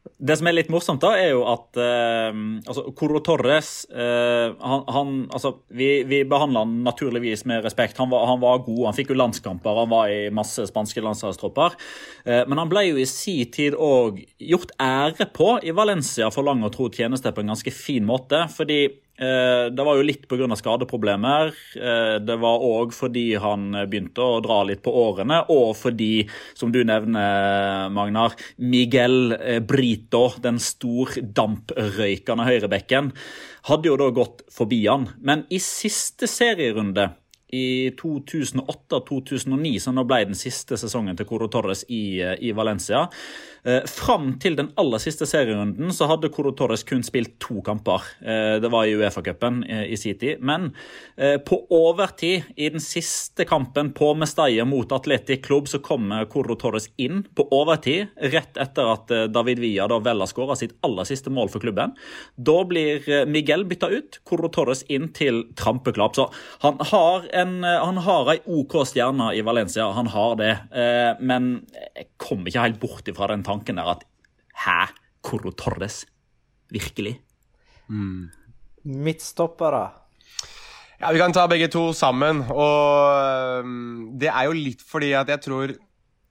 Det 0.00 0.34
som 0.36 0.48
er 0.48 0.54
litt 0.56 0.70
morsomt, 0.72 1.00
da, 1.00 1.10
er 1.16 1.30
jo 1.32 1.42
at 1.48 1.76
eh, 1.80 2.38
altså, 2.68 2.86
Coro 2.96 3.20
Torres 3.24 3.70
eh, 3.88 4.52
han, 4.52 4.84
han, 4.92 5.12
altså, 5.32 5.54
Vi, 5.76 5.88
vi 6.08 6.22
behandla 6.28 6.62
han 6.64 6.78
naturligvis 6.84 7.46
med 7.48 7.64
respekt. 7.64 7.98
Han 8.00 8.12
var, 8.12 8.26
han 8.28 8.40
var, 8.40 8.62
god, 8.64 8.82
han 8.88 8.96
fikk 8.96 9.12
jo 9.12 9.18
landskamper, 9.20 9.82
han 9.82 9.92
var 9.92 10.12
i 10.12 10.30
masse 10.32 10.64
spanske 10.68 11.04
landslagstropper. 11.04 11.76
Eh, 12.24 12.42
men 12.48 12.60
han 12.60 12.72
ble 12.72 12.86
jo 12.90 13.00
i 13.00 13.08
sin 13.08 13.48
tid 13.52 13.76
òg 13.76 14.22
gjort 14.52 14.72
ære 14.80 15.28
på 15.36 15.54
i 15.64 15.76
Valencia 15.76 16.28
for 16.32 16.48
lang 16.48 16.64
og 16.64 16.74
tro 16.76 16.88
tjeneste 16.92 17.32
på 17.32 17.44
en 17.44 17.54
ganske 17.54 17.72
fin 17.74 18.08
måte. 18.08 18.46
fordi 18.56 18.82
det 19.20 19.84
var 19.84 19.98
jo 19.98 20.04
litt 20.06 20.26
pga. 20.28 20.48
skadeproblemer. 20.56 21.52
Eh, 21.76 22.16
det 22.24 22.36
var 22.40 22.64
òg 22.64 22.94
fordi 22.96 23.34
han 23.36 23.68
begynte 23.90 24.24
å 24.24 24.40
dra 24.40 24.62
litt 24.64 24.82
på 24.82 24.94
årene, 24.96 25.42
og 25.52 25.74
fordi, 25.76 26.24
som 26.56 26.72
du 26.72 26.80
nevner, 26.84 27.90
Magnar, 27.92 28.36
Miguel 28.56 29.34
eh, 29.36 29.60
Brito, 29.60 30.30
den 30.40 30.60
stordamprøykende 30.62 32.48
høyrebekken, 32.48 33.12
hadde 33.68 33.90
jo 33.92 33.98
da 34.00 34.10
gått 34.16 34.46
forbi 34.52 34.86
han. 34.86 35.10
Men 35.20 35.44
i 35.52 35.60
siste 35.60 36.28
serierunde 36.30 37.10
i 37.52 37.90
2008-2009, 38.00 39.78
som 39.82 39.96
nå 39.96 40.04
ble 40.08 40.24
den 40.30 40.38
siste 40.38 40.78
sesongen 40.80 41.18
til 41.18 41.28
Coro 41.28 41.50
Torres 41.52 41.84
i, 41.88 42.20
i 42.20 42.52
Valencia. 42.56 43.06
Eh, 43.64 43.84
fram 43.84 44.38
til 44.40 44.56
den 44.56 44.70
aller 44.80 45.02
siste 45.02 45.26
serierunden 45.28 45.92
så 45.92 46.06
hadde 46.08 46.30
Coro 46.32 46.52
Torres 46.56 46.84
kun 46.88 47.02
spilt 47.04 47.34
to 47.42 47.60
kamper. 47.64 48.06
Eh, 48.24 48.56
det 48.62 48.70
var 48.72 48.88
i 48.88 48.94
Uefa-cupen 48.96 49.62
eh, 49.68 49.84
i 49.92 49.98
sin 50.00 50.16
tid. 50.18 50.40
Men 50.40 50.70
eh, 51.16 51.36
på 51.36 51.58
overtid, 51.76 52.48
i 52.56 52.70
den 52.72 52.80
siste 52.80 53.44
kampen 53.48 53.92
på 53.96 54.14
Mestalla 54.16 54.64
mot 54.64 54.92
Atletic 54.92 55.44
Klubb, 55.44 55.68
så 55.68 55.82
kommer 55.84 56.24
Coro 56.32 56.56
Torres 56.56 56.88
inn 56.96 57.22
på 57.36 57.46
overtid, 57.52 58.08
rett 58.32 58.56
etter 58.60 58.92
at 58.94 59.12
eh, 59.12 59.26
David 59.32 59.60
Villa 59.60 59.88
da 59.90 60.00
vel 60.00 60.24
har 60.24 60.30
skåra 60.30 60.56
sitt 60.56 60.76
aller 60.86 61.08
siste 61.08 61.32
mål 61.32 61.52
for 61.52 61.62
klubben. 61.62 61.92
Da 62.36 62.56
blir 62.68 63.04
eh, 63.08 63.26
Miguel 63.28 63.66
bytta 63.68 63.92
ut, 63.92 64.22
Coro 64.24 64.48
Torres 64.52 64.86
inn 64.88 65.10
til 65.16 65.44
trampeklapp. 65.60 66.16
Så 66.16 66.30
han 66.64 66.80
har 66.92 67.28
en 67.40 67.64
han 67.64 67.98
har 68.04 68.30
ei 68.34 68.40
OK 68.46 68.78
stjerne 68.88 69.30
i 69.36 69.42
Valencia, 69.46 69.88
han 69.96 70.10
har 70.12 70.36
det. 70.40 70.52
Men 71.20 71.50
jeg 71.96 72.10
kommer 72.20 72.50
ikke 72.50 72.64
helt 72.64 72.80
bort 72.82 73.10
ifra 73.10 73.30
den 73.32 73.44
tanken 73.46 73.80
der 73.80 73.94
at 73.96 74.06
Hæ? 74.64 74.92
Coro 75.22 75.50
Torres? 75.56 76.04
Virkelig? 76.70 77.18
Mm. 77.88 78.30
Midtstoppere? 78.84 79.88
Ja, 81.00 81.12
Vi 81.12 81.18
kan 81.18 81.32
ta 81.32 81.46
begge 81.48 81.68
to 81.68 81.92
sammen. 81.92 82.44
Og 82.50 83.64
um, 83.64 84.10
det 84.20 84.28
er 84.28 84.48
jo 84.48 84.56
litt 84.56 84.82
fordi 84.84 85.14
at 85.16 85.28
jeg 85.32 85.40
tror 85.46 85.72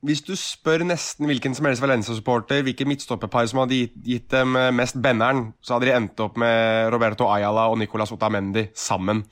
Hvis 0.06 0.22
du 0.24 0.32
spør 0.40 0.86
nesten 0.88 1.28
hvilken 1.28 1.56
som 1.58 1.66
helst 1.68 1.82
Valencia-supporter 1.84 2.62
hvilket 2.64 2.88
midtstopperpar 2.88 3.50
som 3.52 3.60
hadde 3.60 3.82
gitt, 3.82 3.98
gitt, 4.00 4.30
dem 4.32 4.56
eh, 4.56 4.70
mest 4.72 4.96
benneren, 4.96 5.50
så 5.60 5.76
hadde 5.76 5.90
de 5.90 5.96
endt 5.98 6.22
opp 6.24 6.38
med 6.40 6.88
Roberto 6.94 7.28
Ayala 7.28 7.66
og 7.68 7.82
Nicolas 7.82 8.14
Otamendi 8.16 8.70
sammen. 8.72 9.26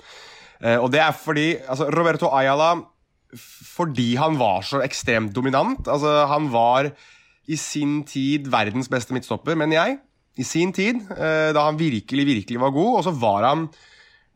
Uh, 0.64 0.78
og 0.82 0.92
det 0.94 1.02
er 1.04 1.14
fordi 1.14 1.50
altså, 1.68 1.90
Roberto 1.94 2.32
Ayala 2.34 2.76
fordi 3.36 4.16
han 4.16 4.38
var 4.40 4.64
så 4.66 4.82
ekstremt 4.86 5.36
dominant. 5.36 5.88
Altså, 5.88 6.26
han 6.32 6.48
var 6.54 6.92
i 7.48 7.58
sin 7.60 8.02
tid 8.08 8.48
verdens 8.52 8.90
beste 8.92 9.16
midtstopper, 9.16 9.56
mener 9.60 9.78
jeg. 9.78 9.98
I 10.38 10.46
sin 10.46 10.74
tid, 10.76 11.02
eh, 11.16 11.52
da 11.56 11.66
han 11.66 11.80
virkelig, 11.80 12.26
virkelig 12.28 12.60
var 12.62 12.76
god. 12.76 12.98
Og 12.98 13.04
så 13.08 13.12
var 13.12 13.48
han 13.48 13.70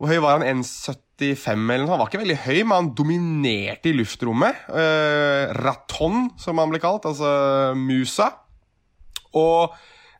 Hvor 0.02 0.10
høy 0.10 0.18
var 0.18 0.40
han? 0.40 0.64
1,75 0.64 1.70
eller 1.70 1.86
noe? 1.86 1.92
Han 1.94 2.00
var 2.02 2.08
ikke 2.10 2.24
veldig 2.24 2.40
høy, 2.42 2.64
men 2.64 2.72
han 2.74 2.88
dominerte 2.98 3.92
i 3.92 3.94
luftrommet. 3.94 4.64
Eh, 4.74 5.52
Raton, 5.54 6.32
som 6.42 6.58
han 6.58 6.72
ble 6.72 6.80
kalt. 6.82 7.06
Altså 7.06 7.76
Musa. 7.78 8.32
Og 9.38 9.76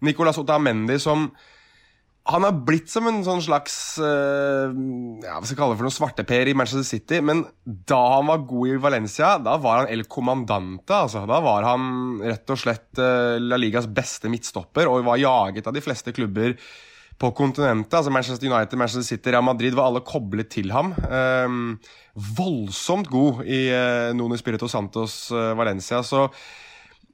Nicolas 0.06 0.38
Otamendi, 0.38 1.00
som 1.02 1.32
han 2.30 2.46
har 2.46 2.58
blitt 2.68 2.92
som 2.92 3.08
en 3.10 3.24
sånn 3.26 3.42
slags 3.42 3.76
uh, 3.98 4.70
ja, 4.70 5.40
hva 5.40 5.42
skal 5.42 5.56
jeg 5.56 5.58
kalle 5.58 5.74
det 5.74 5.80
for 5.80 5.88
noe 5.88 5.96
svarteper 5.96 6.52
i 6.52 6.54
Manchester 6.58 6.86
City. 6.86 7.18
Men 7.26 7.44
da 7.66 8.00
han 8.18 8.30
var 8.30 8.44
god 8.50 8.76
i 8.76 8.78
Valencia, 8.84 9.34
da 9.42 9.56
var 9.62 9.82
han 9.82 9.90
El 9.94 10.06
Comandante. 10.12 10.94
Altså. 10.94 11.26
Da 11.30 11.42
var 11.42 11.66
han 11.66 12.22
rett 12.22 12.54
og 12.54 12.62
slett 12.62 13.02
uh, 13.02 13.42
La 13.42 13.58
Ligas 13.58 13.90
beste 13.90 14.30
midtstopper 14.30 14.90
og 14.92 15.02
var 15.10 15.22
jaget 15.22 15.68
av 15.68 15.76
de 15.76 15.84
fleste 15.84 16.14
klubber 16.14 16.56
på 17.22 17.34
kontinentet. 17.38 17.98
Altså 17.98 18.14
Manchester 18.14 18.52
United, 18.52 18.78
Manchester 18.78 19.08
City, 19.16 19.34
Real 19.34 19.46
Madrid 19.46 19.78
var 19.78 19.90
alle 19.90 20.06
koblet 20.06 20.54
til 20.54 20.70
ham. 20.74 20.94
Um, 21.10 21.62
voldsomt 22.38 23.10
god 23.10 23.46
i 23.50 23.66
uh, 23.74 24.12
Nuno 24.18 24.38
Spirito 24.38 24.70
Santos 24.70 25.24
Valencia. 25.32 26.06
så 26.06 26.28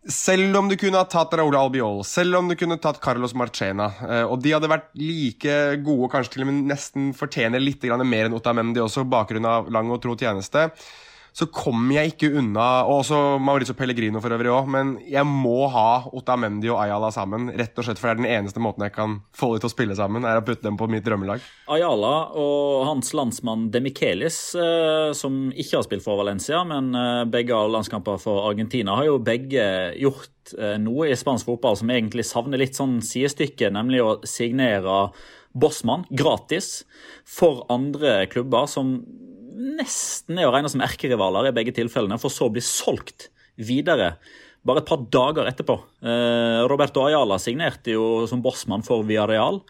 selv 0.05 0.55
om 0.59 0.69
du 0.69 0.75
kunne 0.79 0.99
ha 0.99 1.07
tatt 1.09 1.33
Raúl 1.37 1.55
Albiol, 1.57 2.03
selv 2.07 2.39
om 2.39 2.47
du 2.49 2.55
kunne 2.59 2.77
tatt 2.81 2.99
Carlos 3.03 3.33
Marchena, 3.37 3.89
eh, 4.07 4.23
og 4.23 4.39
de 4.43 4.53
hadde 4.55 4.69
vært 4.71 4.89
like 4.99 5.57
gode, 5.85 6.11
kanskje 6.13 6.35
til 6.35 6.45
og 6.45 6.51
med 6.51 6.69
nesten 6.71 7.09
fortjener 7.17 7.63
litt 7.63 7.83
mer 7.83 8.27
enn 8.27 8.37
Otamendi 8.37 8.83
også, 8.83 9.07
bakgrunn 9.09 9.47
av 9.47 9.71
lang 9.73 9.91
og 9.91 10.01
tro 10.03 10.15
tjeneste, 10.15 10.69
så 11.37 11.45
kommer 11.53 11.99
jeg 11.99 12.13
ikke 12.15 12.31
unna 12.39 12.65
Og 12.87 13.03
også 13.03 13.17
Mauricio 13.43 13.75
Pellegrino 13.77 14.21
for 14.23 14.33
øvrig 14.33 14.49
òg, 14.49 14.69
men 14.73 14.95
jeg 15.05 15.25
må 15.29 15.67
ha 15.69 16.07
Otamendi 16.17 16.71
og 16.71 16.79
Ayala 16.81 17.11
sammen. 17.13 17.51
Rett 17.59 17.77
og 17.77 17.85
slett 17.85 18.01
for 18.01 18.09
det 18.09 18.15
er 18.15 18.21
den 18.23 18.29
eneste 18.39 18.61
måten 18.63 18.85
jeg 18.87 18.95
kan 18.95 19.19
få 19.37 19.51
dem 19.53 19.61
til 19.61 19.69
å 19.69 19.73
spille 19.73 19.97
sammen, 19.97 20.25
er 20.25 20.39
å 20.39 20.45
putte 20.45 20.65
dem 20.65 20.79
på 20.79 20.87
mitt 20.89 21.05
drømmelag. 21.05 21.43
Ayala 21.73 22.13
og 22.41 22.87
hans 22.87 23.13
landsmann 23.17 23.67
Demikelis, 23.73 24.39
eh, 24.57 25.11
som 25.17 25.51
ikke 25.53 25.77
har 25.77 25.85
spilt 25.85 26.05
for 26.05 26.17
Valencia, 26.23 26.63
men 26.65 26.89
eh, 26.97 27.27
begge 27.29 27.53
har 27.53 27.69
landskamper 27.69 28.17
for 28.23 28.47
Argentina, 28.49 28.97
har 28.97 29.11
jo 29.11 29.21
begge 29.21 29.67
gjort 30.01 30.55
eh, 30.57 30.79
noe 30.81 31.11
i 31.11 31.19
spansk 31.19 31.51
fotball 31.51 31.77
som 31.77 31.93
egentlig 31.93 32.25
savner 32.25 32.63
litt 32.63 32.79
sånn 32.79 32.97
sidestykke, 33.05 33.69
nemlig 33.77 34.01
å 34.01 34.17
signere 34.25 35.03
Bossmann 35.57 36.05
gratis 36.09 36.81
for 37.25 37.65
andre 37.73 38.23
klubber 38.31 38.65
som 38.69 38.97
nesten 39.57 40.37
er 40.39 40.47
å 40.47 40.53
regne 40.53 40.71
som 40.71 40.83
erkerivaler 40.85 41.49
i 41.49 41.55
begge 41.55 41.73
tilfellene, 41.75 42.19
for 42.21 42.33
så 42.33 42.47
å 42.47 42.53
bli 42.53 42.63
solgt 42.63 43.29
videre 43.57 44.15
bare 44.67 44.83
et 44.83 44.89
par 44.89 45.03
dager 45.13 45.47
etterpå. 45.49 45.77
Eh, 46.03 46.63
Roberto 46.69 47.05
Ayala 47.07 47.37
signerte 47.41 47.95
jo 47.95 48.25
som 48.29 48.41
bossmann 48.43 48.83
for 48.85 49.05
Villarreal 49.07 49.61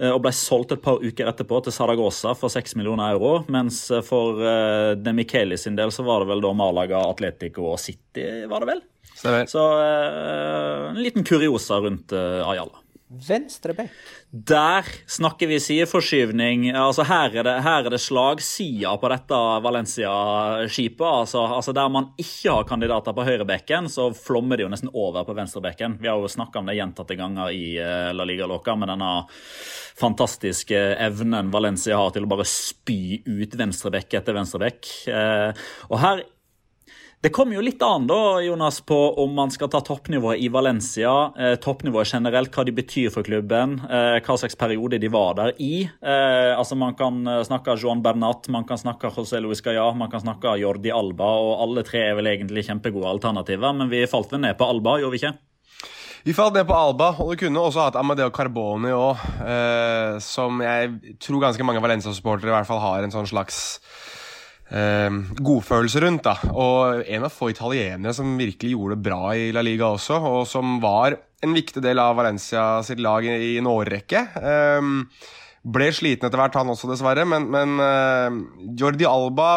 eh, 0.00 0.10
og 0.10 0.22
ble 0.24 0.32
solgt 0.34 0.74
et 0.74 0.82
par 0.82 1.02
uker 1.02 1.30
etterpå 1.30 1.60
til 1.62 1.74
Saragossa 1.74 2.34
for 2.38 2.52
6 2.52 2.74
millioner 2.80 3.14
euro. 3.14 3.44
Mens 3.52 3.84
for 4.06 4.42
uh, 4.42 4.92
De 4.98 5.14
Micheli 5.14 5.58
sin 5.60 5.78
del 5.78 5.94
så 5.94 6.04
var 6.06 6.24
det 6.24 6.32
vel 6.32 6.42
da 6.44 6.54
Malaga, 6.58 7.04
Atletico 7.12 7.70
og 7.74 7.80
City, 7.82 8.26
var 8.50 8.64
det 8.64 8.72
vel? 8.74 8.82
Så 9.46 9.62
en 9.62 10.98
liten 10.98 11.22
kuriosa 11.22 11.76
rundt 11.84 12.14
Ayala. 12.16 12.80
Venstre 13.12 13.76
back. 13.76 13.92
Der 14.32 14.86
snakker 15.06 15.46
vi 15.46 15.58
sideforskyvning. 15.60 16.70
Altså 16.72 17.04
her 17.04 17.34
er 17.36 17.44
det, 17.44 17.52
her 17.66 17.84
er 17.84 17.92
det 17.92 17.98
slagsida 18.00 18.94
på 18.96 19.10
dette 19.12 19.40
Valencia-skipet. 19.66 21.04
Altså, 21.04 21.42
altså, 21.58 21.74
Der 21.76 21.90
man 21.92 22.06
ikke 22.16 22.54
har 22.54 22.64
kandidater 22.64 23.12
på 23.12 23.26
høyrebekken, 23.28 23.90
så 23.92 24.08
flommer 24.16 24.56
det 24.56 24.64
jo 24.64 24.70
nesten 24.72 24.88
over 24.94 25.26
på 25.28 25.36
venstrebekken. 25.36 25.98
Vi 26.00 26.08
har 26.08 26.16
jo 26.16 26.32
snakka 26.32 26.62
om 26.62 26.70
det 26.70 26.78
gjentatte 26.78 27.18
ganger 27.20 27.52
i 27.52 27.76
uh, 27.76 28.08
La 28.16 28.24
Liga 28.24 28.48
Loca, 28.48 28.72
med 28.72 28.88
denne 28.88 29.12
fantastiske 30.00 30.80
evnen 30.96 31.52
Valencia 31.52 32.00
har 32.00 32.16
til 32.16 32.24
å 32.24 32.32
bare 32.32 32.48
spy 32.48 33.20
ut 33.28 33.60
venstrebekk 33.60 34.16
etter 34.16 34.40
venstrebekk. 34.40 34.94
Uh, 35.12 35.52
og 35.92 36.00
her 36.00 36.24
det 37.22 37.30
kommer 37.30 37.54
jo 37.54 37.62
litt 37.62 37.82
an 37.86 38.08
da, 38.10 38.40
Jonas, 38.42 38.80
på 38.82 38.96
om 39.22 39.34
man 39.36 39.50
skal 39.54 39.68
ta 39.70 39.78
toppnivået 39.86 40.40
i 40.42 40.48
Valencia, 40.50 41.12
eh, 41.38 41.54
toppnivået 41.62 42.10
generelt, 42.10 42.50
hva 42.50 42.64
de 42.66 42.74
betyr 42.74 43.12
for 43.14 43.22
klubben, 43.22 43.76
eh, 43.86 44.18
hva 44.18 44.36
slags 44.40 44.58
periode 44.58 44.98
de 44.98 45.10
var 45.12 45.36
der 45.38 45.52
i. 45.62 45.84
Eh, 45.86 46.50
altså 46.58 46.74
Man 46.74 46.96
kan 46.98 47.22
eh, 47.26 47.44
snakke 47.46 47.78
Joan 47.78 48.02
Bernat, 48.02 48.48
man 48.48 48.66
kan 48.66 48.80
snakke 48.80 49.12
José 49.14 49.38
Luis 49.40 49.62
Gaya, 49.62 49.92
man 49.94 50.10
kan 50.10 50.24
snakke 50.24 50.56
Jordi 50.58 50.90
Alba, 50.90 51.30
og 51.46 51.62
alle 51.62 51.86
tre 51.86 52.08
er 52.08 52.18
vel 52.18 52.26
egentlig 52.26 52.66
kjempegode 52.66 53.06
alternativer, 53.06 53.70
men 53.72 53.92
vi 53.92 54.02
falt 54.10 54.34
vel 54.34 54.42
ned 54.42 54.58
på 54.58 54.66
Alba, 54.66 54.98
gjorde 54.98 55.14
vi 55.14 55.22
ikke? 55.22 55.34
Vi 56.24 56.34
falt 56.34 56.54
ned 56.58 56.66
på 56.66 56.74
Alba, 56.74 57.14
og 57.22 57.30
du 57.30 57.38
kunne 57.38 57.62
også 57.62 57.86
hatt 57.86 57.96
Amadeo 57.98 58.34
Carboni 58.34 58.90
òg, 58.94 59.22
eh, 59.46 60.18
som 60.18 60.58
jeg 60.62 61.16
tror 61.22 61.46
ganske 61.46 61.66
mange 61.66 61.82
Valencia-supportere 61.82 62.50
i 62.50 62.56
hvert 62.56 62.66
fall 62.68 62.82
har 62.82 63.06
en 63.06 63.14
sånn 63.14 63.30
slags 63.30 63.78
eh, 64.72 65.18
godfølelse 65.38 66.02
rundt. 66.04 66.24
da. 66.26 66.36
Og 66.52 67.04
en 67.06 67.28
av 67.28 67.34
få 67.34 67.52
italienere 67.52 68.14
som 68.16 68.34
virkelig 68.38 68.72
gjorde 68.74 68.96
det 68.96 69.06
bra 69.10 69.20
i 69.36 69.50
La 69.54 69.64
Liga 69.64 69.92
også, 69.92 70.18
og 70.32 70.42
som 70.48 70.78
var 70.82 71.18
en 71.42 71.54
viktig 71.56 71.82
del 71.82 71.98
av 71.98 72.16
Valencia 72.18 72.82
sitt 72.86 73.02
lag 73.02 73.26
i 73.26 73.56
en 73.58 73.70
årrekke. 73.70 74.26
Eh, 74.40 74.90
ble 75.62 75.92
sliten 75.94 76.26
etter 76.26 76.40
hvert, 76.40 76.56
han 76.58 76.72
også, 76.72 76.90
dessverre, 76.90 77.26
men, 77.28 77.46
men 77.52 77.76
eh, 77.82 78.40
Jordi 78.78 79.06
Alba 79.06 79.52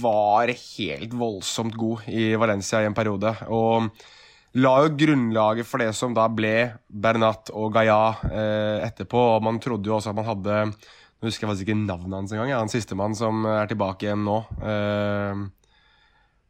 var 0.00 0.48
helt 0.48 1.12
voldsomt 1.18 1.76
god 1.76 2.08
i 2.08 2.32
Valencia 2.40 2.80
i 2.80 2.88
en 2.88 2.96
periode. 2.96 3.34
Og 3.52 3.90
la 4.58 4.72
jo 4.82 4.94
grunnlaget 4.98 5.68
for 5.68 5.82
det 5.82 5.92
som 5.96 6.14
da 6.16 6.24
ble 6.32 6.54
Bernat 6.88 7.52
og 7.54 7.74
Gaia 7.74 8.00
eh, 8.30 8.86
etterpå. 8.88 9.20
og 9.36 9.44
Man 9.46 9.60
trodde 9.62 9.90
jo 9.90 9.98
også 9.98 10.14
at 10.14 10.18
man 10.18 10.30
hadde 10.30 10.56
nå 11.20 11.28
husker 11.28 11.44
jeg 11.44 11.52
faktisk 11.52 11.68
ikke 11.68 11.80
navnet 11.82 12.16
hans 12.16 12.32
engang. 12.32 12.54
Han 12.56 12.72
sistemann 12.72 13.16
som 13.16 13.44
er 13.44 13.68
tilbake 13.68 14.06
igjen 14.06 14.22
nå. 14.24 14.38
Uh, 14.56 15.42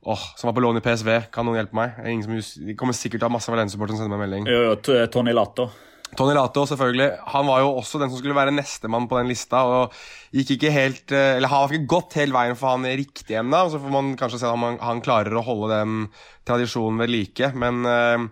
oh, 0.07 0.25
som 0.39 0.47
var 0.47 0.55
på 0.55 0.63
lån 0.63 0.79
i 0.79 0.85
PSV. 0.85 1.11
Kan 1.35 1.49
noen 1.49 1.59
hjelpe 1.59 1.79
meg? 1.79 1.99
Ingen 2.07 2.27
som 2.27 2.67
de 2.71 2.77
kommer 2.79 2.95
sikkert 2.95 3.19
til 3.19 3.27
å 3.27 3.33
ha 3.33 3.35
masse 3.35 3.51
Valencia-supportere 3.51 3.99
som 3.99 4.07
sender 4.07 4.15
meg 4.15 4.29
melding. 4.29 4.47
Jo, 4.47 4.71
jo, 4.71 5.07
Tony 5.11 5.35
Lato. 5.35 5.71
Tony 6.19 6.35
Lato, 6.35 6.65
selvfølgelig. 6.67 7.09
Han 7.35 7.47
var 7.47 7.61
jo 7.63 7.75
også 7.79 8.01
den 8.01 8.11
som 8.11 8.19
skulle 8.19 8.35
være 8.35 8.55
nestemann 8.55 9.07
på 9.11 9.19
den 9.21 9.31
lista. 9.31 9.63
og 9.63 9.95
gikk 10.35 10.57
ikke 10.57 10.73
helt, 10.75 11.13
eh, 11.13 11.37
eller 11.37 11.49
Har 11.49 11.69
ikke 11.69 11.87
gått 11.87 12.15
hele 12.15 12.35
veien 12.35 12.57
for 12.57 12.71
han 12.71 12.85
riktig 12.85 13.37
ennå. 13.39 13.71
Så 13.71 13.79
får 13.79 13.91
man 13.91 14.17
kanskje 14.17 14.41
se 14.41 14.47
om 14.47 14.63
han, 14.63 14.79
han, 14.79 15.01
klarer 15.01 15.35
å 15.35 15.45
holde 15.45 15.75
den 15.75 16.09
tradisjonen 16.47 16.99
ved 16.99 17.11
like. 17.11 17.53
Men 17.55 17.87
uh, 17.87 18.29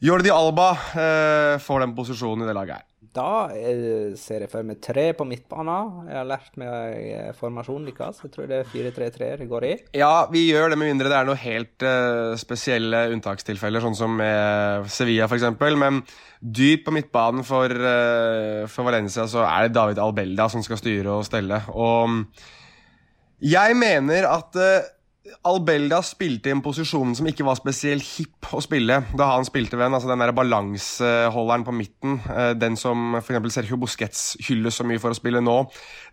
Jordi 0.00 0.30
Alba 0.30 0.72
uh, 0.72 1.58
får 1.60 1.80
den 1.80 1.94
posisjonen 1.94 2.44
i 2.44 2.48
det 2.48 2.56
laget 2.56 2.80
her. 2.80 2.93
Da 3.14 3.46
eh, 3.54 4.14
ser 4.18 4.42
jeg 4.42 4.50
for 4.50 4.66
meg 4.66 4.80
tre 4.82 5.04
på 5.14 5.26
midtbanen. 5.28 6.08
Jeg 6.08 6.16
har 6.18 6.26
lært 6.26 6.56
meg 6.58 6.94
eh, 7.12 7.28
formasjonen 7.38 7.86
deres. 7.86 8.18
Jeg 8.24 8.32
tror 8.34 8.48
det 8.50 8.58
er 8.64 8.72
4-3-3 8.72 9.28
det 9.42 9.46
går 9.50 9.66
i. 9.68 9.74
Ja, 10.00 10.26
vi 10.32 10.48
gjør 10.48 10.72
det 10.72 10.78
med 10.80 10.90
mindre 10.90 11.12
det 11.12 11.18
er 11.20 11.28
noe 11.28 11.38
helt 11.38 11.86
uh, 11.86 12.34
spesielle 12.40 13.04
unntakstilfeller, 13.14 13.84
sånn 13.84 13.98
som 13.98 14.18
med 14.18 14.88
Sevilla 14.90 15.28
f.eks. 15.30 15.46
Men 15.78 16.02
dypt 16.42 16.88
på 16.88 16.96
midtbanen 16.96 17.46
for, 17.46 17.70
uh, 17.70 18.66
for, 18.66 18.88
Valencia 18.88 19.28
så 19.30 19.46
er 19.46 19.68
det 19.68 19.76
David 19.78 20.02
Albelda 20.02 20.48
som 20.50 20.64
skal 20.66 20.82
styre 20.82 21.14
og 21.14 21.28
stelle. 21.28 21.62
Og 21.70 22.18
Jeg 23.44 23.78
mener 23.78 24.26
at 24.32 24.58
uh, 24.58 24.90
Albelda 25.48 26.02
spilte 26.04 26.50
i 26.50 26.52
en 26.52 26.60
posisjon 26.60 27.14
som 27.16 27.26
ikke 27.30 27.46
var 27.46 27.56
spesielt 27.56 28.04
hipp 28.18 28.50
å 28.52 28.60
spille 28.60 28.98
da 29.16 29.28
han 29.30 29.46
spilte 29.48 29.78
ved 29.78 29.86
den. 29.86 29.96
Altså 29.96 30.10
den 30.10 30.20
der 30.20 30.34
balanseholderen 30.36 31.64
på 31.64 31.72
midten, 31.72 32.18
uh, 32.28 32.52
den 32.52 32.76
som 32.76 33.16
f.eks. 33.16 33.40
Sergio 33.54 33.78
Busquets 33.80 34.24
hylles 34.44 34.76
så 34.76 34.84
mye 34.84 35.00
for 35.00 35.14
å 35.14 35.16
spille 35.16 35.40
nå, 35.40 35.56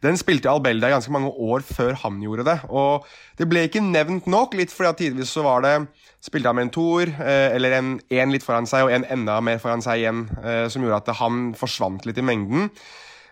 den 0.05 0.19
spilte 0.19 0.51
Albelda 0.51 0.87
i 0.87 0.95
ganske 0.95 1.11
mange 1.11 1.33
år 1.43 1.65
før 1.67 1.99
han 2.05 2.23
gjorde 2.23 2.47
det. 2.47 2.57
Og 2.71 3.03
det 3.39 3.49
ble 3.51 3.65
ikke 3.67 3.83
nevnt 3.83 4.31
nok, 4.31 4.55
litt 4.55 4.71
fordi 4.71 4.93
at 4.93 5.01
tidvis 5.03 5.35
så 5.35 5.43
var 5.43 5.67
det 5.67 5.75
spilte 6.23 6.47
han 6.47 6.61
med 6.61 6.69
en 6.69 6.75
toer, 6.79 7.11
uh, 7.19 7.51
eller 7.51 7.75
en 7.81 7.93
én 8.15 8.31
litt 8.31 8.47
foran 8.47 8.69
seg 8.69 8.87
og 8.87 8.95
en 8.95 9.07
enda 9.11 9.41
mer 9.43 9.59
foran 9.59 9.83
seg 9.83 10.05
igjen, 10.05 10.27
som 10.71 10.83
gjorde 10.83 11.03
at 11.03 11.17
han 11.19 11.49
forsvant 11.57 12.07
litt 12.07 12.19
i 12.21 12.25
mengden. 12.25 12.71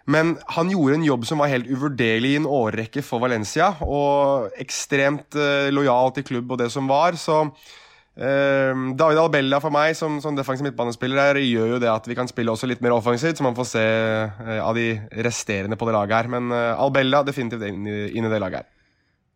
Men 0.06 0.38
han 0.56 0.72
gjorde 0.72 1.00
en 1.00 1.06
jobb 1.06 1.28
som 1.28 1.42
var 1.42 1.52
helt 1.52 1.68
uvurderlig 1.70 2.34
i 2.34 2.40
en 2.40 2.48
årrekke 2.50 3.04
for 3.06 3.22
Valencia. 3.24 3.74
Og 3.84 4.50
ekstremt 4.62 5.38
eh, 5.38 5.70
lojal 5.74 6.14
til 6.16 6.26
klubb 6.32 6.56
og 6.56 6.62
det 6.62 6.70
som 6.74 6.88
var. 6.90 7.18
Så 7.20 7.42
eh, 7.44 8.86
David 9.00 9.22
Albella 9.22 9.60
for 9.64 9.74
meg 9.76 9.98
som, 10.00 10.18
som 10.24 10.38
defensiv 10.38 10.70
midtbanespiller 10.70 11.42
gjør 11.44 11.76
jo 11.76 11.82
det 11.84 11.92
at 11.92 12.10
vi 12.10 12.18
kan 12.18 12.32
spille 12.32 12.54
også 12.54 12.70
litt 12.70 12.82
mer 12.86 12.96
offensivt, 12.98 13.38
så 13.38 13.46
man 13.46 13.58
får 13.58 13.70
se 13.74 13.86
eh, 13.86 14.58
av 14.64 14.74
de 14.78 14.94
resterende 15.28 15.78
på 15.78 15.90
det 15.90 15.98
laget 15.98 16.18
her. 16.22 16.34
Men 16.38 16.54
Albella 16.54 17.26
definitivt 17.28 17.70
inn 17.70 17.86
i, 17.86 18.00
inn 18.16 18.26
i 18.26 18.34
det 18.34 18.42
laget 18.42 18.64
her. 18.64 18.72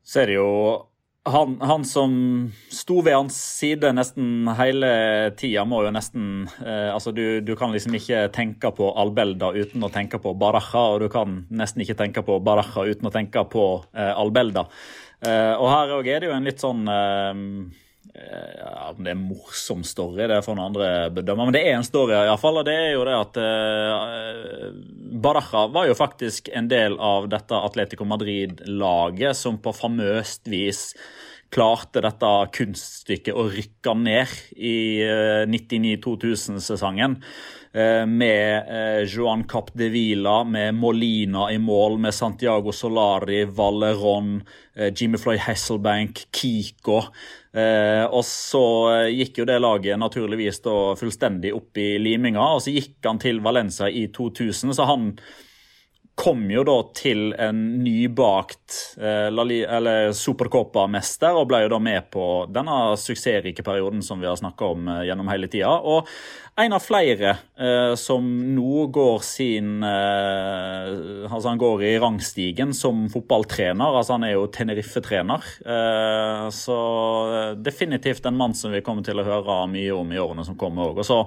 Så 0.03 0.25
er 0.25 0.35
jo 0.35 0.49
han, 1.23 1.61
han, 1.61 1.85
som 1.85 2.13
sto 2.69 3.01
ved 3.01 3.15
hans 3.15 3.35
side 3.59 3.93
nesten 3.95 4.47
hele 4.57 4.89
tida, 5.39 5.63
må 5.63 5.79
jo 5.85 5.93
nesten 5.95 6.49
eh, 6.65 6.89
altså 6.91 7.13
du, 7.15 7.39
du, 7.39 7.53
kan 7.59 7.71
liksom 7.71 7.95
ikke 7.95 8.25
tenke 8.35 8.73
på 8.75 8.89
Albelda 8.99 9.53
uten 9.55 9.85
å 9.87 9.91
tenke 9.93 10.19
på 10.19 10.33
Baraja, 10.35 10.83
og 10.95 11.05
du 11.05 11.07
kan 11.13 11.45
nesten 11.47 11.85
ikke 11.85 11.95
tenke 11.99 12.25
på 12.27 12.41
Baraja 12.43 12.83
uten 12.89 13.07
å 13.07 13.13
tenke 13.13 13.45
på 13.47 13.67
eh, 13.95 14.11
Albelda. 14.11 14.65
Eh, 15.23 15.53
og 15.55 15.69
her 15.71 15.95
òg 15.95 16.11
er 16.11 16.19
det 16.19 16.31
jo 16.31 16.35
en 16.35 16.49
litt 16.49 16.63
sånn 16.63 16.83
eh, 18.13 18.91
om 18.91 19.03
Det 19.03 19.11
er 19.11 19.17
en 19.17 19.25
morsom 19.29 19.83
story, 19.87 20.27
det 20.27 20.41
for 20.45 20.57
noen 20.57 20.71
andre 20.71 21.09
bedømmer, 21.15 21.49
men 21.49 21.55
det 21.55 21.63
er 21.65 21.77
en 21.77 21.87
story 21.87 22.15
iallfall. 22.17 22.61
Og 22.61 22.67
det 22.67 22.77
er 22.77 22.91
jo 22.93 23.07
det 23.07 23.17
at 23.17 23.41
eh, 23.41 24.69
Baraja 25.23 25.67
var 25.73 25.89
jo 25.89 25.97
faktisk 25.97 26.49
en 26.53 26.69
del 26.71 26.99
av 26.99 27.29
dette 27.31 27.59
Atletico 27.69 28.07
Madrid-laget 28.07 29.39
som 29.39 29.61
på 29.63 29.75
famøst 29.75 30.51
vis 30.51 30.89
klarte 31.53 32.01
dette 32.03 32.29
kunststykket 32.57 33.35
å 33.37 33.45
rykke 33.51 33.93
ned 33.99 34.31
i 34.57 34.77
eh, 35.05 35.43
99-2000-sesongen. 35.49 37.19
Eh, 37.73 38.03
med 38.09 38.69
eh, 38.69 39.01
Joan 39.09 39.45
Capdevila, 39.49 40.41
med 40.47 40.77
Molina 40.77 41.49
i 41.53 41.59
mål, 41.61 41.99
med 42.01 42.15
Santiago 42.15 42.73
Solari, 42.75 43.43
Valeron, 43.45 44.37
Jimmy 44.73 45.19
Floyd 45.21 45.43
Hasselbank, 45.45 46.25
Kiko. 46.33 47.03
Eh, 47.53 48.03
og 48.09 48.23
så 48.25 48.65
gikk 49.13 49.43
jo 49.43 49.45
det 49.45 49.59
laget 49.61 49.99
naturligvis 50.01 50.61
da 50.65 50.77
fullstendig 50.97 51.53
opp 51.53 51.77
i 51.77 51.95
liminga, 52.01 52.53
og 52.55 52.63
så 52.65 52.73
gikk 52.73 52.97
han 53.05 53.21
til 53.21 53.43
Valencia 53.45 53.89
i 53.89 54.07
2000, 54.13 54.73
så 54.73 54.87
han 54.89 55.11
kom 56.15 56.45
jo 56.51 56.61
da 56.65 56.75
til 56.93 57.31
en 57.41 57.61
nybakt 57.81 58.75
eh, 59.01 60.11
Supercopa-mester 60.13 61.33
og 61.39 61.47
ble 61.49 61.63
jo 61.63 61.71
da 61.73 61.79
med 61.81 62.09
på 62.13 62.25
denne 62.53 62.93
suksessrike 63.01 63.65
perioden 63.65 64.03
som 64.05 64.21
vi 64.21 64.29
har 64.29 64.37
snakka 64.37 64.73
om 64.75 64.91
eh, 64.93 65.05
gjennom 65.09 65.31
hele 65.33 65.49
tida. 65.49 65.73
Og 65.81 66.09
en 66.55 66.73
av 66.73 66.79
flere 66.85 67.29
eh, 67.57 67.95
som 67.97 68.25
nå 68.55 68.85
går 68.93 69.19
sin 69.25 69.83
eh, 69.83 70.89
Altså 71.25 71.49
han 71.49 71.61
går 71.61 71.83
i 71.87 71.93
rangstigen 72.01 72.73
som 72.77 73.07
fotballtrener. 73.09 73.97
altså 73.97 74.13
Han 74.17 74.27
er 74.27 74.35
jo 74.35 74.45
Tenerife-trener. 74.53 75.47
Eh, 75.65 76.49
så 76.53 76.77
eh, 77.33 77.55
definitivt 77.57 78.25
en 78.29 78.37
mann 78.37 78.53
som 78.53 78.73
vi 78.73 78.83
kommer 78.85 79.05
til 79.05 79.17
å 79.17 79.25
høre 79.25 79.63
mye 79.71 79.95
om 79.95 80.13
i 80.13 80.21
årene 80.21 80.45
som 80.45 80.59
kommer 80.59 80.91
òg. 80.91 81.01
Og 81.01 81.07
så 81.07 81.23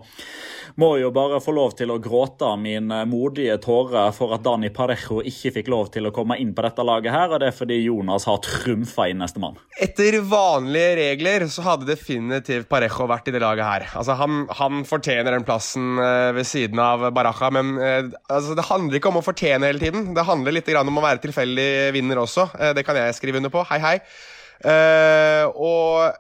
må 0.79 0.93
jeg 0.95 1.07
jo 1.07 1.13
bare 1.17 1.41
få 1.43 1.55
lov 1.57 1.75
til 1.79 1.91
å 1.91 1.99
gråte 2.03 2.49
mine 2.61 3.01
modige 3.09 3.57
tårer 3.65 4.13
for 4.15 4.35
at 4.37 4.45
Dani 4.45 4.71
Parejo 4.75 5.23
ikke 5.27 5.55
fikk 5.59 5.71
lov 5.73 5.91
til 5.95 6.07
å 6.07 6.13
komme 6.15 6.37
inn 6.43 6.53
på 6.55 6.63
dette 6.67 6.85
laget 6.85 7.15
her, 7.15 7.33
og 7.33 7.41
det 7.41 7.49
er 7.49 7.57
fordi 7.57 7.79
Jonas 7.81 8.27
har 8.29 8.43
trumfa 8.45 9.09
inn 9.09 9.23
nestemann. 9.23 9.57
Etter 9.81 10.19
vanlige 10.29 10.93
regler 11.01 11.47
så 11.51 11.65
hadde 11.67 11.89
definitivt 11.89 12.69
Parejo 12.69 13.09
vært 13.09 13.31
i 13.31 13.35
det 13.35 13.43
laget 13.43 13.67
her. 13.67 13.89
Altså 13.97 14.19
han, 14.21 14.45
han 14.59 14.85
fortjener 14.89 15.16
fortjener 15.17 15.37
den 15.37 15.47
plassen 15.47 15.99
eh, 15.99 16.33
ved 16.37 16.47
siden 16.47 16.81
av 16.83 17.11
Baraja. 17.15 17.51
Men 17.51 17.79
eh, 17.79 18.11
altså, 18.29 18.55
det 18.57 18.67
handler 18.69 18.99
ikke 18.99 19.11
om 19.11 19.21
å 19.21 19.25
fortjene 19.25 19.71
hele 19.71 19.81
tiden. 19.81 20.13
Det 20.15 20.25
handler 20.27 20.53
litt 20.53 20.69
om 20.77 20.99
å 20.99 21.05
være 21.05 21.23
tilfeldig 21.23 21.93
vinner 21.95 22.21
også. 22.21 22.51
Eh, 22.59 22.75
det 22.77 22.85
kan 22.85 22.97
jeg 22.97 23.17
skrive 23.17 23.39
under 23.41 23.51
på. 23.51 23.65
Hei, 23.71 23.79
hei. 23.81 23.99
og 25.57 26.13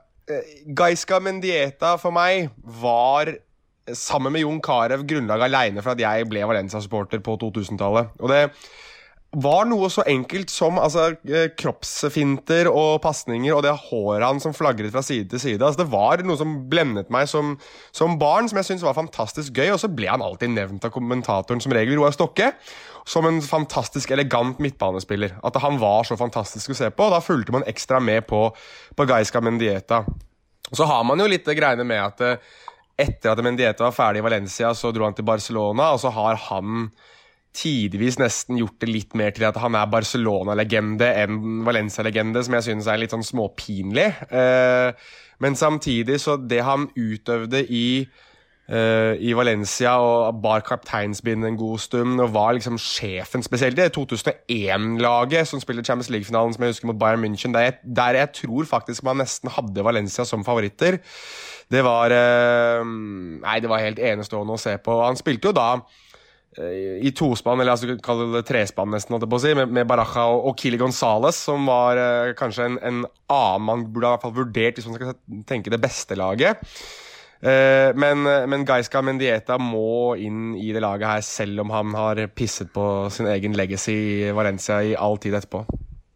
Gaiska 0.77 1.21
Mendieta 1.21 1.97
for 1.99 2.13
meg 2.13 2.51
var 2.65 3.31
sammen 3.95 4.33
med 4.33 4.43
Jon 4.43 4.61
Carew 4.61 5.05
grunnlaget 5.07 5.47
aleine 5.47 5.83
for 5.83 5.95
at 5.95 6.01
jeg 6.03 6.27
ble 6.27 6.43
Valencia-supporter 6.49 7.23
på 7.23 7.37
2000-tallet. 7.39 8.17
Og 8.21 8.33
det 8.33 8.41
var 9.35 9.67
noe 9.69 9.89
så 9.93 10.05
enkelt 10.09 10.51
som 10.53 10.79
altså, 10.81 11.11
eh, 11.29 11.51
kroppsfinter 11.59 12.69
og 12.71 13.03
pasninger 13.05 13.53
og 13.53 13.65
det 13.67 13.75
håret 13.89 14.25
han 14.25 14.39
som 14.41 14.55
flagret 14.57 14.95
fra 14.95 15.03
side 15.05 15.29
til 15.33 15.43
side. 15.43 15.61
Altså, 15.61 15.83
det 15.83 15.93
var 15.93 16.23
noe 16.25 16.39
som 16.41 16.55
blendet 16.71 17.11
meg 17.13 17.29
som, 17.29 17.57
som 17.93 18.17
barn, 18.21 18.49
som 18.49 18.61
jeg 18.61 18.71
syntes 18.71 18.87
var 18.87 18.97
fantastisk 18.97 19.59
gøy. 19.59 19.75
Og 19.75 19.81
så 19.83 19.91
ble 19.93 20.09
han 20.09 20.25
alltid 20.25 20.55
nevnt 20.55 20.87
av 20.87 20.95
kommentatoren, 20.95 21.61
som 21.61 21.75
regel 21.75 21.99
Roar 21.99 22.15
Stokke, 22.17 22.53
som 23.07 23.27
en 23.29 23.43
fantastisk 23.45 24.15
elegant 24.15 24.63
midtbanespiller. 24.63 25.37
At 25.47 25.59
han 25.63 25.81
var 25.83 26.07
så 26.09 26.17
fantastisk 26.19 26.73
å 26.73 26.79
se 26.79 26.93
på, 26.95 27.09
og 27.09 27.17
da 27.19 27.25
fulgte 27.25 27.55
man 27.55 27.67
ekstra 27.69 28.01
med 28.01 28.25
på, 28.31 28.47
på 28.97 29.09
Gaisca 29.11 29.43
Mendieta. 29.45 30.05
Så 30.73 30.87
har 30.89 31.05
man 31.07 31.21
jo 31.21 31.29
litt 31.31 31.47
greiene 31.47 31.85
med 31.87 32.01
at 32.03 32.25
eh, 32.25 32.55
etter 32.97 33.35
at 33.35 33.45
Mendieta 33.45 33.85
var 33.85 33.95
ferdig 33.95 34.23
i 34.23 34.27
Valencia, 34.31 34.73
så 34.75 34.95
dro 34.95 35.05
han 35.05 35.15
til 35.15 35.29
Barcelona, 35.29 35.93
og 35.93 36.01
så 36.01 36.15
har 36.15 36.41
han 36.49 36.89
tidvis 37.57 38.19
nesten 38.21 38.61
gjort 38.61 38.79
det 38.83 38.91
litt 38.91 39.17
mer 39.19 39.33
til 39.37 39.47
at 39.49 39.59
han 39.63 39.77
er 39.79 39.89
Barcelona-legende 39.93 41.09
enn 41.23 41.65
Valencia-legende, 41.67 42.45
som 42.45 42.59
jeg 42.59 42.69
synes 42.69 42.91
er 42.91 43.01
litt 43.01 43.15
sånn 43.15 43.27
småpinlig. 43.27 44.07
Eh, 44.29 45.11
men 45.43 45.59
samtidig, 45.59 46.21
så 46.23 46.37
det 46.41 46.63
han 46.67 46.91
utøvde 46.97 47.65
i 47.67 47.89
Uh, 48.67 49.15
i 49.23 49.31
Valencia 49.31 49.93
og 50.03 50.41
bar 50.43 50.65
kapteinsbind 50.67 51.47
en 51.47 51.55
god 51.55 51.79
stund 51.79 52.19
og 52.19 52.33
var 52.35 52.57
liksom 52.57 52.75
sjefen, 52.83 53.45
spesielt 53.47 53.79
i 53.79 53.85
2001-laget 53.95 55.47
som 55.47 55.63
spiller 55.63 55.87
Champions 55.87 56.11
League-finalen 56.11 56.57
som 56.57 56.65
jeg 56.65 56.75
husker 56.75 56.89
mot 56.91 56.99
Bayern 56.99 57.23
München, 57.23 57.55
der 57.55 57.69
jeg, 57.69 57.77
der 57.85 58.19
jeg, 58.19 58.33
tror 58.41 58.67
faktisk 58.67 59.05
man 59.07 59.23
nesten 59.23 59.55
hadde 59.55 59.85
Valencia 59.87 60.27
som 60.27 60.43
favoritter. 60.45 60.99
Det 61.71 61.85
var 61.87 62.11
uh, 62.11 62.83
Nei, 62.83 63.61
det 63.63 63.71
var 63.71 63.87
helt 63.87 64.03
enestående 64.03 64.59
å 64.59 64.65
se 64.67 64.75
på. 64.83 64.99
Han 65.05 65.23
spilte 65.23 65.53
jo 65.53 65.55
da 65.55 65.69
Eh, 65.79 66.06
i 66.59 67.13
tospann, 67.17 67.61
eller 67.61 67.75
altså 67.75 67.97
kall 68.03 68.23
det 68.33 68.45
trespann, 68.49 68.93
nesten, 68.95 69.19
si, 69.43 69.55
med, 69.59 69.73
med 69.73 69.89
Baraja 69.89 70.27
og, 70.33 70.51
og 70.51 70.61
Kili 70.61 70.79
Gonzales, 70.81 71.39
som 71.49 71.67
var 71.69 72.01
eh, 72.01 72.35
kanskje 72.39 72.71
en, 72.71 72.79
en, 72.81 73.03
annen 73.33 73.67
man 73.67 73.83
burde 73.91 74.07
i 74.07 74.15
hvert 74.15 74.25
fall 74.25 74.37
vurdert 74.37 74.79
hvis 74.79 74.87
man 74.89 74.97
skal 74.97 75.17
tenke 75.49 75.73
det 75.73 75.81
beste 75.83 76.17
laget. 76.19 76.63
Eh, 77.41 77.91
men, 77.99 78.23
men 78.25 78.65
Gaisca 78.69 79.03
Mendieta 79.05 79.59
må 79.61 80.15
inn 80.17 80.55
i 80.57 80.71
det 80.73 80.85
laget 80.85 81.11
her, 81.11 81.27
selv 81.27 81.67
om 81.67 81.75
han 81.75 81.93
har 81.99 82.23
pisset 82.33 82.73
på 82.73 82.87
sin 83.13 83.29
egen 83.33 83.59
legacy 83.59 83.97
i 83.97 84.33
Valencia 84.37 84.81
i 84.81 84.97
all 84.97 85.21
tid 85.21 85.37
etterpå. 85.37 85.67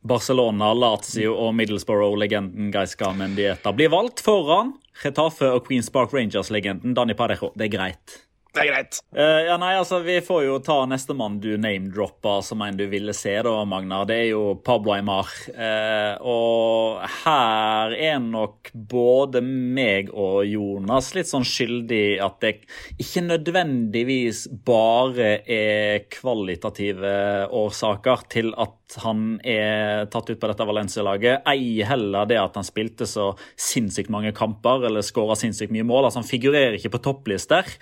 Barcelona, 0.01 0.70
Lazio 0.72 1.34
og 1.36 1.53
Middlesbrough-legenden 1.59 2.70
Gaisca 2.72 3.12
Mendieta 3.12 3.74
blir 3.76 3.93
valgt 3.93 4.22
foran 4.24 4.72
Retafe 5.03 5.51
og 5.53 5.66
Queens 5.68 5.93
Park 5.93 6.14
Rangers-legenden 6.16 6.97
Dani 6.97 7.16
Parejo. 7.16 7.53
Det 7.53 7.68
er 7.68 7.74
greit. 7.76 8.20
Det 8.51 8.64
er 8.64 8.70
greit. 8.72 8.98
Uh, 9.14 9.46
ja, 9.46 9.57
nei, 9.62 9.74
altså, 9.78 10.01
Vi 10.03 10.16
får 10.26 10.42
jo 10.42 10.57
ta 10.64 10.80
nestemann 10.90 11.38
du 11.42 11.53
name-droppa 11.61 12.40
som 12.42 12.62
en 12.64 12.78
du 12.78 12.82
ville 12.90 13.14
se, 13.14 13.36
da, 13.46 13.53
Magna. 13.68 14.03
Det 14.09 14.16
er 14.24 14.28
jo 14.32 14.57
Pablo 14.66 14.94
Aymar. 14.96 15.30
Uh, 15.55 16.18
og 16.26 17.05
her 17.22 17.94
er 17.94 18.18
nok 18.24 18.72
både 18.74 19.42
meg 19.44 20.11
og 20.11 20.42
Jonas 20.51 21.12
litt 21.14 21.30
sånn 21.30 21.46
skyldig 21.46 22.18
at 22.24 22.40
det 22.42 22.55
ikke 23.01 23.22
nødvendigvis 23.28 24.46
bare 24.66 25.32
er 25.46 26.07
kvalitative 26.11 27.14
årsaker 27.55 28.26
til 28.32 28.51
at 28.59 28.76
han 29.05 29.36
er 29.46 30.09
tatt 30.11 30.30
ut 30.32 30.40
på 30.40 30.51
dette 30.51 30.66
Valencia-laget. 30.66 31.46
Ei 31.51 31.84
heller 31.86 32.26
det 32.26 32.40
at 32.42 32.59
han 32.59 32.66
spilte 32.66 33.07
så 33.07 33.30
sinnssykt 33.55 34.11
mange 34.11 34.34
kamper 34.34 34.88
eller 34.88 35.07
skåra 35.07 35.38
sinnssykt 35.38 35.70
mye 35.74 35.86
mål. 35.86 36.09
Altså, 36.09 36.24
han 36.24 36.30
figurerer 36.30 36.78
ikke 36.78 36.96
på 36.96 37.05
topplister. 37.07 37.78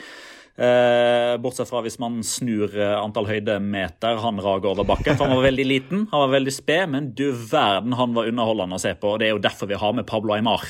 Eh, 0.59 1.37
bortsett 1.39 1.69
fra 1.71 1.85
hvis 1.85 2.01
man 2.03 2.17
snur 2.27 2.73
eh, 2.75 2.97
antall 2.99 3.29
høydemeter 3.29 4.19
han 4.25 4.41
rager 4.43 4.73
over 4.73 4.89
bakken. 4.89 5.15
For 5.15 5.29
han 5.29 5.39
var 5.39 5.47
veldig 5.47 5.67
liten, 5.69 6.07
han 6.11 6.25
var 6.25 6.33
veldig 6.35 6.55
sped, 6.55 6.85
men 6.95 7.13
du 7.15 7.29
verden 7.31 7.95
han 7.99 8.17
var 8.17 8.31
underholdende 8.31 8.79
å 8.79 8.83
se 8.83 8.95
på. 8.99 9.15
og 9.15 9.23
Det 9.23 9.29
er 9.29 9.37
jo 9.37 9.45
derfor 9.45 9.71
vi 9.71 9.79
har 9.79 9.95
med 9.95 10.09
Pablo 10.11 10.35
Aymar. 10.35 10.67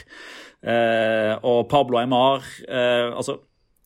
Eh, 0.60 1.32
og 1.40 1.68
Pablo 1.70 2.00
Aymar 2.00 2.42
altså, 2.66 3.36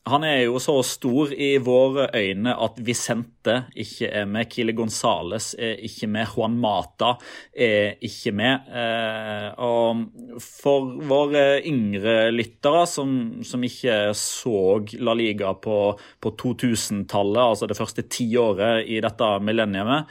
Han 0.09 0.23
er 0.25 0.39
jo 0.47 0.57
så 0.57 0.79
stor 0.81 1.29
i 1.37 1.51
våre 1.61 2.07
øyne 2.17 2.55
at 2.65 2.79
Vicente 2.81 3.32
Llorente 3.43 3.71
ikke 3.75 4.09
er 4.09 4.25
med. 4.25 4.49
Kile 4.49 4.73
Gonzales 4.73 5.53
er 5.59 5.81
ikke 5.83 6.07
med. 6.07 6.27
Juan 6.35 6.55
Mata 6.59 7.17
er 7.53 7.97
ikke 8.01 8.31
med. 8.31 8.69
Eh, 8.71 9.49
og 9.59 10.39
for 10.39 10.95
våre 11.03 11.61
yngre 11.65 12.31
lyttere 12.31 12.85
som, 12.87 13.43
som 13.43 13.63
ikke 13.63 14.13
så 14.15 14.83
La 14.99 15.13
Liga 15.13 15.53
på, 15.53 15.97
på 16.19 16.33
2000-tallet, 16.39 17.43
altså 17.43 17.67
det 17.67 17.77
første 17.77 18.07
tiåret 18.07 18.87
i 18.87 19.01
dette 19.03 19.29
millenniumet, 19.43 20.09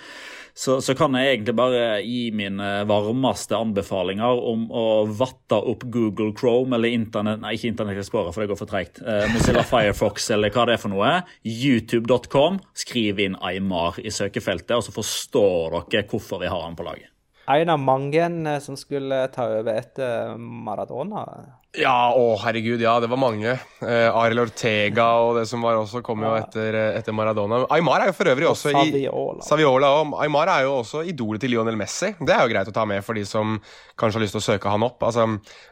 så, 0.55 0.81
så, 0.85 0.93
kan 0.95 1.15
jeg 1.17 1.31
egentlig 1.31 1.55
bare 1.57 1.85
gi 2.05 2.27
mine 2.37 2.67
varmeste 2.89 3.57
anbefalinger 3.57 4.43
om 4.51 4.67
å 4.69 4.85
vatte 5.09 5.57
opp 5.57 5.87
Google 5.89 6.35
Chrome 6.37 6.77
eller 6.77 6.93
Internett 6.93 7.41
Nei, 7.41 7.55
ikke 7.57 7.71
Internett 7.71 8.03
Explorer, 8.03 8.35
for 8.35 8.45
det 8.45 8.51
går 8.51 8.61
for 8.61 8.69
treigt. 8.69 9.01
Eh, 9.01 9.25
Mozilla 9.33 9.65
Firefox 9.65 10.29
eller 10.37 10.53
hva 10.53 10.67
det 10.69 10.77
er 10.77 10.83
for 10.83 10.93
noe. 10.93 11.15
YouTube.com. 11.49 12.61
Skriv 12.77 13.22
inn 13.25 13.39
Aymar 13.41 13.99
i 14.03 14.13
søkefeltet, 14.13 14.77
og 14.77 14.85
så 14.87 14.95
forstår 14.95 15.81
dere 15.93 16.07
hvorfor 16.11 16.43
vi 16.43 16.51
har 16.53 16.67
han 16.67 16.79
på 16.79 16.87
laget. 16.87 17.09
En 17.51 17.73
av 17.75 17.81
mange 17.83 18.23
eh, 18.23 18.61
som 18.63 18.77
skulle 18.79 19.25
ta 19.35 19.49
over 19.51 19.75
etter 19.75 20.39
Maradona. 20.39 21.27
Ja, 21.73 22.13
å 22.13 22.35
herregud, 22.37 22.83
ja, 22.85 22.99
det 23.01 23.09
var 23.09 23.17
mange. 23.17 23.55
Eh, 23.81 24.09
Arild 24.13 24.43
Ortega 24.43 25.07
og 25.25 25.39
det 25.39 25.47
som 25.49 25.63
var 25.65 25.79
også, 25.81 26.03
kom 26.05 26.21
jo 26.21 26.35
etter, 26.37 26.77
eh, 26.77 26.99
etter 26.99 27.17
Maradona. 27.17 27.63
Aymar 27.73 28.05
er 28.05 28.11
jo 28.11 28.17
for 28.19 28.29
øvrig 28.29 28.51
også 28.51 28.75
Saviola. 28.75 29.41
i 29.41 29.47
Saviola. 29.47 29.93
Og 30.03 30.13
Aymar 30.21 30.53
er 30.53 30.67
jo 30.67 30.75
også 30.83 31.01
idolet 31.09 31.41
til 31.41 31.55
Lionel 31.55 31.79
Messi. 31.81 32.13
Det 32.21 32.35
er 32.35 32.45
jo 32.45 32.53
greit 32.53 32.69
å 32.69 32.77
ta 32.77 32.85
med 32.85 33.01
for 33.07 33.17
de 33.17 33.25
som 33.25 33.57
kanskje 33.97 34.21
har 34.21 34.27
lyst 34.27 34.37
til 34.37 34.43
å 34.43 34.49
søke 34.51 34.75
han 34.75 34.85
opp. 34.85 35.01
Altså, 35.09 35.25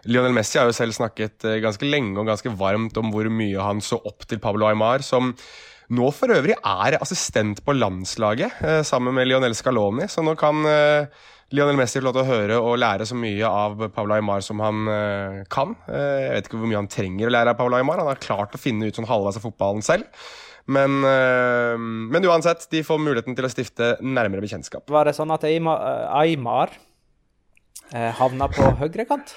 Lionel 0.09 0.33
Messi 0.33 0.59
har 0.59 0.71
jo 0.71 0.79
selv 0.81 0.97
snakket 0.97 1.45
eh, 1.45 1.61
ganske 1.61 1.85
lenge 1.85 2.17
og 2.17 2.33
ganske 2.33 2.55
varmt 2.57 2.97
om 2.97 3.13
hvor 3.13 3.29
mye 3.29 3.61
han 3.61 3.85
så 3.85 4.01
opp 4.01 4.25
til 4.25 4.41
Pablo 4.41 4.71
Aymar, 4.73 5.05
som 5.05 5.35
nå 5.97 6.11
for 6.15 6.33
øvrig 6.33 6.55
er 6.57 6.97
assistent 7.01 7.63
på 7.67 7.75
landslaget 7.75 8.63
eh, 8.63 8.81
sammen 8.87 9.15
med 9.17 9.29
Lionel 9.29 9.57
Scaloni, 9.59 10.07
så 10.11 10.23
nå 10.23 10.37
kan 10.39 10.63
eh, 10.71 11.23
Lionel 11.51 11.79
Messi 11.81 11.99
får 11.99 12.07
lov 12.07 12.15
til 12.15 12.23
å 12.23 12.31
høre 12.31 12.59
og 12.63 12.79
lære 12.79 13.09
så 13.09 13.19
mye 13.19 13.49
av 13.49 13.81
Pablo 13.91 14.15
Aymar 14.15 14.45
som 14.47 14.61
han 14.63 14.87
uh, 14.87 15.41
kan. 15.51 15.73
Jeg 15.91 16.37
vet 16.37 16.47
ikke 16.47 16.61
hvor 16.61 16.71
mye 16.71 16.79
han 16.79 16.89
trenger 16.93 17.27
å 17.27 17.33
lære 17.35 17.51
av 17.51 17.59
Pablo 17.59 17.75
Aymar. 17.75 17.99
Han 17.99 18.07
har 18.13 18.21
klart 18.23 18.55
å 18.55 18.61
finne 18.63 18.87
ut 18.87 18.95
sånn 18.95 19.09
halvveis 19.11 19.41
av 19.41 19.43
fotballen 19.49 19.83
selv. 19.83 20.07
Men, 20.71 21.01
men, 21.03 22.29
uansett, 22.31 22.69
de 22.71 22.85
får 22.87 23.03
muligheten 23.03 23.35
til 23.35 23.49
å 23.49 23.51
stifte 23.51 23.97
nærmere 23.99 24.45
bekjentskap. 24.45 24.85
Var 24.95 25.11
det 25.11 25.17
sånn 25.17 25.35
at 25.35 25.49
Aymar 25.51 26.77
havna 27.91 28.47
på 28.55 28.71
høyrekant? 28.79 29.35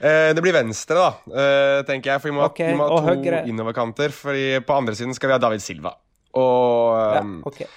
Det 0.00 0.42
blir 0.42 0.56
venstre, 0.56 0.98
da, 0.98 1.82
tenker 1.88 2.14
jeg. 2.14 2.20
For 2.20 2.30
vi 2.30 2.34
må, 2.36 2.44
okay, 2.48 2.72
vi 2.72 2.78
må 2.80 2.88
ha 2.90 2.98
to 2.98 3.14
høyre... 3.14 3.44
innoverkanter. 3.48 4.12
Fordi 4.12 4.60
på 4.66 4.76
andre 4.76 4.96
siden 4.98 5.14
skal 5.16 5.30
vi 5.30 5.36
ha 5.36 5.40
David 5.42 5.62
Silva. 5.64 5.94
Og 6.34 6.98
ja, 7.14 7.24
okay. 7.46 7.70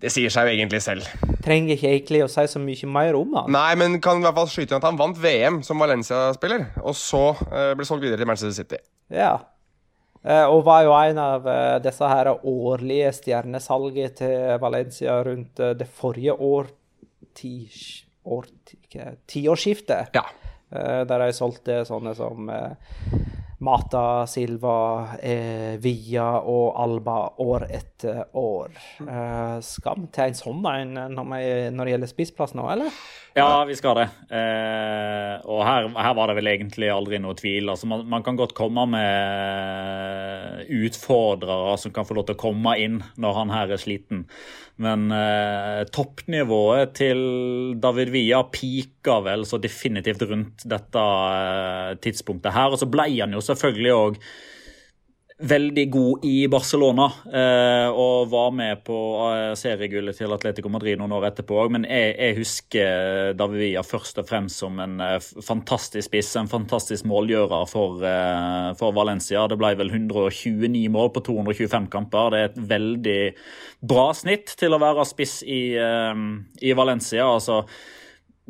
Det 0.00 0.08
sier 0.08 0.32
seg 0.32 0.48
jo 0.48 0.54
egentlig 0.56 0.78
selv. 0.80 1.04
Trenger 1.44 1.74
ikke 1.74 1.90
egentlig 1.90 2.22
å 2.24 2.28
si 2.32 2.46
så 2.48 2.60
mye 2.62 2.88
mer 2.88 3.18
om 3.18 3.34
han. 3.36 3.50
Nei, 3.52 3.74
men 3.76 3.98
kan 4.00 4.16
i 4.16 4.24
hvert 4.24 4.38
fall 4.38 4.48
skyte 4.48 4.72
inn 4.72 4.80
at 4.80 4.86
han 4.88 4.96
vant 4.96 5.18
VM 5.20 5.58
som 5.66 5.82
Valencia-spiller, 5.84 6.70
og 6.80 6.96
så 6.96 7.24
uh, 7.36 7.74
ble 7.76 7.84
solgt 7.84 8.06
videre 8.06 8.16
til 8.16 8.30
Manchester 8.30 8.56
City. 8.56 8.80
Ja. 9.12 9.34
Og 10.24 10.66
var 10.66 10.82
jo 10.84 10.92
en 10.92 11.16
av 11.20 11.46
disse 11.80 12.04
her 12.04 12.28
årlige 12.28 13.08
stjernesalget 13.16 14.18
til 14.18 14.58
Valencia 14.60 15.14
rundt 15.24 15.62
det 15.80 15.86
forrige 15.96 16.34
år, 16.36 16.68
ti, 17.36 17.54
år, 18.28 18.48
tiårsskiftet. 19.32 20.12
Ja. 20.12 20.26
Der 20.70 21.18
de 21.18 21.32
solgte 21.34 21.80
sånne 21.84 22.14
som 22.14 22.50
Mata, 23.60 24.26
Silva, 24.26 25.16
eh, 25.20 25.76
Via 25.78 26.40
og 26.40 26.78
Alba 26.80 27.16
år 27.44 27.66
etter 27.68 28.22
år. 28.32 28.70
Eh, 29.04 29.58
vi 29.60 30.06
til 30.08 30.24
en 30.24 30.38
sånn 30.38 30.64
en 30.70 30.94
når, 31.12 31.84
det 31.84 31.92
gjelder 31.92 32.08
spissplass 32.08 32.56
nå, 32.56 32.64
eller? 32.72 32.88
Ja, 33.36 33.64
vi 33.68 33.76
skal 33.78 33.98
det. 34.00 34.06
Eh, 34.32 35.34
og 35.44 35.60
her, 35.62 35.90
her, 35.92 36.14
var 36.16 36.30
det 36.30 36.38
vel 36.40 36.50
egentlig 36.50 36.88
aldri 36.90 37.20
noe 37.22 37.36
tvil. 37.38 37.68
Altså, 37.68 37.86
man, 37.90 38.06
man, 38.10 38.24
kan 38.26 38.40
godt 38.40 38.56
komme 38.58 38.86
med 38.90 40.72
utfordrere 40.80 41.76
som 41.78 41.92
kan 41.94 42.08
få 42.08 42.16
lov 42.16 42.30
til 42.30 42.38
å 42.38 42.42
komme 42.48 42.74
inn 42.80 42.98
når 43.20 43.38
han 43.42 43.54
her 43.54 43.76
er 43.76 43.82
sliten. 43.82 44.24
Men 44.80 45.10
eh, 45.12 45.82
toppnivået 45.92 46.94
til 46.96 47.18
David 47.82 48.10
Via 48.14 48.40
pika 48.48 49.18
vel 49.26 49.44
så 49.48 49.60
definitivt 49.60 50.24
rundt 50.24 50.64
dette 50.68 51.02
eh, 51.04 51.90
tidspunktet 52.00 52.54
her. 52.56 52.72
Og 52.72 52.80
så 52.80 52.88
ble 52.88 53.10
han 53.12 53.36
jo 53.36 53.44
selvfølgelig 53.50 53.96
òg 53.96 54.22
veldig 55.40 55.84
god 55.90 56.24
i 56.28 56.34
Barcelona 56.52 57.06
eh, 57.32 57.88
og 57.88 58.28
var 58.32 58.50
med 58.54 58.82
på 58.84 58.96
eh, 59.30 59.52
seriegullet 59.56 60.18
til 60.18 60.32
Atletico 60.34 60.68
Madrid 60.72 60.98
noen 61.00 61.14
år 61.16 61.30
etterpå 61.30 61.56
òg. 61.62 61.72
Men 61.76 61.86
jeg, 61.88 62.12
jeg, 62.18 62.36
husker 62.36 63.32
David 63.38 63.62
Villa 63.64 63.84
først 63.86 64.20
og 64.20 64.28
fremst 64.28 64.60
som 64.60 64.80
en 64.84 64.98
eh, 65.04 65.16
fantastisk 65.46 66.10
spiss, 66.10 66.34
en 66.36 66.50
fantastisk 66.50 67.08
målgjører 67.08 67.70
for, 67.70 68.04
for, 68.78 68.96
Valencia. 68.96 69.46
Det 69.48 69.58
ble 69.60 69.72
vel 69.80 69.92
129 69.94 70.84
mål 70.92 71.12
på 71.14 71.24
225 71.30 71.88
kamper. 71.92 72.34
Det 72.34 72.42
er 72.42 72.50
et 72.50 72.60
veldig 72.74 73.20
bra 73.90 74.10
snitt 74.16 74.52
til 74.60 74.76
å 74.76 74.82
være 74.82 75.08
spiss 75.08 75.40
i, 75.46 75.62
i 75.80 76.76
Valencia. 76.76 77.24
altså 77.30 77.62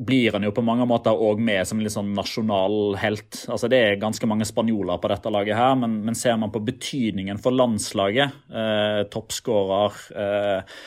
blir 0.06 0.32
han 0.32 0.44
jo 0.46 0.52
på 0.56 0.64
mange 0.64 0.86
måter 0.88 1.12
òg 1.12 1.42
med 1.44 1.66
som 1.68 1.80
litt 1.82 1.92
sånn 1.92 2.14
nasjonal 2.16 2.96
helt. 3.02 3.42
Altså 3.52 3.68
Det 3.68 3.82
er 3.84 4.00
ganske 4.00 4.28
mange 4.28 4.48
spanjoler 4.48 5.00
på 5.00 5.10
dette 5.12 5.32
laget, 5.32 5.58
her, 5.58 5.76
men, 5.76 6.00
men 6.06 6.16
ser 6.16 6.38
man 6.40 6.52
på 6.54 6.62
betydningen 6.64 7.40
for 7.42 7.52
landslaget, 7.52 8.40
eh, 8.48 9.02
toppskårer 9.12 9.98
eh, 10.24 10.78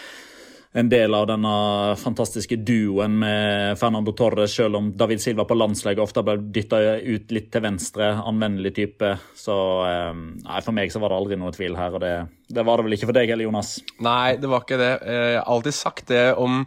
en 0.74 0.90
del 0.90 1.14
av 1.14 1.28
denne 1.30 1.54
fantastiske 2.02 2.58
duoen 2.66 3.20
med 3.22 3.78
Fernando 3.78 4.16
Torres, 4.18 4.56
selv 4.58 4.80
om 4.80 4.88
David 4.98 5.22
Silva 5.22 5.46
på 5.46 5.58
landslaget 5.60 6.02
ofte 6.02 6.24
ble 6.26 6.40
dytta 6.56 6.80
ut 6.98 7.36
litt 7.38 7.52
til 7.54 7.62
venstre, 7.62 8.10
anvendelig 8.18 8.74
type. 8.80 9.14
Så 9.38 9.60
eh, 9.86 10.10
nei, 10.42 10.64
for 10.66 10.74
meg 10.74 10.90
så 10.90 11.04
var 11.04 11.14
det 11.14 11.22
aldri 11.22 11.38
noe 11.38 11.54
tvil 11.54 11.78
her, 11.78 11.94
og 11.94 12.02
det, 12.02 12.16
det 12.50 12.66
var 12.66 12.82
det 12.82 12.88
vel 12.88 12.98
ikke 12.98 13.12
for 13.12 13.20
deg 13.20 13.36
heller, 13.36 13.46
Jonas? 13.46 13.76
Nei, 14.02 14.40
det 14.42 14.50
var 14.50 14.66
ikke 14.66 14.82
det. 14.82 14.92
Jeg 15.06 15.38
har 15.38 15.54
alltid 15.54 15.82
sagt 15.84 16.10
det 16.10 16.26
om 16.42 16.64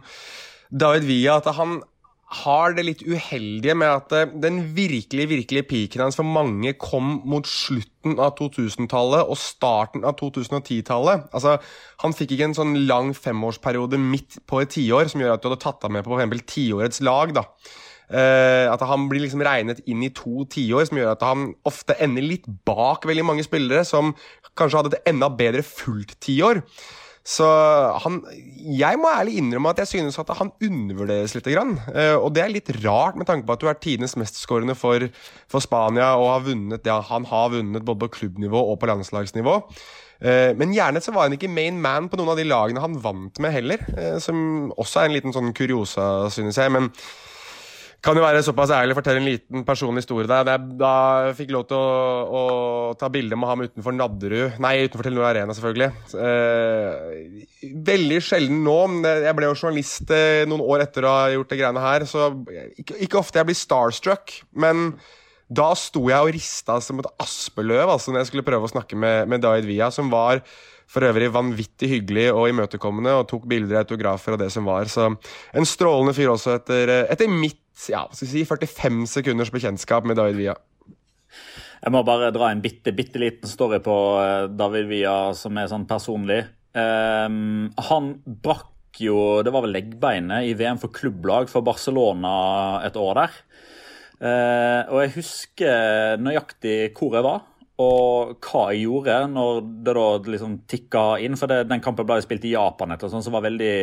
David 0.71 1.11
Villa, 1.11 1.41
at 1.41 1.51
han 1.59 1.81
har 2.27 2.73
det 2.75 2.83
litt 2.83 3.01
uheldige 3.07 3.75
med 3.79 3.87
at 3.87 4.13
eh, 4.15 4.31
den 4.43 4.59
virkelig, 4.75 5.29
virkelig 5.31 5.63
peaken 5.69 6.03
hans 6.03 6.17
for 6.19 6.27
mange 6.27 6.73
kom 6.75 7.21
mot 7.23 7.47
slutten 7.47 8.17
av 8.19 8.33
2000-tallet 8.39 9.31
og 9.31 9.39
starten 9.39 10.03
av 10.07 10.17
2010-tallet. 10.19 11.29
Altså, 11.31 11.55
han 12.03 12.15
fikk 12.15 12.35
ikke 12.35 12.49
en 12.49 12.57
sånn 12.57 12.75
lang 12.89 13.13
femårsperiode 13.15 13.99
midt 14.01 14.41
på 14.47 14.59
et 14.63 14.75
tiår 14.75 15.07
som 15.13 15.23
gjør 15.23 15.37
at 15.37 15.43
du 15.43 15.49
hadde 15.49 15.61
tatt 15.63 15.87
ham 15.87 15.95
med 15.95 16.07
på 16.07 16.19
f.eks. 16.19 16.47
tiårets 16.51 17.03
lag. 17.07 17.35
da. 17.39 17.47
Uh, 18.07 18.71
at 18.71 18.79
han 18.87 19.09
blir 19.11 19.19
liksom 19.25 19.41
regnet 19.43 19.81
inn 19.83 19.99
i 20.05 20.13
to 20.15 20.45
tiår, 20.47 20.85
som 20.87 20.95
gjør 20.95 21.09
at 21.11 21.25
han 21.27 21.49
ofte 21.67 21.97
ender 21.99 22.23
litt 22.23 22.45
bak 22.67 23.03
veldig 23.03 23.25
mange 23.27 23.43
spillere 23.43 23.83
som 23.83 24.13
kanskje 24.55 24.79
hadde 24.79 24.95
et 24.95 25.09
enda 25.11 25.27
bedre 25.27 25.63
fullt 25.67 26.15
tiår. 26.23 26.63
Så 27.27 27.47
han 28.03 28.21
Jeg 28.79 28.99
må 29.01 29.11
ærlig 29.11 29.37
innrømme 29.41 29.73
at 29.73 29.81
jeg 29.83 29.91
synes 29.91 30.17
at 30.21 30.31
han 30.39 30.53
undervurderes 30.63 31.35
litt. 31.35 31.49
Grann. 31.51 31.75
Eh, 31.91 32.15
og 32.15 32.33
det 32.35 32.43
er 32.43 32.51
litt 32.51 32.71
rart, 32.83 33.15
med 33.19 33.27
tanke 33.27 33.47
på 33.47 33.55
at 33.55 33.63
du 33.63 33.69
er 33.71 33.79
tidenes 33.79 34.15
mestskårende 34.19 34.75
for, 34.75 35.05
for 35.51 35.63
Spania 35.63 36.13
og 36.19 36.31
har 36.31 36.43
vunnet 36.47 36.87
ja, 36.87 36.97
han 37.07 37.27
har 37.29 37.53
vunnet 37.53 37.85
både 37.87 38.05
på 38.05 38.13
klubbnivå 38.19 38.59
og 38.71 38.79
på 38.81 38.89
landslagsnivå. 38.91 39.55
Eh, 40.19 40.51
men 40.57 40.73
gjerne 40.75 41.01
så 41.03 41.13
var 41.15 41.27
han 41.27 41.37
ikke 41.37 41.51
main 41.51 41.79
man 41.81 42.09
på 42.09 42.19
noen 42.19 42.33
av 42.33 42.39
de 42.39 42.47
lagene 42.47 42.83
han 42.83 42.97
vant 43.03 43.39
med 43.43 43.53
heller, 43.53 43.83
eh, 43.95 44.17
som 44.23 44.71
også 44.75 45.03
er 45.03 45.09
en 45.09 45.17
liten 45.17 45.35
sånn 45.35 45.53
kuriosa, 45.57 46.27
synes 46.33 46.59
jeg. 46.59 46.73
men 46.73 46.91
kan 48.03 48.17
jo 48.17 48.23
være 48.23 48.43
såpass 48.45 48.71
ærlig 48.75 48.93
å 48.93 48.97
fortelle 48.99 49.21
en 49.21 49.27
liten 49.27 49.63
personlig 49.67 50.03
historie 50.03 50.29
der. 50.29 50.45
Da, 50.79 50.91
jeg 51.27 51.37
fikk 51.39 51.49
jeg 51.49 51.55
lov 51.55 51.65
til 51.69 51.77
å, 51.77 51.91
å 52.39 52.41
ta 52.99 53.09
bilde 53.11 53.39
med 53.39 53.49
ham 53.49 53.63
utenfor 53.65 53.95
Nadderud 53.97 54.59
Nei, 54.63 54.73
utenfor 54.85 55.07
Telenor 55.07 55.27
Arena, 55.31 55.55
selvfølgelig. 55.57 55.89
Eh, 56.23 57.69
veldig 57.89 58.19
sjelden 58.23 58.61
nå. 58.67 58.77
Jeg 59.25 59.37
ble 59.37 59.49
jo 59.49 59.57
journalist 59.57 60.13
eh, 60.13 60.45
noen 60.49 60.63
år 60.63 60.85
etter 60.85 61.07
å 61.07 61.13
ha 61.15 61.29
gjort 61.33 61.53
det 61.53 61.61
greiene 61.61 61.85
her, 61.87 62.07
så 62.09 62.29
ikke, 62.77 62.99
ikke 63.07 63.21
ofte 63.21 63.41
jeg 63.41 63.49
blir 63.49 63.59
starstruck, 63.59 64.37
men 64.53 64.91
da 65.47 65.69
sto 65.79 66.01
jeg 66.11 66.19
og 66.19 66.33
rista 66.35 66.79
som 66.83 66.99
et 66.99 67.07
aspeløv 67.23 67.93
altså, 67.93 68.11
når 68.11 68.23
jeg 68.23 68.31
skulle 68.31 68.47
prøve 68.47 68.67
å 68.67 68.71
snakke 68.71 68.99
med, 68.99 69.29
med 69.31 69.43
David 69.45 69.69
Villa, 69.69 69.87
som 69.95 70.11
var 70.11 70.41
for 70.87 71.03
øvrig 71.03 71.29
vanvittig 71.35 71.89
hyggelig 71.91 72.29
og 72.31 72.47
imøtekommende 72.51 73.13
og 73.19 73.27
tok 73.31 73.47
bilder, 73.49 73.79
og 73.79 73.85
autografer 73.85 74.35
og 74.35 74.41
det 74.41 74.49
som 74.53 74.67
var. 74.67 74.87
Så 74.91 75.09
en 75.11 75.67
strålende 75.67 76.15
fyr 76.15 76.31
også 76.31 76.55
etter, 76.55 76.93
etter 77.11 77.31
mitt 77.31 77.63
ja, 77.91 78.05
skal 78.11 78.31
si 78.31 78.43
45 78.47 79.03
sekunders 79.11 79.51
bekjentskap 79.53 80.07
med 80.07 80.19
David 80.19 80.39
Villa. 80.39 80.55
Jeg 81.77 81.93
må 81.93 82.01
bare 82.07 82.31
dra 82.33 82.49
en 82.51 82.63
bitte, 82.63 82.93
bitte 82.95 83.19
liten 83.21 83.49
story 83.49 83.79
på 83.83 83.97
eh, 84.21 84.47
David 84.49 84.89
Villa 84.89 85.17
som 85.37 85.59
er 85.59 85.69
sånn 85.69 85.85
personlig. 85.89 86.41
Um, 86.77 87.69
han 87.89 88.11
brakk 88.43 88.73
jo 88.97 89.43
Det 89.45 89.51
var 89.53 89.63
vel 89.63 89.75
leggbeinet 89.75 90.47
i 90.49 90.55
VM 90.57 90.79
for 90.81 90.89
klubblag 90.93 91.51
for 91.51 91.61
Barcelona 91.65 92.31
et 92.87 92.97
år 92.97 93.19
der. 93.19 93.35
Uh, 94.17 94.81
og 94.89 95.03
jeg 95.03 95.13
husker 95.19 96.17
nøyaktig 96.21 96.77
hvor 96.97 97.17
jeg 97.17 97.25
var. 97.27 97.45
og 97.77 98.39
hva 98.41 98.61
jeg 98.73 98.87
gjorde 98.87 99.15
når 99.29 99.59
det 99.85 99.93
da 99.93 100.05
liksom 100.33 100.55
tikka 100.69 101.03
inn. 101.21 101.37
For 101.37 101.51
det, 101.51 101.67
den 101.69 101.83
kampen 101.85 102.07
ble 102.09 102.17
spilt 102.25 102.47
i 102.49 102.55
Japan 102.55 102.95
etter, 102.95 103.11
sånn, 103.11 103.25
som 103.25 103.37
var 103.37 103.45
veldig 103.45 103.73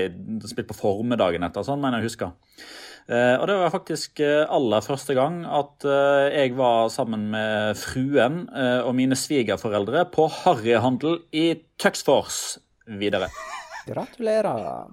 spilt 0.50 0.72
på 0.72 0.80
formiddagen 0.80 1.46
etter, 1.46 1.66
sånn, 1.66 1.78
mener 1.82 2.02
jeg 2.02 2.10
husker. 2.10 2.34
Uh, 3.04 3.36
og 3.36 3.46
det 3.50 3.56
var 3.60 3.72
faktisk 3.74 4.20
eh, 4.24 4.46
aller 4.48 4.80
første 4.80 5.12
gang 5.12 5.42
at 5.44 5.84
uh, 5.84 6.24
jeg 6.32 6.54
var 6.56 6.86
sammen 6.88 7.26
med 7.34 7.76
fruen 7.76 8.46
uh, 8.48 8.80
og 8.86 8.94
mine 8.96 9.18
svigerforeldre 9.18 10.06
på 10.08 10.24
harryhandel 10.38 11.18
i 11.36 11.50
Tuxforce 11.76 12.64
videre. 12.88 13.28
Gratulerer. 13.84 14.88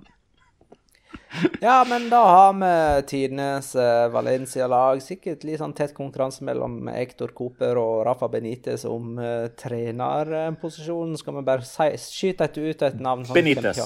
Ja, 1.62 1.86
men 1.90 2.10
da 2.10 2.26
har 2.26 2.54
vi 2.54 3.08
tidenes 3.08 3.76
uh, 3.76 4.08
Valencia-lag. 4.08 5.02
Sikkert 5.04 5.46
litt 5.48 5.62
sånn 5.62 5.76
tett 5.78 5.94
konkurranse 5.96 6.46
mellom 6.48 6.90
Ektor 6.92 7.34
Cooper 7.38 7.80
og 7.80 8.04
Rafa 8.08 8.30
Benitez 8.32 8.86
om 8.90 9.18
uh, 9.20 9.48
trenerposisjonen. 9.60 11.18
Skal 11.20 11.40
vi 11.40 11.46
bare 11.48 11.68
si, 11.68 11.90
skyte 12.04 12.50
et 12.50 12.62
ut 12.62 12.88
et 12.88 13.02
navn? 13.02 13.26
Sånn 13.28 13.40
Benitez. 13.40 13.84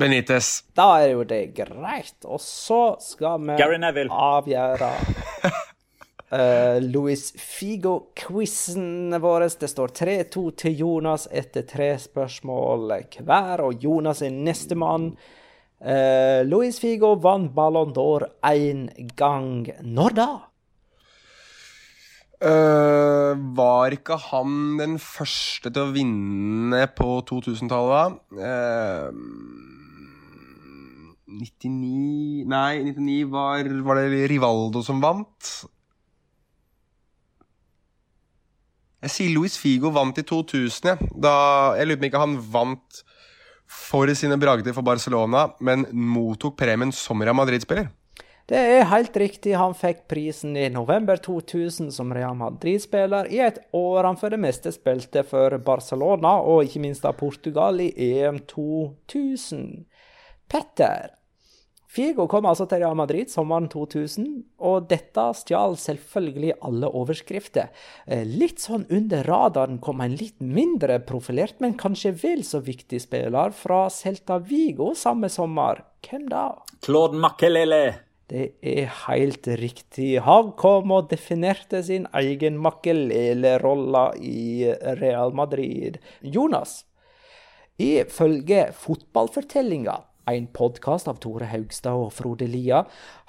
Benitez. 0.00 0.52
Da 0.78 0.92
er 1.02 1.14
jo 1.14 1.24
det 1.28 1.42
greit. 1.56 2.16
Og 2.26 2.42
så 2.42 2.82
skal 3.02 3.42
vi 3.46 3.58
avgjøre 4.10 4.92
uh, 5.50 6.78
Louis 6.86 7.26
Figo-quizen 7.38 9.18
vår. 9.22 9.50
Det 9.60 9.70
står 9.70 9.98
3-2 10.02 10.46
til 10.64 10.80
Jonas 10.86 11.28
etter 11.30 11.66
tre 11.70 11.92
spørsmål 12.02 12.88
hver, 13.20 13.66
og 13.66 13.84
Jonas 13.84 14.24
er 14.26 14.34
nestemann. 14.34 15.12
Uh, 15.14 15.36
Luis 15.80 16.76
Figo 16.76 17.14
vant 17.16 17.48
Ballon 17.56 17.92
d'Or 17.96 18.26
én 18.44 18.88
gang. 19.16 19.70
Når 19.80 20.16
da? 20.18 20.30
Uh, 22.40 23.36
var 23.56 23.92
ikke 23.92 24.16
han 24.30 24.78
den 24.80 24.94
første 24.96 25.68
til 25.68 25.82
å 25.82 25.92
vinne 25.92 26.86
på 26.96 27.18
2000-tallet? 27.28 28.16
Uh, 28.32 29.12
99 31.28 32.46
Nei, 32.48 32.80
99 32.86 33.28
var, 33.34 33.68
var 33.84 34.00
det 34.00 34.24
Rivaldo 34.32 34.80
som 34.84 35.04
vant. 35.04 35.50
Jeg 39.04 39.12
sier 39.12 39.36
Luis 39.36 39.60
Figo 39.60 39.92
vant 39.92 40.16
i 40.20 40.24
2000, 40.24 40.90
jeg. 40.94 41.12
Da, 41.20 41.34
jeg 41.76 41.88
lurer 41.88 42.00
på 42.00 42.04
om 42.04 42.08
ikke 42.10 42.24
han 42.24 42.40
vant 42.56 43.04
for 43.70 44.10
sine 44.18 44.36
bragder 44.40 44.74
for 44.74 44.82
Barcelona, 44.82 45.46
men 45.60 45.86
mottok 45.92 46.58
premien 46.58 46.92
som 46.92 47.22
Real 47.22 47.36
Madrid-spiller. 47.38 47.88
Det 48.50 48.58
er 48.58 48.88
helt 48.90 49.14
riktig, 49.14 49.52
han 49.54 49.76
fikk 49.78 50.08
prisen 50.10 50.56
i 50.58 50.64
november 50.74 51.20
2000 51.22 51.92
som 51.94 52.10
Real 52.14 52.34
Madrid-spiller, 52.34 53.28
i 53.30 53.38
et 53.46 53.60
år 53.78 54.08
han 54.08 54.18
for 54.18 54.34
det 54.34 54.40
meste 54.42 54.72
spilte 54.74 55.22
for 55.22 55.54
Barcelona, 55.62 56.32
og 56.42 56.66
ikke 56.66 56.82
minst 56.82 57.06
av 57.06 57.14
Portugal 57.20 57.78
i 57.84 57.92
EM 58.08 58.40
2000. 58.50 59.84
Petter, 60.50 61.12
Figo 61.90 62.28
kom 62.30 62.46
altså 62.46 62.68
til 62.70 62.84
Real 62.84 62.94
Madrid 62.94 63.32
sommeren 63.32 63.64
2000, 63.70 64.26
og 64.62 64.84
dette 64.92 65.24
stjal 65.34 65.72
selvfølgelig 65.80 66.52
alle 66.62 66.86
overskrifter. 66.86 67.72
Eh, 68.06 68.22
litt 68.22 68.62
sånn 68.62 68.84
under 68.94 69.26
radaren 69.26 69.80
kom 69.82 69.98
en 70.04 70.14
litt 70.14 70.36
mindre 70.38 71.00
profilert, 71.02 71.56
men 71.58 71.74
kanskje 71.80 72.12
vel 72.20 72.44
så 72.46 72.60
viktig 72.62 73.00
spiller 73.02 73.50
fra 73.56 73.88
Celta 73.90 74.38
Vigo 74.38 74.92
samme 74.94 75.32
sommer. 75.34 75.82
Hvem 76.06 76.28
da? 76.30 76.44
Claude 76.86 77.18
Makelele. 77.18 77.82
Det 78.30 78.52
er 78.62 78.86
helt 79.08 79.48
riktig. 79.58 80.12
Han 80.22 80.52
kom 80.60 80.92
og 80.94 81.08
definerte 81.10 81.80
sin 81.82 82.06
egen 82.20 82.60
Makelele-rolle 82.62 84.04
i 84.22 84.70
Real 85.00 85.34
Madrid. 85.34 85.98
Jonas, 86.22 86.84
ifølge 87.82 88.68
fotballfortellinga 88.78 89.98
en 90.28 90.46
podkast 90.52 91.08
av 91.10 91.20
Tore 91.22 91.48
Haugstad 91.50 91.96
og 91.96 92.12
Frode 92.14 92.48
Lia, 92.50 92.82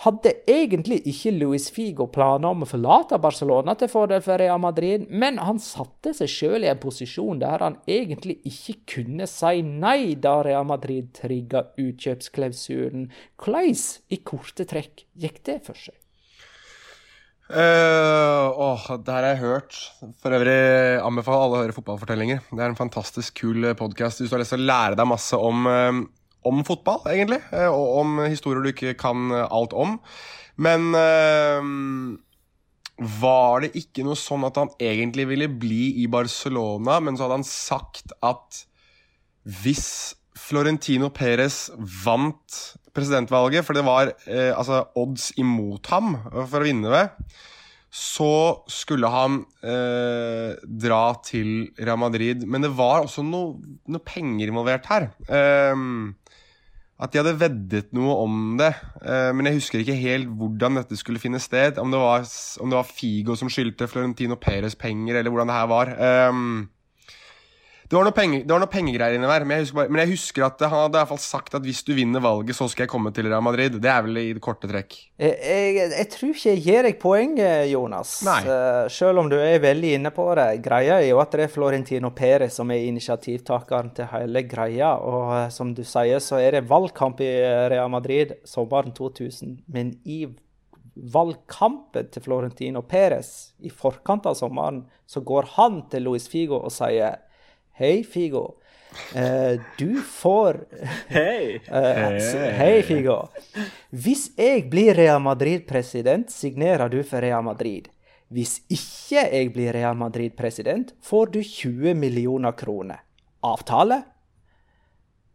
hadde 0.05 0.33
egentlig 0.49 1.01
ikke 1.09 1.33
Luis 1.35 1.69
Figo 1.73 2.07
planer 2.11 2.51
om 2.51 2.65
å 2.65 2.69
forlate 2.69 3.19
Barcelona 3.21 3.75
til 3.79 3.91
fordel 3.91 4.23
for 4.25 4.41
Real 4.41 4.61
Madrid, 4.61 5.07
men 5.09 5.39
han 5.41 5.61
satte 5.61 6.13
seg 6.17 6.31
sjøl 6.31 6.67
i 6.67 6.71
en 6.71 6.81
posisjon 6.81 7.41
der 7.41 7.63
han 7.63 7.79
egentlig 7.89 8.39
ikke 8.47 8.77
kunne 8.97 9.29
si 9.29 9.63
nei 9.65 10.13
da 10.19 10.39
Real 10.45 10.67
Madrid 10.67 11.13
trigga 11.17 11.67
utkjøpsklausulen. 11.81 13.09
Hvordan, 13.41 13.81
i 14.11 14.21
korte 14.25 14.65
trekk, 14.67 15.05
gikk 15.19 15.43
det 15.47 15.61
for 15.65 15.77
seg? 15.77 15.97
Uh, 17.51 18.47
åh, 18.55 18.83
det 19.03 19.11
her 19.11 19.25
har 19.25 19.33
jeg 19.33 19.41
hørt. 19.41 19.77
For 20.23 20.31
øvrig 20.37 20.55
anbefaler 21.03 21.43
alle 21.43 21.57
å 21.57 21.63
høre 21.65 21.75
fotballfortellinger. 21.75 22.45
Det 22.47 22.63
er 22.63 22.71
en 22.71 22.79
fantastisk 22.79 23.41
kul 23.41 23.67
podkast 23.75 24.21
hvis 24.21 24.31
du 24.31 24.37
har 24.37 24.43
lyst 24.43 24.55
til 24.55 24.63
å 24.63 24.69
lære 24.69 24.99
deg 24.99 25.09
masse 25.11 25.35
om 25.35 25.67
uh, 25.67 25.99
om 26.47 26.63
fotball, 26.67 27.03
egentlig. 27.11 27.41
Eh, 27.53 27.69
og 27.69 28.01
om 28.01 28.21
historier 28.25 28.63
du 28.63 28.71
ikke 28.71 28.95
kan 28.99 29.31
eh, 29.33 29.47
alt 29.47 29.75
om. 29.77 29.99
Men 30.61 30.91
øh, 30.97 31.71
var 33.21 33.63
det 33.63 33.73
ikke 33.79 34.05
noe 34.05 34.19
sånn 34.19 34.45
at 34.47 34.59
han 34.61 34.73
egentlig 34.81 35.27
ville 35.31 35.49
bli 35.49 36.03
i 36.03 36.09
Barcelona, 36.11 36.99
men 37.01 37.17
så 37.17 37.25
hadde 37.25 37.39
han 37.41 37.47
sagt 37.47 38.13
at 38.21 38.65
hvis 39.41 40.17
Florentino 40.37 41.09
Perez 41.13 41.69
vant 42.03 42.59
presidentvalget, 42.95 43.65
for 43.65 43.77
det 43.77 43.85
var 43.87 44.11
eh, 44.27 44.51
altså 44.51 44.83
odds 44.99 45.31
imot 45.41 45.87
ham 45.93 46.17
for 46.35 46.59
å 46.59 46.67
vinne 46.67 46.91
det, 46.91 47.05
så 47.91 48.63
skulle 48.71 49.09
han 49.11 49.41
eh, 49.67 50.55
dra 50.63 51.03
til 51.27 51.71
Real 51.79 51.99
Madrid. 51.99 52.45
Men 52.47 52.63
det 52.63 52.71
var 52.77 53.03
også 53.03 53.23
noe, 53.27 53.57
noe 53.91 54.03
penger 54.07 54.47
involvert 54.51 54.87
her. 54.91 55.09
Eh, 55.27 55.75
at 57.01 57.13
de 57.13 57.17
hadde 57.21 57.39
veddet 57.41 57.95
noe 57.97 58.13
om 58.21 58.35
det. 58.59 58.71
Eh, 59.01 59.31
men 59.33 59.49
jeg 59.49 59.57
husker 59.57 59.81
ikke 59.81 59.97
helt 59.97 60.29
hvordan 60.37 60.77
dette 60.77 60.99
skulle 60.99 61.21
finne 61.21 61.41
sted. 61.41 61.79
Om 61.81 61.93
det 61.93 62.01
var, 62.01 62.27
om 62.61 62.69
det 62.69 62.77
var 62.77 62.91
Figo 62.91 63.37
som 63.39 63.49
skyldte 63.49 63.89
Florentino 63.89 64.37
Perez 64.37 64.77
penger, 64.77 65.17
eller 65.17 65.33
hvordan 65.33 65.49
det 65.49 65.57
her 65.57 65.71
var. 65.71 65.95
Det 67.91 67.97
var 67.97 68.05
noe, 68.07 68.15
penge, 68.15 68.37
det 68.47 68.53
var 68.53 68.61
noe 68.63 68.71
pengegreier 68.71 69.17
inni 69.17 69.27
der, 69.27 69.43
men 69.43 69.57
jeg, 69.59 69.73
bare, 69.75 69.91
men 69.91 69.99
jeg, 69.99 70.13
husker 70.13 70.45
at 70.45 70.61
han 70.63 70.71
hadde 70.71 70.95
i 70.95 71.01
hvert 71.01 71.09
fall 71.09 71.19
sagt 71.19 71.55
at 71.57 71.65
hvis 71.67 71.81
du 71.83 71.89
vinner 71.91 72.21
valget, 72.23 72.55
så 72.55 72.69
skal 72.71 72.85
jeg 72.85 72.91
komme 72.93 73.09
til 73.11 73.25
Real 73.27 73.41
Madrid. 73.43 73.73
Det 73.83 73.89
er 73.91 74.05
vel 74.05 74.19
i 74.21 74.29
det 74.37 74.41
korte 74.45 74.69
trekk. 74.71 74.93
Jeg, 75.19 75.33
jeg, 75.43 75.89
jeg 75.91 76.05
tror 76.13 76.29
ikke 76.29 76.53
jeg 76.53 76.61
gir 76.63 76.85
deg 76.87 77.01
poeng, 77.01 77.33
Jonas. 77.67 78.13
Uh, 78.23 78.85
selv 78.87 79.19
om 79.19 79.27
du 79.27 79.35
er 79.35 79.59
veldig 79.59 79.89
inne 79.97 80.11
på 80.15 80.23
det. 80.39 80.45
Greia 80.63 81.01
er 81.01 81.09
jo 81.09 81.19
at 81.19 81.35
det 81.35 81.49
er 81.49 81.51
Florentino 81.51 82.13
Perez 82.15 82.55
som 82.61 82.71
er 82.71 82.85
initiativtakeren 82.87 83.91
til 83.97 84.07
hele 84.13 84.43
greia. 84.47 84.93
Og 84.95 85.33
uh, 85.33 85.49
som 85.51 85.73
du 85.75 85.81
sier, 85.83 86.23
så 86.23 86.39
er 86.39 86.55
det 86.55 86.69
valgkamp 86.69 87.19
i 87.25 87.27
Real 87.73 87.91
Madrid 87.91 88.37
sommeren 88.47 88.95
2000. 88.95 89.57
Men 89.67 89.97
i 90.07 90.21
valgkampen 91.11 92.07
til 92.15 92.23
Florentino 92.23 92.85
Perez 92.87 93.51
i 93.59 93.73
forkant 93.83 94.31
av 94.31 94.39
sommeren, 94.39 94.85
så 95.03 95.19
går 95.27 95.51
han 95.57 95.81
til 95.91 96.07
Luis 96.07 96.29
Figo 96.31 96.61
og 96.61 96.71
sier 96.71 97.19
Hei, 97.73 98.03
Figo. 98.03 98.57
Uh, 99.15 99.61
du 99.77 100.01
får 100.01 100.65
Hei. 101.07 101.61
Uh, 101.71 102.19
hei, 102.57 102.81
Figo. 102.83 103.15
Hvis 103.89 104.29
jeg 104.35 104.65
blir 104.69 104.95
Real 104.97 105.21
Madrid-president, 105.23 106.31
signerer 106.31 106.91
du 106.91 106.99
for 107.07 107.23
Real 107.23 107.43
Madrid. 107.47 107.87
Hvis 108.31 108.59
ikke 108.71 109.23
jeg 109.31 109.53
blir 109.55 109.71
Real 109.75 109.95
Madrid-president, 109.95 110.91
får 111.03 111.31
du 111.31 111.39
20 111.43 111.95
millioner 111.95 112.51
kroner. 112.51 112.99
Avtale? 113.43 114.01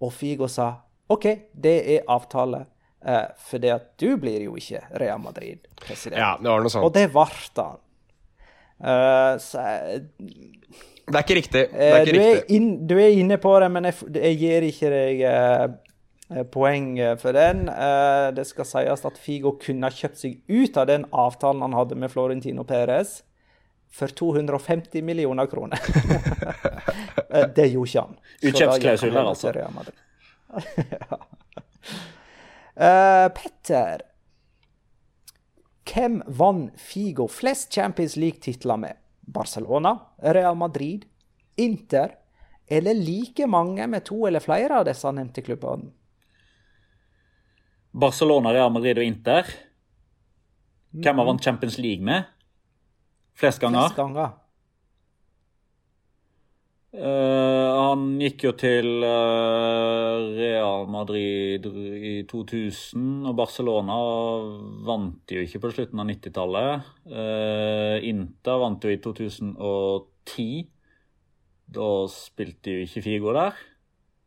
Og 0.04 0.12
Figo 0.12 0.48
sa 0.52 0.74
OK, 1.08 1.26
det 1.52 1.76
er 1.96 2.08
avtale. 2.12 2.66
Uh, 3.06 3.32
for 3.38 3.62
det 3.62 3.72
at 3.72 3.90
du 4.00 4.16
blir 4.20 4.44
jo 4.44 4.56
ikke 4.60 4.82
Real 5.00 5.20
Madrid-president. 5.22 6.20
Ja, 6.20 6.34
det 6.40 6.52
var 6.52 6.64
noe 6.64 6.72
sånt. 6.72 6.84
Og 6.84 6.92
det 6.96 7.08
ble 7.14 7.26
han. 7.56 7.82
Uh, 8.76 9.36
så 9.40 9.62
det 11.06 11.14
er 11.14 11.22
ikke 11.22 11.38
riktig. 11.38 11.64
Det 11.70 11.88
er 11.88 12.00
ikke 12.02 12.14
du, 12.14 12.22
er 12.22 12.40
inn, 12.56 12.70
du, 12.90 12.96
er 12.98 13.14
inne 13.14 13.38
på 13.38 13.52
det, 13.62 13.68
men 13.70 13.86
jeg, 13.86 13.98
jeg 14.16 14.38
gir 14.40 14.66
ikke 14.66 14.90
deg 14.90 15.20
eh, 15.30 16.42
poeng 16.50 16.88
for 17.22 17.36
den. 17.36 17.68
Eh, 17.70 18.26
det 18.34 18.46
skal 18.48 18.66
sies 18.66 19.06
at 19.06 19.20
Figo 19.22 19.54
kunne 19.62 19.86
ha 19.86 19.94
kjøpt 19.94 20.18
seg 20.24 20.40
ut 20.50 20.80
av 20.82 20.88
den 20.90 21.06
avtalen 21.14 21.62
han 21.62 21.78
hadde 21.78 21.98
med 22.00 22.10
Florentino 22.10 22.66
Perez 22.66 23.20
for 23.96 24.08
250 24.08 25.02
millioner 25.06 25.46
kroner. 25.46 25.78
det 27.56 27.70
gjorde 27.70 27.88
ikke 27.88 28.02
han. 28.02 28.18
Utkjøpsklausuler, 28.42 29.22
altså. 29.22 29.54
ja. 30.90 31.22
uh, 32.82 33.28
Petter, 33.38 34.04
hvem 35.86 36.20
vant 36.26 36.74
Figo 36.80 37.28
flest 37.30 37.72
Champions 37.72 38.18
League-titler 38.18 38.76
med? 38.82 38.98
Barcelona, 39.26 39.96
Real 40.22 40.56
Madrid, 40.56 41.04
Inter 41.56 42.14
eller 42.66 42.94
like 42.94 43.46
mange 43.46 43.86
med 43.86 44.04
to 44.04 44.26
eller 44.26 44.42
flere 44.42 44.80
av 44.80 44.86
disse 44.88 45.10
nevnte 45.14 45.42
klubbene? 45.42 45.90
Barcelona, 47.96 48.52
Real 48.52 48.72
Madrid 48.72 48.98
og 48.98 49.06
Inter. 49.06 49.48
Hvem 50.96 51.20
har 51.20 51.28
vant 51.28 51.44
Champions 51.44 51.78
League 51.78 52.04
med? 52.04 52.26
Flest 53.36 53.60
ganger? 53.62 53.86
Flest 53.86 53.96
ganger. 53.96 54.34
Eh, 56.96 57.70
han 57.76 58.04
gikk 58.22 58.46
jo 58.46 58.52
til 58.56 59.02
uh, 59.04 60.32
Real 60.32 60.86
Madrid 60.88 61.66
i 61.68 62.14
2000, 62.24 63.26
og 63.28 63.34
Barcelona 63.36 63.98
vant 64.86 65.34
jo 65.34 65.42
ikke 65.44 65.60
på 65.60 65.72
slutten 65.74 66.00
av 66.00 66.08
90-tallet. 66.08 66.88
Uh, 67.10 67.98
Inter 68.08 68.62
vant 68.62 68.86
jo 68.86 68.94
i 68.94 69.00
2010. 69.04 70.48
Da 71.76 71.90
spilte 72.14 72.78
jo 72.78 72.86
ikke 72.86 73.04
Figo 73.04 73.36
der. 73.36 73.58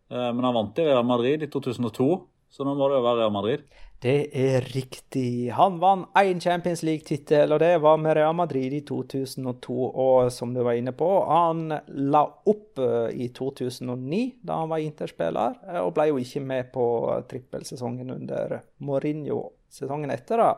men 0.09 0.43
han 0.43 0.55
vant 0.55 0.80
i 0.82 0.86
Real 0.86 1.05
Madrid 1.05 1.43
i 1.45 1.49
2002, 1.49 2.05
så 2.49 2.65
nå 2.65 2.74
må 2.76 2.88
det 2.89 2.97
jo 2.97 3.05
være 3.05 3.22
Real 3.22 3.34
Madrid. 3.34 3.65
Det 3.99 4.29
er 4.31 4.63
riktig. 4.71 5.51
Han 5.51 5.75
vant 5.81 6.07
én 6.15 6.39
Champions 6.39 6.85
League-tittel, 6.87 7.51
og 7.51 7.59
det 7.59 7.73
var 7.83 7.97
med 7.99 8.15
Real 8.15 8.35
Madrid 8.35 8.71
i 8.77 8.79
2002. 8.87 9.75
Og 9.89 10.29
som 10.31 10.53
du 10.55 10.61
var 10.63 10.77
inne 10.79 10.93
på, 10.95 11.07
han 11.27 11.65
la 12.07 12.21
opp 12.23 12.79
eh, 12.79 13.09
i 13.25 13.27
2009, 13.35 14.21
da 14.39 14.61
han 14.61 14.71
var 14.71 14.85
interspiller, 14.85 15.57
eh, 15.67 15.81
og 15.83 15.91
ble 15.97 16.05
jo 16.13 16.21
ikke 16.23 16.43
med 16.47 16.69
på 16.71 16.85
trippelsesongen 17.27 18.13
under 18.15 18.61
Mourinho 18.87 19.41
sesongen 19.67 20.15
etter. 20.15 20.45
da. 20.45 20.53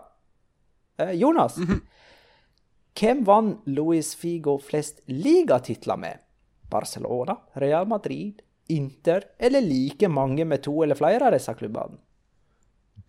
Eh, 1.02 1.16
Jonas, 1.18 1.58
mm 1.58 1.68
-hmm. 1.68 1.82
hvem 3.00 3.26
vant 3.26 3.66
Luis 3.66 4.16
Figo 4.16 4.60
flest 4.60 5.02
ligatitler 5.08 5.98
med? 5.98 6.18
Barcelona, 6.70 7.38
Real 7.54 7.88
Madrid, 7.88 8.42
Inter 8.68 9.24
eller 9.40 9.62
like 9.62 10.08
mange 10.08 10.46
med 10.46 10.62
to 10.64 10.84
eller 10.84 10.96
flere 10.96 11.26
av 11.26 11.32
disse 11.32 11.54
klubbene? 11.54 11.98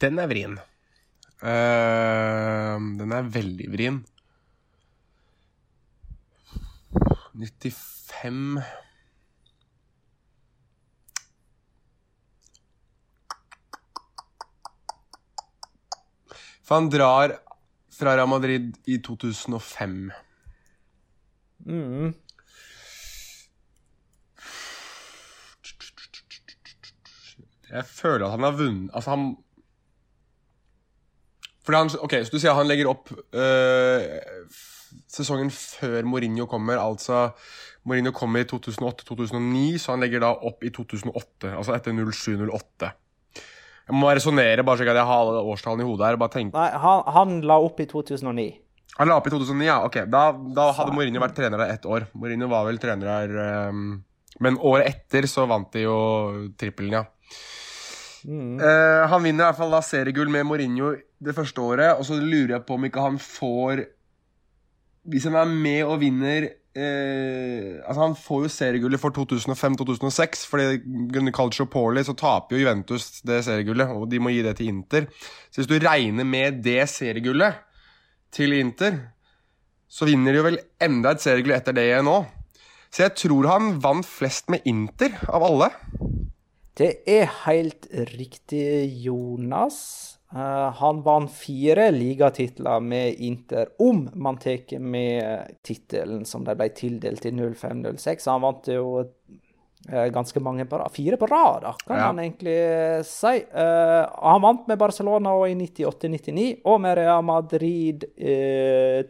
Den 0.02 0.18
er 0.18 0.26
vrien. 0.26 0.56
Uh, 1.42 2.78
den 2.98 3.12
er 3.14 3.28
veldig 3.34 3.68
vrien. 3.70 4.00
95 7.32 8.62
For 16.62 16.78
han 16.78 16.90
drar 16.92 17.36
fra 17.92 18.16
Real 18.16 18.28
Madrid 18.30 18.76
i 18.88 18.98
2005. 19.02 20.12
Mm. 21.66 22.12
Jeg 27.72 27.84
føler 27.88 28.26
at 28.26 28.34
han 28.34 28.42
har 28.44 28.56
vunnet 28.58 28.90
Altså, 28.92 29.10
han 29.14 29.36
fordi 31.62 31.78
han, 31.78 31.90
ok, 32.02 32.14
Så 32.26 32.34
du 32.34 32.40
sier 32.42 32.56
han 32.58 32.68
legger 32.68 32.90
opp 32.90 33.12
øh, 33.14 34.06
sesongen 35.10 35.50
før 35.52 36.02
Mourinho 36.08 36.48
kommer, 36.50 36.80
altså 36.82 37.30
Mourinho 37.84 38.12
kommer 38.14 38.42
i 38.42 38.48
2008-2009, 38.50 39.78
så 39.82 39.94
han 39.94 40.02
legger 40.04 40.22
da 40.22 40.32
opp 40.34 40.62
i 40.64 40.70
2008, 40.74 41.54
altså 41.56 41.74
etter 41.76 41.96
07-08. 41.98 42.92
Jeg 43.82 43.98
må 43.98 44.10
resonnere, 44.14 44.62
bare 44.62 44.78
så 44.78 44.86
jeg 44.86 44.94
har 44.94 45.24
alle 45.24 45.42
årstallene 45.52 45.82
i 45.82 45.88
hodet 45.88 46.06
her. 46.06 46.18
bare 46.20 46.32
tenk. 46.36 46.52
Nei, 46.54 46.68
han, 46.84 47.02
han, 47.16 47.40
la 47.46 47.58
opp 47.60 47.80
i 47.82 47.88
2009. 47.90 48.46
Han 49.00 49.10
la 49.10 49.16
opp 49.18 49.26
i 49.26 49.32
2009, 49.34 49.66
ja. 49.66 49.80
Ok, 49.88 49.98
Da, 50.12 50.22
da 50.54 50.68
hadde 50.76 50.94
Mourinho 50.94 51.22
vært 51.22 51.34
trener 51.36 51.58
der 51.58 51.74
ett 51.74 51.88
år. 51.88 52.06
Mourinho 52.14 52.48
var 52.52 52.68
vel 52.68 52.78
trener 52.82 53.10
der 53.10 53.70
um, 53.72 54.02
Men 54.42 54.58
året 54.62 54.88
etter 54.88 55.26
så 55.30 55.48
vant 55.50 55.72
de 55.74 55.84
jo 55.86 55.96
trippelen, 56.60 57.00
ja. 57.00 57.04
Mm. 58.22 58.60
Uh, 58.60 59.02
han 59.10 59.24
vinner 59.24 59.42
i 59.42 59.48
hvert 59.48 59.58
fall 59.58 59.74
da 59.74 59.80
seriegull 59.82 60.30
med 60.30 60.46
Mourinho 60.46 60.92
det 61.22 61.34
første 61.34 61.62
året, 61.62 61.96
og 61.96 62.06
så 62.06 62.18
lurer 62.20 62.56
jeg 62.56 62.66
på 62.68 62.76
om 62.78 62.86
ikke 62.86 63.02
han 63.02 63.18
får 63.18 63.84
Hvis 65.10 65.24
han 65.26 65.34
er 65.34 65.48
med 65.50 65.80
og 65.82 65.96
vinner 65.98 66.44
uh, 66.46 67.80
Altså 67.82 68.00
Han 68.00 68.14
får 68.18 68.44
jo 68.44 68.52
seriegullet 68.54 69.02
for 69.02 69.14
2005-2006, 69.16 70.44
fordi 70.50 70.78
grunnet 71.10 71.34
Calcio 71.34 71.66
Poli 71.66 72.04
så 72.06 72.14
taper 72.14 72.56
jo 72.56 72.62
Juventus 72.62 73.22
det 73.26 73.42
seriegullet, 73.46 73.90
og 73.90 74.06
de 74.10 74.22
må 74.22 74.30
gi 74.30 74.44
det 74.46 74.56
til 74.58 74.70
Inter. 74.70 75.08
Så 75.50 75.62
hvis 75.62 75.70
du 75.70 75.78
regner 75.82 76.24
med 76.24 76.62
det 76.64 76.86
seriegullet 76.90 77.58
til 78.32 78.54
Inter, 78.56 79.00
så 79.92 80.06
vinner 80.08 80.32
de 80.32 80.40
jo 80.40 80.46
vel 80.46 80.60
enda 80.80 81.12
et 81.12 81.20
seriegull 81.20 81.58
etter 81.58 81.76
det 81.76 81.90
nå. 82.06 82.22
Så 82.92 83.06
jeg 83.06 83.16
tror 83.24 83.48
han 83.50 83.74
vant 83.82 84.06
flest 84.08 84.48
med 84.52 84.64
Inter 84.68 85.18
av 85.28 85.44
alle. 85.44 85.68
Det 86.78 87.02
er 87.08 87.28
helt 87.44 87.86
riktig, 88.14 88.64
Jonas. 89.04 89.78
Uh, 90.32 90.70
han 90.78 91.02
vant 91.04 91.32
fire 91.36 91.90
ligatitler 91.92 92.80
med 92.80 93.18
Inter, 93.20 93.74
om 93.84 94.06
man 94.16 94.38
tar 94.40 94.78
med 94.80 95.58
tittelen 95.60 96.24
som 96.24 96.46
de 96.46 96.54
ble 96.56 96.70
tildelt 96.72 97.26
i 97.28 97.34
05-06. 97.36 98.30
Han 98.32 98.40
vant 98.46 98.70
jo 98.72 98.86
uh, 99.02 100.06
ganske 100.14 100.40
mange 100.40 100.64
på 100.64 100.80
rad. 100.80 100.94
Fire 100.96 101.20
på 101.20 101.28
rad, 101.28 101.66
da, 101.66 101.74
kan 101.84 102.00
ja. 102.00 102.08
han 102.08 102.22
egentlig 102.24 102.56
si. 103.10 103.34
Uh, 103.52 104.08
han 104.08 104.40
vant 104.46 104.72
med 104.72 104.80
Barcelona 104.80 105.36
i 105.50 105.58
98-99, 105.60 106.48
og 106.64 106.80
med 106.86 106.96
Real 107.02 107.28
Madrid 107.28 108.08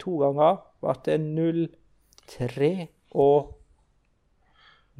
to 0.02 0.18
ganger. 0.24 0.58
Ble 0.82 0.98
det 1.06 1.20
0-3 1.22 2.72
og 3.22 3.61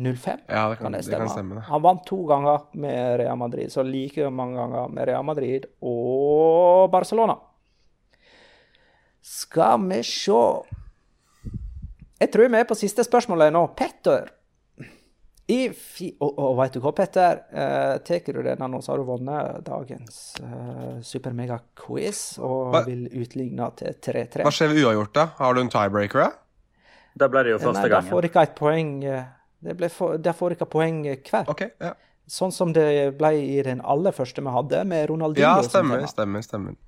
05, 0.03 0.42
ja, 0.48 0.68
det 0.70 0.76
kan, 0.76 0.84
kan, 0.84 0.92
det 0.92 1.05
stemme. 1.05 1.12
Det 1.12 1.20
kan 1.22 1.32
stemme 1.32 1.55
det. 1.59 1.62
Han 1.68 1.82
vant 1.84 2.05
to 2.09 2.18
ganger 2.28 2.68
med 2.72 3.16
Real 3.20 3.38
Madrid, 3.38 3.72
så 3.72 3.84
like 3.86 4.30
mange 4.30 4.59
ganger 4.59 4.92
med 4.92 5.09
Real 5.09 5.24
Madrid 5.24 5.66
og 5.80 6.90
Barcelona. 6.92 7.38
Skal 9.22 9.78
vi 9.88 10.03
se 10.03 10.42
Jeg 12.20 12.30
tror 12.30 12.48
vi 12.48 12.59
er 12.59 12.66
på 12.66 12.78
siste 12.78 13.05
spørsmålet 13.07 13.53
nå. 13.55 13.66
Petter. 13.78 14.30
I 15.50 15.70
fi... 15.74 16.12
Og, 16.22 16.36
og 16.38 16.53
vet 16.61 16.76
du 16.76 16.82
hva, 16.84 16.92
Petter? 16.94 17.40
Eh, 17.50 17.96
Tar 18.07 18.36
du 18.36 18.40
denne 18.46 18.68
nå, 18.70 18.78
så 18.82 18.92
har 18.92 19.03
du 19.03 19.09
vunnet 19.09 19.64
dagens 19.66 20.20
eh, 20.38 21.00
supermega-quiz 21.07 22.22
og 22.38 22.76
hva? 22.76 22.84
vil 22.86 23.09
utligne 23.11 23.66
til 23.78 23.98
3-3. 23.98 24.46
Hva 24.46 24.55
skjer 24.55 24.70
ved 24.70 24.86
uavgjort, 24.86 25.14
da? 25.18 25.26
Har 25.40 25.59
du 25.59 25.62
en 25.64 25.72
tiebreaker, 25.72 26.22
da? 26.22 26.30
Da 27.18 27.28
ble 27.28 27.42
det 27.44 27.57
jo 27.57 27.61
første 27.61 27.88
gangen. 27.90 28.09
Da 28.09 28.14
får 28.14 28.28
ikke 28.30 28.46
et 28.46 28.55
poeng. 28.57 28.92
Uh, 29.03 29.41
det 29.62 29.90
for, 29.94 30.18
der 30.18 30.34
får 30.36 30.56
dere 30.56 30.68
poeng 30.70 31.02
hver. 31.06 31.46
Okay, 31.52 31.72
ja. 31.80 31.94
Sånn 32.30 32.52
som 32.54 32.70
det 32.74 32.86
ble 33.18 33.32
i 33.40 33.60
den 33.66 33.82
aller 33.82 34.14
første 34.14 34.42
vi 34.42 34.54
hadde, 34.54 34.84
med 34.88 35.08
Ronaldinho. 35.10 35.58
Ja, 35.58 35.66
stemmer, 35.66 36.04
stemmer, 36.10 36.44
stemmer. 36.46 36.78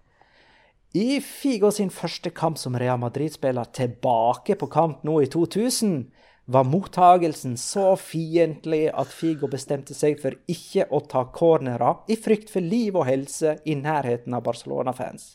I 0.94 1.18
Figo 1.18 1.72
sin 1.74 1.90
første 1.90 2.30
kamp 2.30 2.58
som 2.58 2.76
Real 2.78 3.00
Madrid-spiller 3.02 3.66
tilbake 3.74 4.54
på 4.60 4.68
kamp 4.70 5.02
nå 5.02 5.18
i 5.24 5.26
2000, 5.30 6.04
var 6.46 6.66
mottagelsen 6.68 7.56
så 7.58 7.94
fiendtlig 7.96 8.90
at 8.92 9.10
Figo 9.10 9.48
bestemte 9.50 9.96
seg 9.96 10.20
for 10.22 10.36
ikke 10.50 10.86
å 10.92 11.00
ta 11.08 11.24
cornerer 11.34 12.04
i 12.12 12.18
frykt 12.20 12.52
for 12.52 12.62
liv 12.62 12.94
og 12.98 13.08
helse 13.08 13.56
i 13.64 13.74
nærheten 13.80 14.36
av 14.36 14.44
Barcelona-fans. 14.44 15.32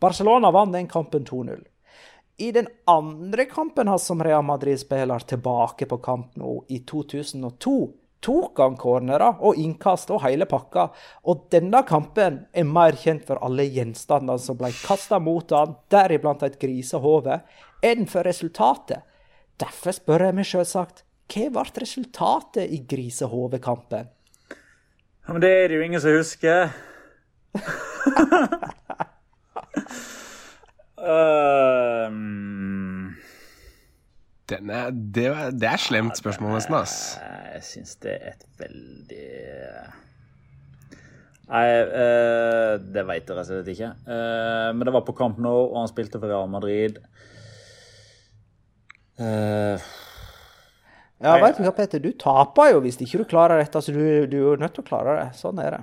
Barcelona 0.00 0.50
vant 0.54 0.72
den 0.74 0.88
kampen 0.90 1.26
2-0. 1.26 1.60
I 2.36 2.52
den 2.52 2.68
andre 2.84 3.44
kampen 3.44 3.88
hans 3.88 4.06
som 4.06 4.24
Real 4.24 4.44
Madrid-spiller 4.44 5.18
tilbake 5.18 5.86
på 5.86 5.98
kamp 5.98 6.36
nå, 6.36 6.64
i 6.68 6.78
2002, 6.78 7.90
tok 8.22 8.58
han 8.58 8.76
cornerer 8.78 9.40
og 9.42 9.58
innkast 9.58 10.10
og 10.14 10.22
hele 10.24 10.46
pakka. 10.48 10.88
Og 11.28 11.46
denne 11.52 11.82
kampen 11.86 12.44
er 12.54 12.68
mer 12.68 12.96
kjent 12.98 13.26
for 13.28 13.42
alle 13.44 13.66
gjenstandene 13.66 14.38
som 14.40 14.58
ble 14.58 14.72
kasta 14.78 15.18
mot 15.20 15.50
han, 15.52 15.76
deriblant 15.92 16.42
et 16.46 16.58
grisehode, 16.62 17.40
enn 17.82 18.06
for 18.10 18.26
resultatet. 18.26 19.02
Derfor 19.60 19.94
spør 19.94 20.28
jeg 20.28 20.38
meg 20.38 20.48
selvsagt, 20.48 21.04
hva 21.32 21.48
ble 21.52 21.84
resultatet 21.84 22.70
i 22.70 22.82
grisehovekampen? 22.88 24.10
Ja, 25.22 25.30
men 25.30 25.42
det 25.42 25.52
er 25.54 25.68
det 25.68 25.78
jo 25.78 25.86
ingen 25.86 26.02
som 26.02 26.16
husker. 26.16 26.72
Uh, 31.02 32.06
er, 34.52 34.90
det, 34.92 35.26
det, 35.58 35.66
er 35.68 35.80
slemt 35.80 36.18
spørsmål, 36.18 36.54
nesten. 36.60 36.76
ass. 36.78 36.96
Jeg 37.54 37.64
syns 37.66 37.96
det 38.04 38.14
er 38.14 38.34
et 38.36 38.46
veldig 38.60 39.26
Nei, 41.52 41.64
uh, 41.84 42.78
det 42.80 43.02
veit 43.04 43.26
jeg 43.26 43.36
rett 43.36 43.42
og 43.42 43.48
slett 43.50 43.72
ikke. 43.74 43.90
Uh, 44.06 44.70
men 44.72 44.86
det 44.88 44.94
var 44.94 45.02
på 45.04 45.16
kamp 45.18 45.40
nå, 45.42 45.50
og 45.68 45.80
han 45.82 45.90
spilte 45.90 46.20
for 46.20 46.30
Real 46.30 46.48
Madrid. 46.48 47.02
Uh, 49.20 49.76
ja, 51.22 51.36
veit 51.42 51.58
du 51.58 51.66
hva, 51.66 51.74
Peter, 51.76 52.00
du 52.02 52.14
taper 52.18 52.72
jo 52.72 52.80
hvis 52.82 52.96
ikke 53.04 53.20
du 53.20 53.26
klarer 53.30 53.60
dette. 53.60 53.82
Så 53.84 53.92
du, 53.94 54.00
du 54.30 54.38
er 54.54 54.62
nødt 54.62 54.74
til 54.78 54.84
å 54.84 54.88
klare 54.88 55.18
det. 55.18 55.28
Sånn 55.38 55.60
er 55.62 55.76
det. 55.76 55.82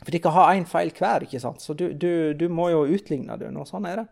For 0.00 0.14
de 0.14 0.20
kan 0.22 0.32
ha 0.32 0.46
én 0.56 0.66
feil 0.68 0.92
hver, 0.96 1.26
ikke 1.26 1.40
sant? 1.42 1.62
så 1.62 1.76
du, 1.76 1.90
du, 1.92 2.32
du 2.36 2.48
må 2.48 2.70
jo 2.72 2.86
utligne 2.88 3.36
det 3.40 3.50
Noe. 3.52 3.68
Sånn 3.68 3.88
er 3.88 4.02
det. 4.02 4.06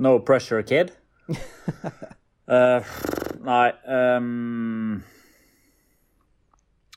No 0.00 0.16
pressure, 0.24 0.64
kid? 0.66 0.94
uh, 1.28 2.94
nei 3.48 3.68
um, 3.88 4.98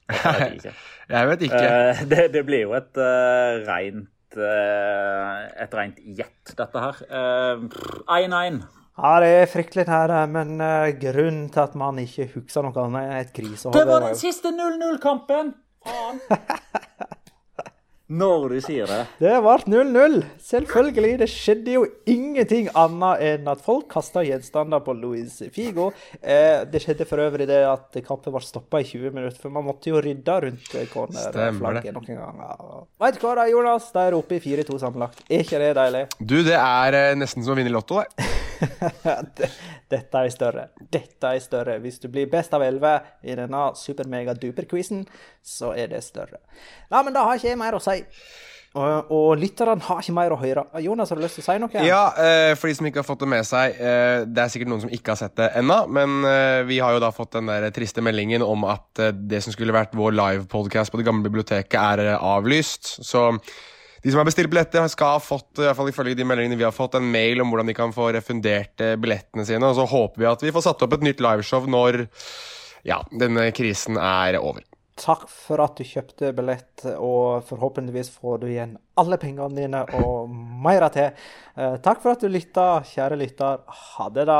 Jeg 0.08 0.40
vet 0.40 0.56
ikke. 0.58 0.74
jeg 1.12 1.30
vet 1.32 1.46
ikke. 1.50 1.62
Uh, 1.68 2.02
det, 2.14 2.24
det, 2.34 2.46
blir 2.48 2.66
jo 2.66 2.74
et 2.80 3.00
uh, 3.00 3.60
rent 3.68 4.14
Et 4.38 5.74
rent 5.74 6.02
gjett, 6.18 6.52
dette 6.60 6.82
her. 6.84 6.98
1-1. 7.08 8.60
Ja, 8.98 9.12
det 9.24 9.30
er 9.30 9.50
fryktelig 9.50 9.86
nære, 9.88 10.24
men 10.34 10.58
uh, 10.62 10.90
grunnen 11.00 11.48
til 11.54 11.64
at 11.64 11.76
man 11.80 12.00
ikke 12.02 12.28
husker 12.36 12.66
noe 12.66 12.84
annet 12.84 13.04
enn 13.04 13.20
et 13.22 13.32
krisehode 13.36 13.78
Det 13.78 13.86
var 13.90 14.08
den 14.08 14.18
siste 14.20 14.52
0-0-kampen! 14.54 15.54
Faen! 15.86 16.22
Når 18.08 18.54
du 18.54 18.58
sier 18.64 18.88
det. 18.88 19.02
Det 19.20 19.34
ble 19.44 19.56
0-0. 19.68 20.22
Selvfølgelig. 20.40 21.18
Det 21.20 21.28
skjedde 21.28 21.74
jo 21.74 21.82
ingenting 22.08 22.70
annet 22.72 23.24
enn 23.28 23.50
at 23.52 23.60
folk 23.66 23.90
kasta 23.92 24.24
gjenstander 24.24 24.80
på 24.86 24.96
Luis 24.96 25.42
Figo. 25.52 25.90
Eh, 26.22 26.64
det 26.72 26.86
skjedde 26.86 27.08
for 27.10 27.20
øvrig 27.26 27.50
det 27.52 27.60
at 27.68 28.00
kampen 28.08 28.32
ble 28.32 28.44
stoppa 28.48 28.80
i 28.80 28.88
20 28.88 29.12
minutter, 29.12 29.42
for 29.44 29.52
man 29.52 29.68
måtte 29.68 29.92
jo 29.92 30.00
rydde 30.00 30.40
rundt 30.48 30.72
cornerflagget 30.94 31.92
noen 32.00 32.24
ganger. 32.24 32.66
Veit 33.04 33.20
du 33.20 33.26
hva 33.28 33.38
da, 33.42 33.50
Jonas? 33.52 33.92
De 33.92 34.06
er 34.08 34.16
oppe 34.16 34.40
i 34.40 34.44
4-2 34.46 34.80
sammenlagt. 34.86 35.26
Er 35.28 35.44
ikke 35.44 35.60
det 35.66 35.74
deilig? 35.76 36.08
Du, 36.24 36.40
det 36.48 36.56
er 36.56 37.02
eh, 37.02 37.16
nesten 37.20 37.44
som 37.44 37.58
å 37.58 37.60
vinne 37.60 37.74
i 37.74 37.76
Lotto, 37.76 38.00
det. 38.00 38.47
Dette 39.94 40.24
er 40.24 40.34
større. 40.34 40.68
Dette 40.80 41.32
er 41.32 41.44
større. 41.44 41.78
Hvis 41.84 42.02
du 42.04 42.10
blir 42.12 42.30
best 42.32 42.54
av 42.58 42.66
elleve 42.66 42.98
i 43.24 43.38
denne 43.38 43.70
super-mega-duper-quizen, 43.78 45.06
så 45.46 45.74
er 45.78 45.94
det 45.94 46.04
større. 46.06 46.42
Nei, 46.92 47.02
men 47.04 47.16
da 47.16 47.28
har 47.28 47.40
ikke 47.40 47.52
jeg 47.52 47.62
mer 47.62 47.78
å 47.78 47.84
si. 47.84 48.02
Og, 48.78 49.12
og 49.14 49.30
lytterne 49.40 49.80
har 49.88 50.02
ikke 50.04 50.14
mer 50.14 50.34
å 50.36 50.40
høre. 50.42 50.66
Jonas, 50.84 51.10
har 51.10 51.18
du 51.18 51.24
lyst 51.24 51.40
til 51.40 51.46
å 51.46 51.48
si 51.48 51.56
noe? 51.64 51.86
Ja, 51.88 52.02
eh, 52.20 52.52
for 52.60 52.70
de 52.70 52.76
som 52.78 52.90
ikke 52.90 53.02
har 53.02 53.08
fått 53.08 53.24
det 53.24 53.30
med 53.32 53.48
seg. 53.48 53.78
Eh, 53.80 54.26
det 54.28 54.44
er 54.44 54.52
sikkert 54.54 54.72
noen 54.74 54.84
som 54.84 54.92
ikke 54.94 55.14
har 55.14 55.22
sett 55.22 55.38
det 55.40 55.50
ennå, 55.62 55.80
men 55.94 56.20
eh, 56.28 56.66
vi 56.68 56.82
har 56.84 56.94
jo 56.94 57.02
da 57.02 57.14
fått 57.16 57.40
den 57.40 57.50
der 57.50 57.70
triste 57.76 58.04
meldingen 58.06 58.46
om 58.46 58.68
at 58.70 59.08
det 59.18 59.42
som 59.46 59.56
skulle 59.56 59.76
vært 59.76 59.96
vår 59.98 60.14
live-podcast 60.18 60.94
på 60.94 61.02
det 61.02 61.08
gamle 61.08 61.26
biblioteket, 61.26 61.80
er 61.80 62.18
avlyst. 62.20 62.98
Så 63.08 63.32
de 64.04 64.12
som 64.12 64.22
har 64.22 64.28
bestilt 64.30 64.52
billetter, 64.52 64.88
skal 64.92 65.18
ha 65.18 65.24
fått 65.24 65.62
i 65.62 65.66
hvert 65.66 65.78
fall 65.80 65.92
ifølge 65.92 66.18
de 66.18 66.28
meldingene 66.28 66.60
vi 66.60 66.68
har 66.68 66.76
fått, 66.76 66.98
en 67.00 67.12
mail 67.12 67.42
om 67.44 67.52
hvordan 67.52 67.72
de 67.72 67.78
kan 67.78 67.94
få 67.96 68.12
refundert 68.16 68.84
eh, 68.84 68.96
billettene 69.00 69.46
sine. 69.48 69.66
Og 69.66 69.78
så 69.80 69.88
håper 69.90 70.24
vi 70.24 70.30
at 70.30 70.46
vi 70.46 70.54
får 70.56 70.68
satt 70.70 70.86
opp 70.86 70.98
et 70.98 71.06
nytt 71.08 71.24
liveshow 71.24 71.68
når 71.70 72.04
ja, 72.88 73.02
denne 73.12 73.50
krisen 73.56 74.00
er 74.00 74.40
over. 74.40 74.66
Takk 74.98 75.28
for 75.30 75.62
at 75.62 75.78
du 75.78 75.86
kjøpte 75.86 76.32
billett, 76.34 76.82
og 76.98 77.46
forhåpentligvis 77.46 78.10
får 78.16 78.40
du 78.42 78.48
igjen 78.50 78.78
alle 78.98 79.20
pengene 79.22 79.54
dine 79.54 79.84
og 80.00 80.32
mer 80.64 80.88
til. 80.94 81.12
Eh, 81.54 81.76
takk 81.86 82.02
for 82.02 82.16
at 82.16 82.24
du 82.24 82.32
lytta, 82.34 82.80
kjære 82.88 83.20
lytter. 83.22 83.62
Ha 83.68 84.10
det, 84.16 84.26
da. 84.30 84.40